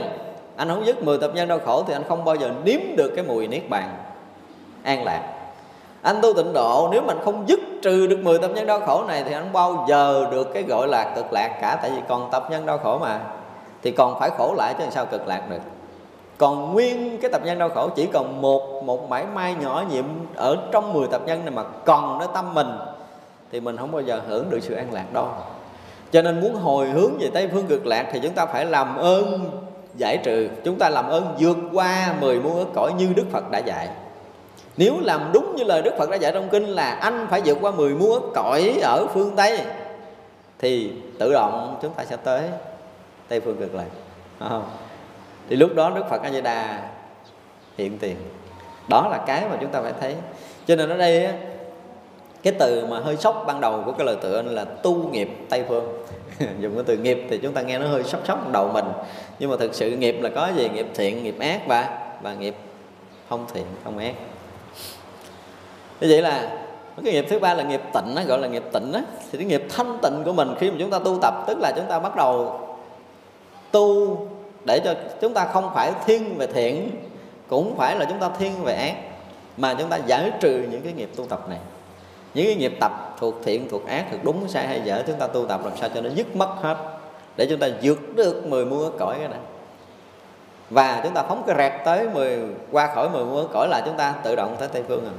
[0.56, 3.12] anh không dứt 10 tập nhân đau khổ thì anh không bao giờ nếm được
[3.16, 3.90] cái mùi niết bàn
[4.84, 5.22] an lạc.
[6.02, 9.04] Anh tu tịnh độ, nếu mình không dứt trừ được 10 tập nhân đau khổ
[9.08, 12.30] này thì anh bao giờ được cái gọi là cực lạc cả, tại vì còn
[12.32, 13.20] tập nhân đau khổ mà,
[13.82, 15.62] thì còn phải khổ lại chứ làm sao cực lạc được.
[16.38, 20.06] Còn nguyên cái tập nhân đau khổ chỉ còn một một mảy may nhỏ nhiệm
[20.36, 22.68] ở trong 10 tập nhân này mà còn nó tâm mình,
[23.52, 25.28] thì mình không bao giờ hưởng được sự an lạc đâu
[26.12, 28.98] cho nên muốn hồi hướng về tây phương cực lạc thì chúng ta phải làm
[28.98, 29.50] ơn
[29.98, 30.50] giải trừ.
[30.64, 33.90] Chúng ta làm ơn vượt qua mười muôn ước cõi như đức phật đã dạy.
[34.78, 37.58] Nếu làm đúng như lời đức phật đã dạy trong kinh là anh phải vượt
[37.62, 39.60] qua mười muôn ước cõi ở phương tây,
[40.60, 42.42] thì tự động chúng ta sẽ tới
[43.28, 43.88] tây phương cực lạc
[44.40, 44.70] không?
[45.50, 46.90] thì lúc đó đức phật a di đà
[47.78, 48.16] hiện tiền.
[48.90, 50.16] Đó là cái mà chúng ta phải thấy.
[50.68, 51.30] Cho nên ở đây
[52.44, 55.64] cái từ mà hơi sốc ban đầu của cái lời tựa là tu nghiệp tây
[55.68, 56.04] phương.
[56.60, 58.86] dùng cái từ nghiệp thì chúng ta nghe nó hơi sốc sốc đầu mình.
[59.40, 60.70] Nhưng mà thực sự nghiệp là có gì?
[60.70, 62.56] Nghiệp thiện nghiệp ác và và nghiệp
[63.30, 64.14] không thiện không ác.
[66.02, 66.50] Như vậy là
[67.04, 69.00] cái nghiệp thứ ba là nghiệp tịnh đó, gọi là nghiệp tịnh đó.
[69.32, 71.72] thì cái nghiệp thanh tịnh của mình khi mà chúng ta tu tập tức là
[71.76, 72.60] chúng ta bắt đầu
[73.72, 74.18] tu
[74.66, 76.90] để cho chúng ta không phải thiên về thiện
[77.48, 78.96] cũng phải là chúng ta thiên về ác
[79.58, 81.60] mà chúng ta giải trừ những cái nghiệp tu tập này.
[82.34, 85.28] Những cái nghiệp tập thuộc thiện, thuộc ác, thuộc đúng, sai hay dở, chúng ta
[85.28, 86.78] tu tập làm sao cho nó dứt mất hết,
[87.38, 89.40] để chúng ta vượt được 10 muôn cõi cái này.
[90.70, 92.40] Và chúng ta phóng cái rẹt tới 10
[92.72, 95.14] qua khỏi 10 muôn cõi là chúng ta tự động tới tây phương rồi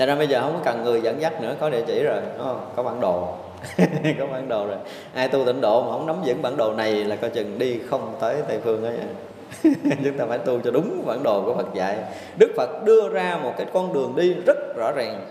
[0.00, 2.46] cho nên bây giờ không cần người dẫn dắt nữa, có địa chỉ rồi, đúng
[2.46, 2.70] không?
[2.76, 3.28] có bản đồ.
[4.18, 4.76] Có bản đồ rồi.
[5.14, 7.78] Ai tu tịnh độ mà không nắm vững bản đồ này là coi chừng đi
[7.90, 9.08] không tới tây phương ấy à.
[10.04, 11.96] chúng ta phải tu cho đúng bản đồ của Phật dạy.
[12.38, 15.26] Đức Phật đưa ra một cái con đường đi rất rõ ràng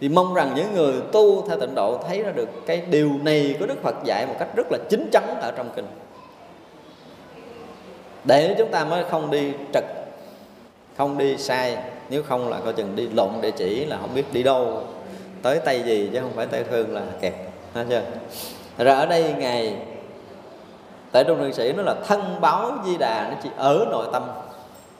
[0.00, 3.56] thì mong rằng những người tu theo tịnh độ thấy ra được cái điều này
[3.60, 5.86] của Đức Phật dạy một cách rất là chính chắn ở trong kinh.
[8.24, 9.84] Để chúng ta mới không đi trật,
[10.96, 11.76] không đi sai,
[12.10, 14.82] nếu không là coi chừng đi lộn địa chỉ là không biết đi đâu.
[15.42, 17.32] Tới tây gì chứ không phải tây phương là kẹt,
[17.74, 18.02] thấy chưa?
[18.78, 19.76] Rồi ở đây ngài
[21.12, 24.22] tại Trung thượng sĩ nó là thân báo di đà nó chỉ ở nội tâm.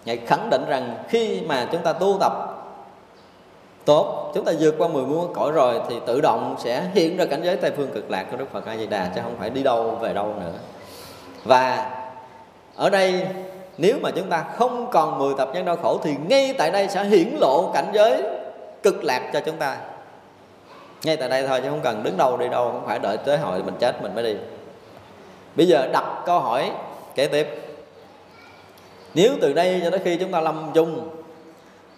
[0.04, 2.32] Ngài khẳng định rằng khi mà chúng ta tu tập
[3.84, 4.32] tốt.
[4.34, 7.42] Chúng ta vượt qua 10 muôn cõi rồi thì tự động sẽ hiện ra cảnh
[7.44, 9.62] giới tây phương cực lạc của đức phật a di đà, chứ không phải đi
[9.62, 10.52] đâu về đâu nữa.
[11.44, 11.90] Và
[12.76, 13.26] ở đây,
[13.78, 16.88] nếu mà chúng ta không còn 10 tập nhân đau khổ thì ngay tại đây
[16.88, 18.22] sẽ hiển lộ cảnh giới
[18.82, 19.76] cực lạc cho chúng ta.
[21.02, 23.38] Ngay tại đây thôi, chứ không cần đứng đâu đi đâu, không phải đợi tới
[23.38, 24.36] hội mình chết mình mới đi.
[25.56, 26.70] Bây giờ đặt câu hỏi
[27.14, 27.60] kế tiếp.
[29.14, 31.08] Nếu từ đây cho tới khi chúng ta lâm chung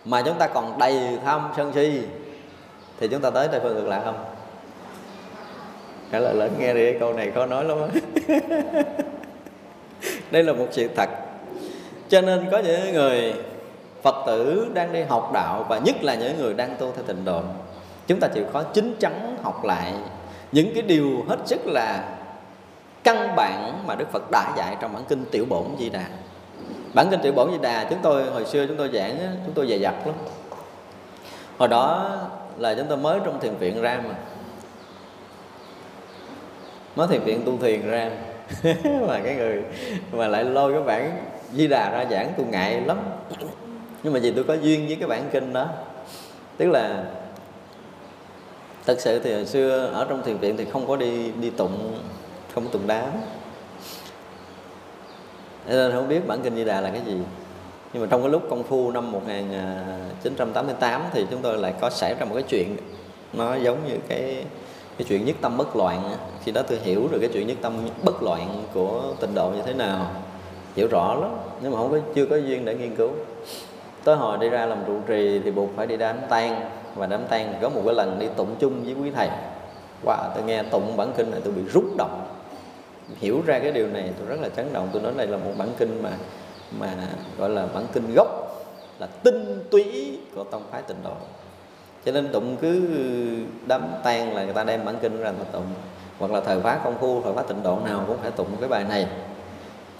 [0.07, 2.01] mà chúng ta còn đầy tham sân si,
[3.01, 4.24] thì chúng ta tới tây phương cực lạc không?
[6.12, 7.78] Trả lời lớn nghe đi, câu này khó nói lắm
[10.31, 11.09] đây là một sự thật.
[12.09, 13.35] Cho nên có những người
[14.03, 17.24] phật tử đang đi học đạo, và nhất là những người đang tu theo tịnh
[17.24, 17.43] độ,
[18.07, 19.93] chúng ta chịu khó chính chắn học lại
[20.53, 22.05] những cái điều hết sức là
[23.05, 26.07] căn bản mà đức phật đã dạy trong bản kinh tiểu bổn di đà
[26.97, 29.66] bản kinh tiểu bổn di đà, chúng tôi hồi xưa chúng tôi giảng chúng tôi
[29.66, 30.14] dày dặt lắm.
[31.59, 32.16] Hồi đó
[32.59, 34.14] là chúng tôi mới trong thiền viện ra mà.
[36.97, 38.10] Mới thiền viện tu thiền ra.
[38.85, 39.62] Mà cái người
[40.12, 42.98] mà lại lôi cái bản di đà ra giảng, tôi ngại lắm.
[44.02, 45.68] Nhưng mà vì tôi có duyên với cái bản kinh đó.
[46.56, 47.05] Tức là
[48.86, 51.98] thật sự thì hồi xưa ở trong thiền viện thì không có đi đi tụng,
[52.55, 53.10] không có tụng đám
[55.74, 57.16] nên không biết bản kinh Di Đà là cái gì.
[57.93, 62.14] Nhưng mà trong cái lúc công phu năm 1988 thì chúng tôi lại có xảy
[62.14, 62.76] ra một cái chuyện,
[63.32, 64.44] nó giống như cái
[64.98, 66.02] cái chuyện nhất tâm bất loạn
[66.44, 67.72] khi đó tôi hiểu được cái chuyện nhất tâm
[68.05, 70.06] bất loạn của tịnh độ như thế nào.
[70.76, 71.30] Hiểu rõ lắm,
[71.62, 73.10] nhưng mà không có, chưa có duyên để nghiên cứu.
[74.05, 77.20] Tới hồi đi ra làm trụ trì thì buộc phải đi đám tang, và đám
[77.28, 79.28] tang có một cái lần đi tụng chung với quý thầy.
[80.05, 82.26] Wow, tôi nghe tụng bản kinh này tôi bị rút động
[83.16, 84.89] hiểu ra cái điều này, tôi rất là chấn động.
[84.93, 86.11] Tôi nói đây là một bản kinh mà
[86.78, 86.95] mà
[87.39, 88.28] gọi là bản kinh gốc,
[88.99, 91.15] là tinh túy của tông phái tịnh độ.
[92.05, 92.89] Cho nên tụng cứ
[93.66, 95.66] đám tan là người ta đem bản kinh ra mà tụng.
[96.19, 98.69] Hoặc là thời phá công phu, thời phá tịnh độ nào cũng phải tụng cái
[98.69, 99.07] bài này.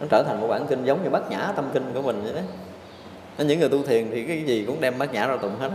[0.01, 2.33] Nó trở thành một bản kinh giống như bát nhã tâm kinh của mình vậy
[2.33, 2.41] đó
[3.45, 5.71] những người tu thiền thì cái gì cũng đem bát nhã ra tụng hết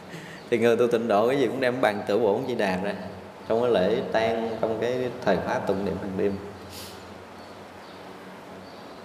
[0.50, 2.94] thì người tu tịnh độ cái gì cũng đem bàn tự bổn di đà ra.
[3.48, 6.32] Trong cái lễ tan trong cái thời khóa tụng niệm hàng đêm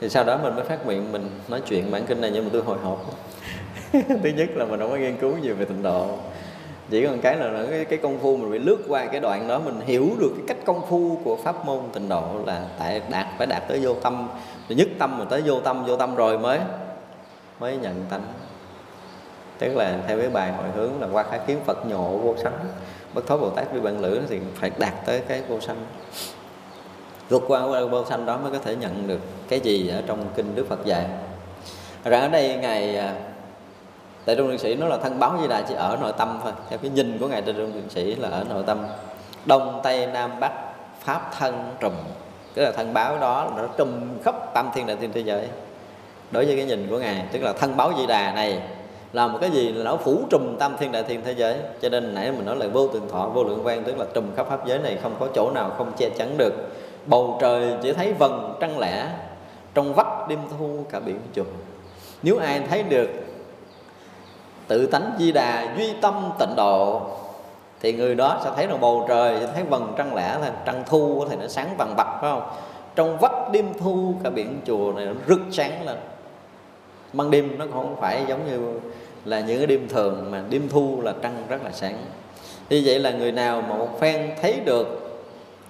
[0.01, 2.49] thì sau đó mình mới phát nguyện mình nói chuyện bản kinh này nhưng mà
[2.53, 3.05] tôi hồi hộp.
[3.93, 6.07] Thứ nhất là mình không có nghiên cứu nhiều về tịnh độ.
[6.89, 9.59] Chỉ còn cái là cái, cái công phu mình bị lướt qua cái đoạn đó
[9.59, 13.27] mình hiểu được cái cách công phu của pháp môn tịnh độ là tại đạt
[13.37, 14.29] phải đạt tới vô tâm.
[14.69, 16.59] Nhất tâm mà tới vô tâm vô tâm rồi mới
[17.59, 18.23] mới nhận tánh.
[19.59, 22.59] Tức là theo cái bài hồi hướng là qua cái kiến phật nhộ vô sanh.
[23.13, 25.85] Bất thối bồ tát với bạn lữ thì phải đạt tới cái vô sanh
[27.29, 30.55] vượt qua vô sanh đó mới có thể nhận được cái gì ở trong kinh
[30.55, 31.05] đức phật dạy.
[32.03, 33.13] Rồi ở đây ngài à,
[34.25, 36.51] tại trung Thượng sĩ nó là thân báo di đà chỉ ở nội tâm thôi.
[36.69, 38.85] Theo cái nhìn của ngài tại trung Thượng sĩ là ở nội tâm.
[39.45, 40.51] Đông, tây, nam, bắc,
[41.03, 41.93] pháp, thân trùm
[42.57, 43.89] tức là thân báo đó nó trùm
[44.23, 45.47] khắp tam thiên đại thiên thế giới.
[46.31, 48.61] Đối với cái nhìn của ngài, tức là thân báo di đà này
[49.13, 51.55] là một cái gì là nó phủ trùm tam thiên đại thiên thế giới.
[51.81, 54.23] Cho nên nãy mình nói là vô tường thọ, vô lượng quan, tức là trùm
[54.35, 56.53] khắp pháp giới này không có chỗ nào không che chắn được
[57.07, 59.05] bầu trời chỉ thấy vầng trăng lẻ,
[59.73, 61.43] trong vắt đêm thu cả biển chùa.
[62.23, 63.09] Nếu ai thấy được
[64.67, 67.01] tự tánh di đà duy tâm tịnh độ,
[67.81, 70.83] thì người đó sẽ thấy là bầu trời sẽ thấy vầng trăng lẻ là trăng
[70.85, 72.49] thu thì nó sáng vàng bạc, phải không?
[72.95, 75.97] Trong vắt đêm thu cả biển chùa này nó rực sáng lên.
[77.13, 78.79] Ban đêm nó không phải giống như
[79.25, 81.97] là những cái đêm thường, mà đêm thu là trăng rất là sáng.
[82.69, 85.19] Như vậy là người nào mà một phen thấy được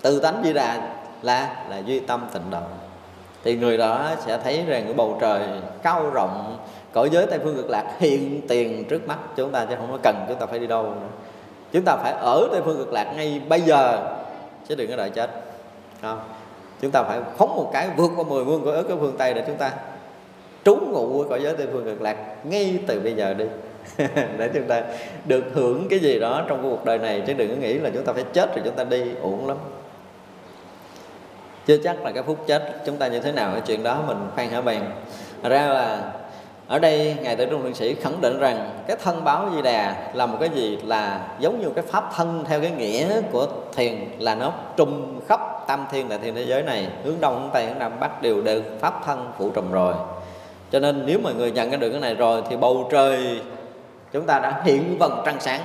[0.01, 2.61] tự tánh di đà là là duy tâm tịnh độ
[3.43, 5.41] thì người đó sẽ thấy rằng cái bầu trời
[5.83, 6.57] cao rộng,
[6.93, 9.17] cõi giới tây phương cực lạc hiện tiền trước mắt.
[9.35, 11.07] Chúng ta chứ không có cần, chúng ta phải đi đâu nữa.
[11.71, 14.09] Chúng ta phải ở tây phương cực lạc ngay bây giờ,
[14.67, 15.29] chứ đừng có đợi chết.
[16.01, 16.19] Không?
[16.81, 19.33] Chúng ta phải phóng một cái vượt qua mười vương của ớt cái phương tây
[19.33, 19.71] để chúng ta
[20.65, 23.45] trú ngụ ở cõi giới tây phương cực lạc ngay từ bây giờ đi.
[24.37, 24.83] Để chúng ta
[25.25, 28.03] được hưởng cái gì đó trong cuộc đời này, chứ đừng có nghĩ là chúng
[28.03, 29.57] ta phải chết rồi chúng ta đi uổng lắm
[31.67, 34.17] chưa chắc là cái phút chết chúng ta như thế nào, cái chuyện đó mình
[34.35, 34.91] khoan hả bàn
[35.43, 36.11] ra là
[36.67, 39.95] ở đây ngài tử trung thượng sĩ khẳng định rằng cái thân báo di đà
[40.13, 43.95] là một cái gì là giống như cái pháp thân theo cái nghĩa của thiền
[44.19, 47.65] là nó trùm khắp tam thiên đại thiên thế giới này, hướng đông hướng tây
[47.65, 49.93] hướng nam bắc đều được pháp thân phụ trùm rồi.
[50.71, 53.41] Cho nên nếu mà người nhận cái được cái này rồi thì bầu trời
[54.13, 55.61] chúng ta đã hiện vầng trăng sáng.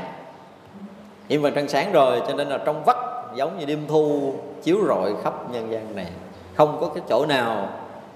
[1.29, 2.97] Hiện vầng trăng sáng rồi, cho nên là trong vắt
[3.37, 6.07] giống như đêm thu chiếu rọi khắp nhân gian này.
[6.55, 7.69] Không có cái chỗ nào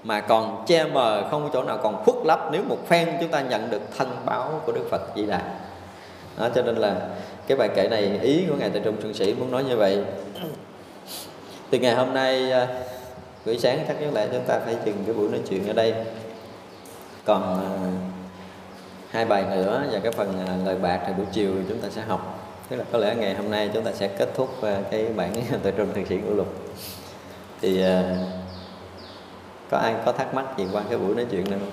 [0.03, 3.29] mà còn che mờ không có chỗ nào còn khuất lấp nếu một phen chúng
[3.29, 5.41] ta nhận được thân báo của đức phật di đà.
[6.37, 6.95] Đó, cho nên là
[7.47, 10.03] cái bài kệ này ý của ngài tại trung trường sĩ muốn nói như vậy.
[11.69, 12.67] Từ ngày hôm nay ờ,
[13.45, 15.93] buổi sáng chắc có lẽ chúng ta phải dừng cái buổi nói chuyện ở đây.
[17.25, 17.77] Còn ờ,
[19.09, 22.01] hai bài nữa và cái phần ờ, lời bạc thì buổi chiều chúng ta sẽ
[22.01, 25.05] học tức là có lẽ ngày hôm nay chúng ta sẽ kết thúc à, cái
[25.15, 25.33] bản
[25.63, 26.47] tự trung thường sĩ của lục.
[27.61, 28.15] Thì à,
[29.69, 31.71] có ai có thắc mắc gì qua cái buổi nói chuyện này không?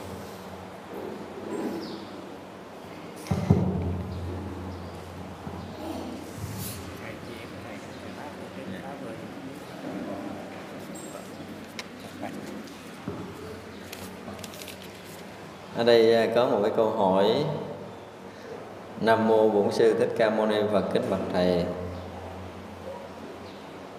[15.76, 17.44] Ở đây à, có một cái câu hỏi
[19.04, 21.64] nam mô bổn sư thích ca mâu ni phật kính bạch thầy.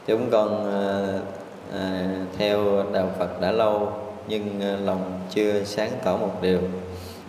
[0.07, 0.88] Chúng con à,
[1.73, 2.06] à,
[2.38, 3.91] theo đạo phật đã lâu
[4.27, 6.60] nhưng à, lòng chưa sáng tỏ một điều.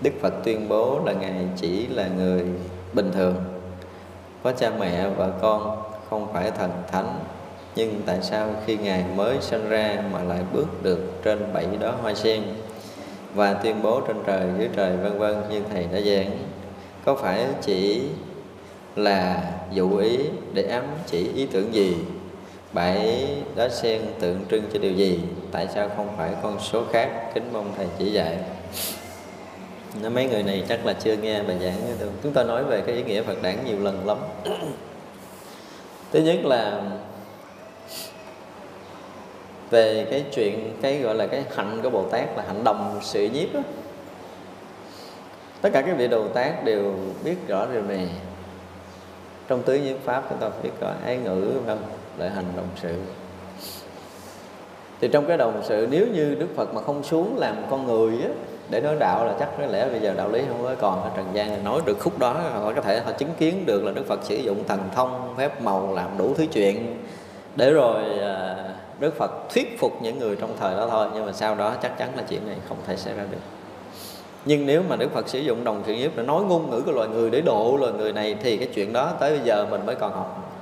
[0.02, 2.44] Đức phật tuyên bố là ngài chỉ là người
[2.92, 3.34] bình thường.
[4.42, 7.18] Có cha mẹ vợ con không phải thần thánh
[7.76, 11.92] nhưng tại sao khi ngài mới sinh ra mà lại bước được trên bảy đó
[12.02, 12.42] hoa sen
[13.34, 16.30] và tuyên bố trên trời dưới trời vân vân như thầy đã giảng?
[17.06, 18.02] Có phải chỉ
[18.96, 19.42] là
[19.72, 20.18] dụ ý
[20.52, 21.96] để ám chỉ ý tưởng gì?
[22.72, 25.20] Bảy đá sen tượng trưng cho điều gì?
[25.52, 27.30] Tại sao không phải con số khác?
[27.34, 28.38] Kính mong thầy chỉ dạy.
[30.02, 32.94] Nó mấy người này chắc là chưa nghe bài giảng chúng ta nói về cái
[32.94, 34.18] ý nghĩa phật đản nhiều lần lắm.
[36.12, 36.82] Thứ nhất là
[39.70, 43.28] về cái chuyện cái gọi là cái hạnh của bồ tát là hạnh đồng sự
[43.32, 43.60] nhiếp đó
[45.62, 48.08] tất cả các vị bồ tát đều biết rõ điều này.
[49.48, 51.78] Trong tứ nhiếp pháp chúng ta biết có ái ngữ không
[52.18, 52.94] lợi hành, đồng sự.
[55.00, 58.22] Thì trong cái đồng sự, nếu như đức phật mà không xuống làm con người
[58.22, 58.28] á,
[58.70, 61.10] để nói đạo là chắc có lẽ bây giờ đạo lý không có còn ở
[61.16, 61.64] trần gian.
[61.64, 64.36] Nói được khúc đó, họ có thể họ chứng kiến được là đức phật sử
[64.36, 66.96] dụng thần thông, phép màu làm đủ thứ chuyện.
[67.56, 68.56] Để rồi à,
[69.00, 71.98] Đức Phật thuyết phục những người trong thời đó thôi, nhưng mà sau đó chắc
[71.98, 73.55] chắn là chuyện này không thể xảy ra được
[74.46, 76.92] nhưng nếu mà Đức Phật sử dụng đồng thiện nhiếp để nói ngôn ngữ của
[76.92, 79.86] loài người để độ loài người này thì cái chuyện đó tới bây giờ mình
[79.86, 80.52] mới còn học.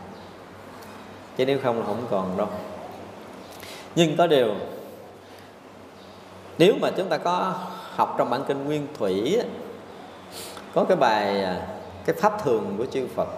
[1.36, 2.48] Chứ nếu không là không còn đâu.
[3.94, 4.55] Nhưng có điều
[6.59, 7.55] nếu mà chúng ta có
[7.94, 9.40] học trong bản kinh nguyên thủy
[10.74, 11.66] có cái bài à,
[12.05, 13.28] cái pháp thường của chư Phật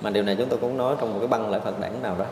[0.00, 2.16] mà điều này chúng tôi cũng nói trong một cái băng lại Phật đẳng nào
[2.18, 2.24] đó.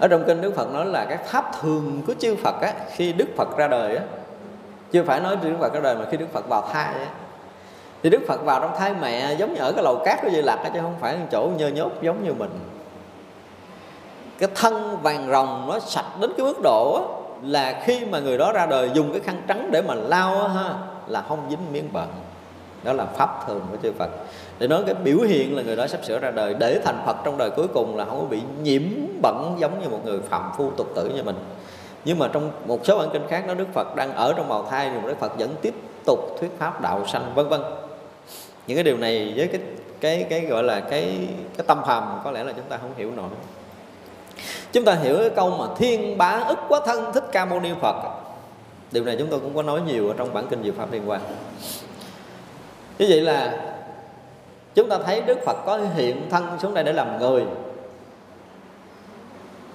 [0.00, 3.12] Ở trong kinh Đức Phật nói là cái pháp thường của chư Phật á, khi
[3.12, 4.04] Đức Phật ra đời á,
[4.92, 7.06] chưa phải nói Đức Phật cái đời mà khi Đức Phật vào thai ấy,
[8.02, 10.42] thì Đức Phật vào trong thai mẹ giống như ở cái lầu cát của Di
[10.42, 12.50] Lặc ấy chứ không phải chỗ nhơ nhốt giống như mình.
[14.38, 17.08] Cái thân vàng rồng nó sạch đến cái mức độ
[17.42, 20.74] là khi mà người đó ra đời dùng cái khăn trắng để mà lau ha
[21.06, 22.08] là không dính miếng bẩn
[22.82, 24.10] đó là pháp thường của chư Phật.
[24.58, 27.16] Để nói cái biểu hiện là người đó sắp sửa ra đời để thành Phật
[27.24, 28.82] trong đời cuối cùng là không có bị nhiễm
[29.22, 31.36] bẩn giống như một người phạm phu tục tử như mình
[32.04, 34.66] nhưng mà trong một số bản kinh khác nó Đức Phật đang ở trong bào
[34.70, 35.74] thai nhưng Đức Phật vẫn tiếp
[36.04, 37.60] tục thuyết pháp đạo sanh, vân vân.
[38.66, 39.60] Những cái điều này với cái
[40.00, 43.10] cái cái gọi là cái cái tâm phàm, có lẽ là chúng ta không hiểu
[43.16, 43.28] nổi.
[44.72, 47.70] Chúng ta hiểu cái câu mà thiên bá ức quá thân, thích ca mâu ni
[47.80, 47.96] phật
[48.92, 51.02] điều này chúng tôi cũng có nói nhiều ở trong bản kinh diệu pháp liên
[51.10, 51.20] quan.
[52.98, 53.60] Như vậy là
[54.74, 57.44] chúng ta thấy đức phật có hiện thân xuống đây để làm người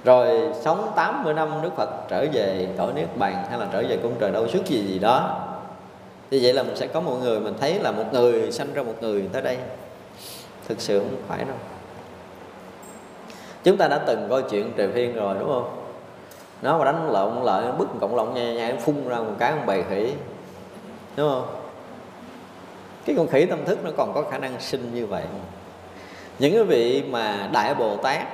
[0.05, 3.97] rồi sống 80 năm Đức Phật trở về cõi Niết Bàn hay là trở về
[4.03, 5.47] cung trời đâu suốt gì gì đó
[6.31, 8.83] Như vậy là mình sẽ có một người mình thấy là một người sanh ra
[8.83, 9.57] một người tới đây
[10.67, 11.57] Thực sự không phải đâu
[13.63, 15.75] Chúng ta đã từng coi chuyện trời phiên rồi đúng không?
[16.61, 19.65] Nó mà đánh lộn lợi, bức cộng lộn nhai nhai phun ra một cái con
[19.65, 20.13] bầy khỉ
[21.17, 21.45] Đúng không?
[23.05, 25.23] cái con khỉ tâm thức nó còn có khả năng sinh như vậy
[26.39, 28.27] những cái vị mà đại bồ tát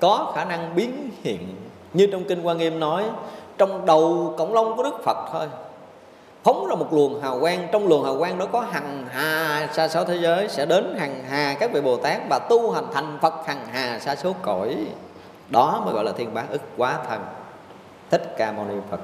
[0.00, 1.54] có khả năng biến hiện.
[1.92, 3.04] Như trong kinh quan nghiêm nói,
[3.58, 5.46] trong đầu cổng lông của đức phật thôi.
[6.44, 9.88] Phóng ra một luồng hào quang, trong luồng hào quang đó có hằng hà, xa
[9.88, 13.18] số thế giới sẽ đến hằng hà các vị bồ tát và tu hành thành
[13.22, 14.76] phật hằng hà, xa số cõi.
[15.48, 17.20] Đó mới gọi là thiên bá ức quá thần
[18.10, 19.00] thích ca mâu ni phật.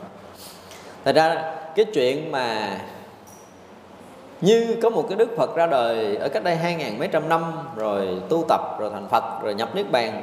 [1.05, 2.79] Thật ra, cái chuyện mà
[4.41, 7.29] như có một cái đức phật ra đời ở cách đây hai ngàn mấy trăm
[7.29, 10.23] năm, rồi tu tập, rồi thành phật, rồi nhập niết bàn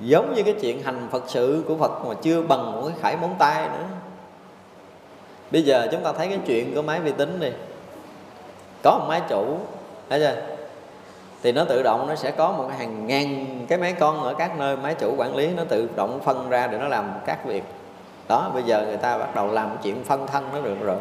[0.00, 3.16] giống như cái chuyện hành phật sự của phật mà chưa bằng một cái khải
[3.16, 3.84] móng tay nữa.
[5.50, 7.50] Bây giờ chúng ta thấy cái chuyện của máy vi tính đi.
[8.82, 9.56] Có một máy chủ
[10.08, 10.42] thấy chưa?
[11.42, 14.58] Thì nó tự động nó sẽ có một hàng ngàn cái máy con ở các
[14.58, 17.64] nơi máy chủ quản lý nó tự động phân ra để nó làm các việc.
[18.28, 20.96] Đó bây giờ người ta bắt đầu làm chuyện phân thân nó được rồi.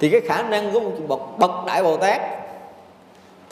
[0.00, 2.20] Thì cái khả năng của một bậc, bậc đại bồ tát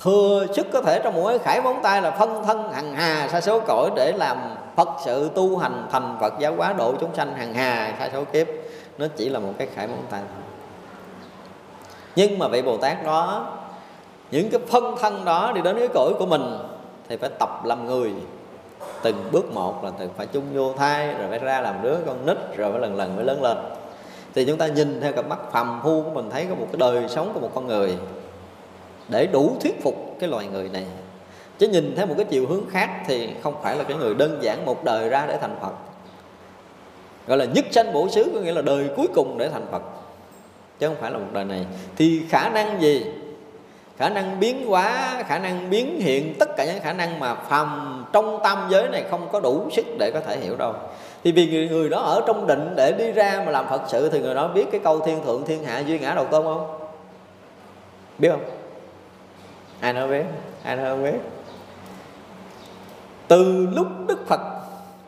[0.02, 3.28] thừa sức có thể trong một cái khải móng tay là phân thân hằng hà
[3.28, 4.38] sa số cõi để làm
[4.76, 8.24] phật sự tu hành thành phật giáo hóa độ chúng sanh hằng hà sa số
[8.24, 8.46] kiếp.
[8.98, 10.42] Nó chỉ là một cái khải móng tay thôi.
[12.16, 13.46] Nhưng mà vị bồ tát đó,
[14.30, 16.58] những cái phân thân đó đi đến cái cõi của mình
[17.08, 18.12] thì phải tập làm người.
[19.02, 22.26] Từng bước một là từng phải chung vô thai, rồi phải ra làm đứa con
[22.26, 23.56] nít, rồi phải lần lần mới lớn lên.
[24.34, 26.78] Thì chúng ta nhìn theo cặp mắt phàm phu của mình, thấy có một cái
[26.78, 27.96] đời sống của một con người
[29.08, 30.84] để đủ thuyết phục cái loài người này.
[31.58, 34.38] Chứ nhìn theo một cái chiều hướng khác thì không phải là cái người đơn
[34.42, 35.72] giản một đời ra để thành phật.
[37.26, 39.82] Gọi là nhất sanh bổ xứ có nghĩa là đời cuối cùng để thành phật
[40.78, 41.66] chứ không phải là một đời này.
[41.96, 43.06] Thì khả năng gì?
[43.98, 48.04] Khả năng biến hóa khả năng biến hiện tất cả những khả năng mà phàm
[48.12, 50.74] trong tam giới này không có đủ sức để có thể hiểu đâu.
[51.24, 54.08] Thì vì người, người đó ở trong định để đi ra mà làm phật sự
[54.08, 56.78] thì người đó biết cái câu thiên thượng thiên hạ duy ngã đầu tôn không?
[58.18, 58.57] Biết không?
[59.80, 60.24] Ai nói biết?
[60.62, 61.18] Ai nói không biết?
[63.28, 64.40] Từ lúc đức phật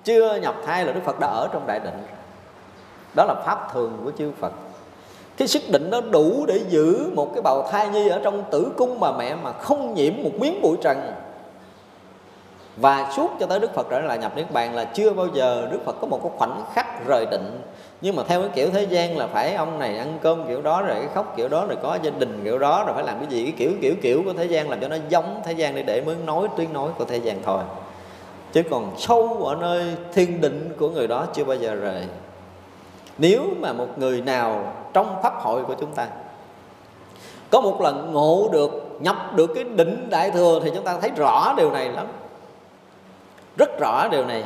[0.05, 2.07] chưa nhập thai là đức phật đã ở trong đại định
[3.15, 4.53] đó là pháp thường của chư phật.
[5.37, 8.73] Cái sức định nó đủ để giữ một cái bào thai nhi ở trong tử
[8.77, 11.13] cung bà mẹ mà không nhiễm một miếng bụi trần.
[12.77, 15.69] Và suốt cho tới Đức Phật trở lại nhập Niết Bàn là chưa bao giờ
[15.71, 17.61] Đức Phật có một cái khoảnh khắc rời định
[18.01, 20.83] nhưng mà theo cái kiểu thế gian là phải ông này ăn cơm kiểu đó,
[20.83, 23.27] rồi cái khóc kiểu đó, rồi có gia đình kiểu đó, rồi phải làm cái
[23.29, 23.43] gì?
[23.45, 26.01] Cái kiểu kiểu kiểu của thế gian làm cho nó giống thế gian để để
[26.01, 27.63] mới nói, tiếng nói của thế gian thôi.
[28.53, 32.03] Chứ còn sâu ở nơi thiên định của người đó chưa bao giờ rời.
[33.19, 36.09] Nếu mà một người nào trong pháp hội của chúng ta
[37.51, 41.11] có một lần ngộ được, nhập được cái định đại thừa thì chúng ta thấy
[41.17, 42.07] rõ điều này lắm.
[43.57, 44.45] Rất rõ điều này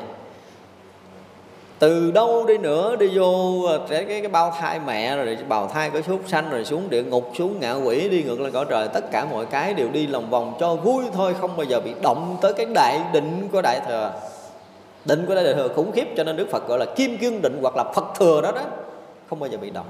[1.84, 5.68] từ đâu đi nữa đi vô à, cái cái, cái bao thai mẹ rồi bào
[5.68, 8.64] thai có súc sanh rồi xuống địa ngục xuống ngạ quỷ đi ngược lên cõi
[8.70, 8.88] trời.
[8.88, 11.94] Tất cả mọi cái đều đi lòng vòng cho vui thôi không bao giờ bị
[12.02, 14.12] động tới cái đại định của đại thừa.
[15.04, 17.58] Định của đại thừa khủng khiếp cho nên đức phật gọi là kim cương định
[17.62, 18.62] hoặc là phật thừa đó đó.
[19.30, 19.86] Không bao giờ bị động.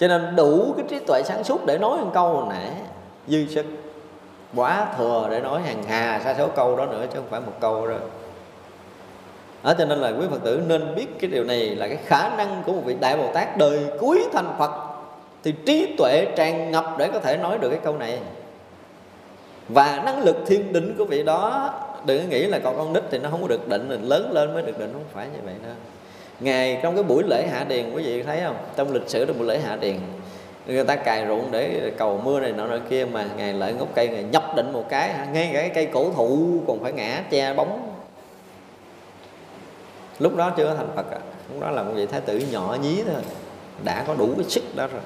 [0.00, 2.70] Cho nên đủ cái trí tuệ sáng suốt để nói một câu hồi nãy
[3.28, 3.66] dư sức
[4.56, 7.52] quá thừa để nói hàng hà sa số câu đó nữa chứ không phải một
[7.60, 7.98] câu rồi
[9.64, 12.36] đó, cho nên là quý phật tử nên biết cái điều này là cái khả
[12.36, 14.70] năng của một vị đại bồ tát đời cuối thành phật.
[15.44, 18.18] Thì trí tuệ tràn ngập để có thể nói được cái câu này.
[19.68, 21.74] Và năng lực thiên định của vị đó
[22.06, 24.54] đừng nghĩ là còn con nít thì nó không có được định mình lớn lên
[24.54, 25.74] mới được định không phải như vậy đâu.
[26.40, 28.56] Ngày trong cái buổi lễ hạ điền quý vị thấy không?
[28.76, 29.96] Trong lịch sử được buổi lễ hạ điền
[30.66, 33.88] người ta cài ruộng để cầu mưa này nọ nọ kia mà ngày lại ngốc
[33.94, 37.22] cây ngày nhập định một cái ngay cả cái cây cổ thụ còn phải ngã
[37.30, 37.91] che bóng
[40.18, 41.18] lúc đó chưa có thành phật à.
[41.52, 43.22] lúc đó là một vị thái tử nhỏ nhí thôi.
[43.84, 45.00] Đã có đủ cái sức đó rồi.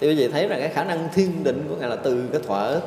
[0.00, 2.40] Thì quý vị thấy rằng cái khả năng thiên định của ngài là từ cái
[2.46, 2.80] thuở.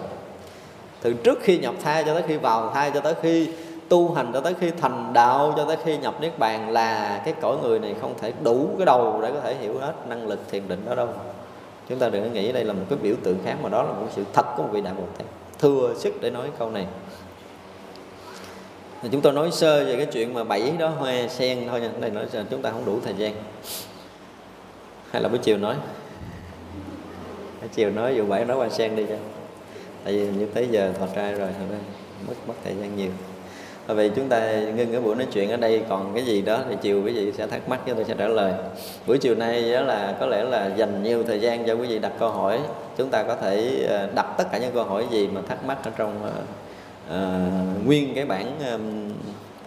[1.02, 3.50] Từ trước khi nhập thai cho tới khi vào thai cho tới khi
[3.90, 7.34] tu hành cho tới khi thành đạo cho tới khi nhập niết bàn là cái
[7.42, 10.40] cõi người này không thể đủ cái đầu để có thể hiểu hết năng lực
[10.52, 11.08] thiền định đó đâu.
[11.90, 14.08] Chúng ta đừng nghĩ đây là một cái biểu tượng khác mà đó là một
[14.16, 15.28] sự thật của một vị đại bồ tát.
[15.60, 16.86] Thừa sức để nói câu này
[19.02, 21.90] thì chúng tôi nói sơ về cái chuyện mà bảy đó, hoa sen thôi nha.
[22.00, 23.34] Đây nói chúng ta không đủ thời gian.
[25.12, 25.76] Hay là buổi chiều nói?
[27.62, 29.16] Buổi chiều nói dù bảy nói hoa sen đi cho.
[30.04, 31.78] Tại vì như tới giờ thọ trai rồi thôi
[32.28, 33.12] mất mất thời gian nhiều.
[33.88, 35.82] Bởi vì chúng ta ngưng cái buổi nói chuyện ở đây.
[35.90, 38.28] Còn cái gì đó thì chiều quý vị sẽ thắc mắc cho tôi sẽ trả
[38.28, 38.54] lời.
[39.08, 42.00] Buổi chiều nay đó là có lẽ là dành nhiều thời gian cho quý vị
[42.00, 42.60] đặt câu hỏi.
[42.98, 45.78] Chúng ta có thể ờ, đặt tất cả những câu hỏi gì mà thắc mắc
[45.84, 46.32] ở trong ờ,
[47.10, 47.50] à,
[47.86, 49.12] nguyên cái bản um,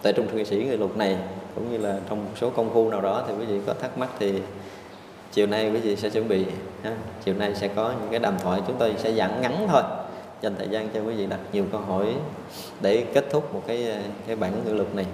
[0.01, 1.17] tại trung thượng sĩ người lục này
[1.55, 3.97] cũng như là trong một số công phu nào đó thì quý vị có thắc
[3.97, 4.41] mắc thì
[5.31, 6.45] chiều nay quý vị sẽ chuẩn bị
[6.83, 6.95] ha.
[7.25, 9.81] chiều nay sẽ có những cái đàm thoại chúng tôi sẽ giảng ngắn thôi
[10.41, 12.05] dành thời gian cho quý vị đặt nhiều câu hỏi
[12.81, 13.97] để kết thúc một cái ờ,
[14.27, 15.05] cái bản ngữ lục này.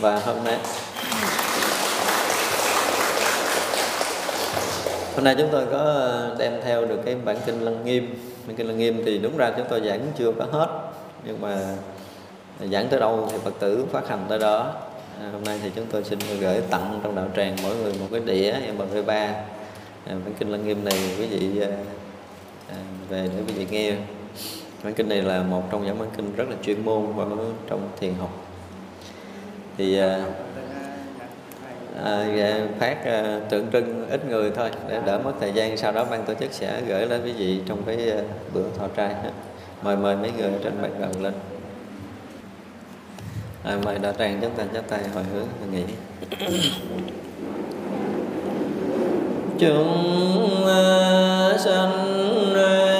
[0.00, 0.58] Và hôm nay
[5.14, 8.14] hôm nay chúng tôi có ờ, đem theo được cái bản kinh lăng nghiêm.
[8.46, 10.93] Bản kinh lăng nghiêm thì đúng ra chúng tôi giảng chưa có hết
[11.26, 11.76] nhưng mà
[12.70, 14.74] giảng tới đâu thì phật tử phát hành tới đó.
[15.20, 18.06] À, hôm nay thì chúng tôi xin gửi tặng trong đạo tràng mỗi người một
[18.10, 19.34] cái đĩa mp 3 à,
[20.06, 21.68] bản kinh lăng nghiêm này quý vị à,
[22.68, 22.76] à,
[23.08, 23.94] về để quý vị nghe.
[24.84, 27.24] Bản kinh này là một trong những bản kinh rất là chuyên môn và
[27.68, 28.30] trong thiền học.
[29.76, 30.24] Thì à,
[32.04, 35.92] à, dạ, phát à, tượng trưng ít người thôi để đỡ mất thời gian sau
[35.92, 38.20] đó ban tổ chức sẽ gửi lên quý vị trong cái à,
[38.54, 39.14] bữa thọ trai
[39.84, 41.34] mời mời mấy người trên bàn gần lên
[43.64, 45.84] à, mời đạo tràng chúng ta chắp tay hồi hướng và nghỉ.
[49.58, 50.66] chúng
[51.64, 52.93] sanh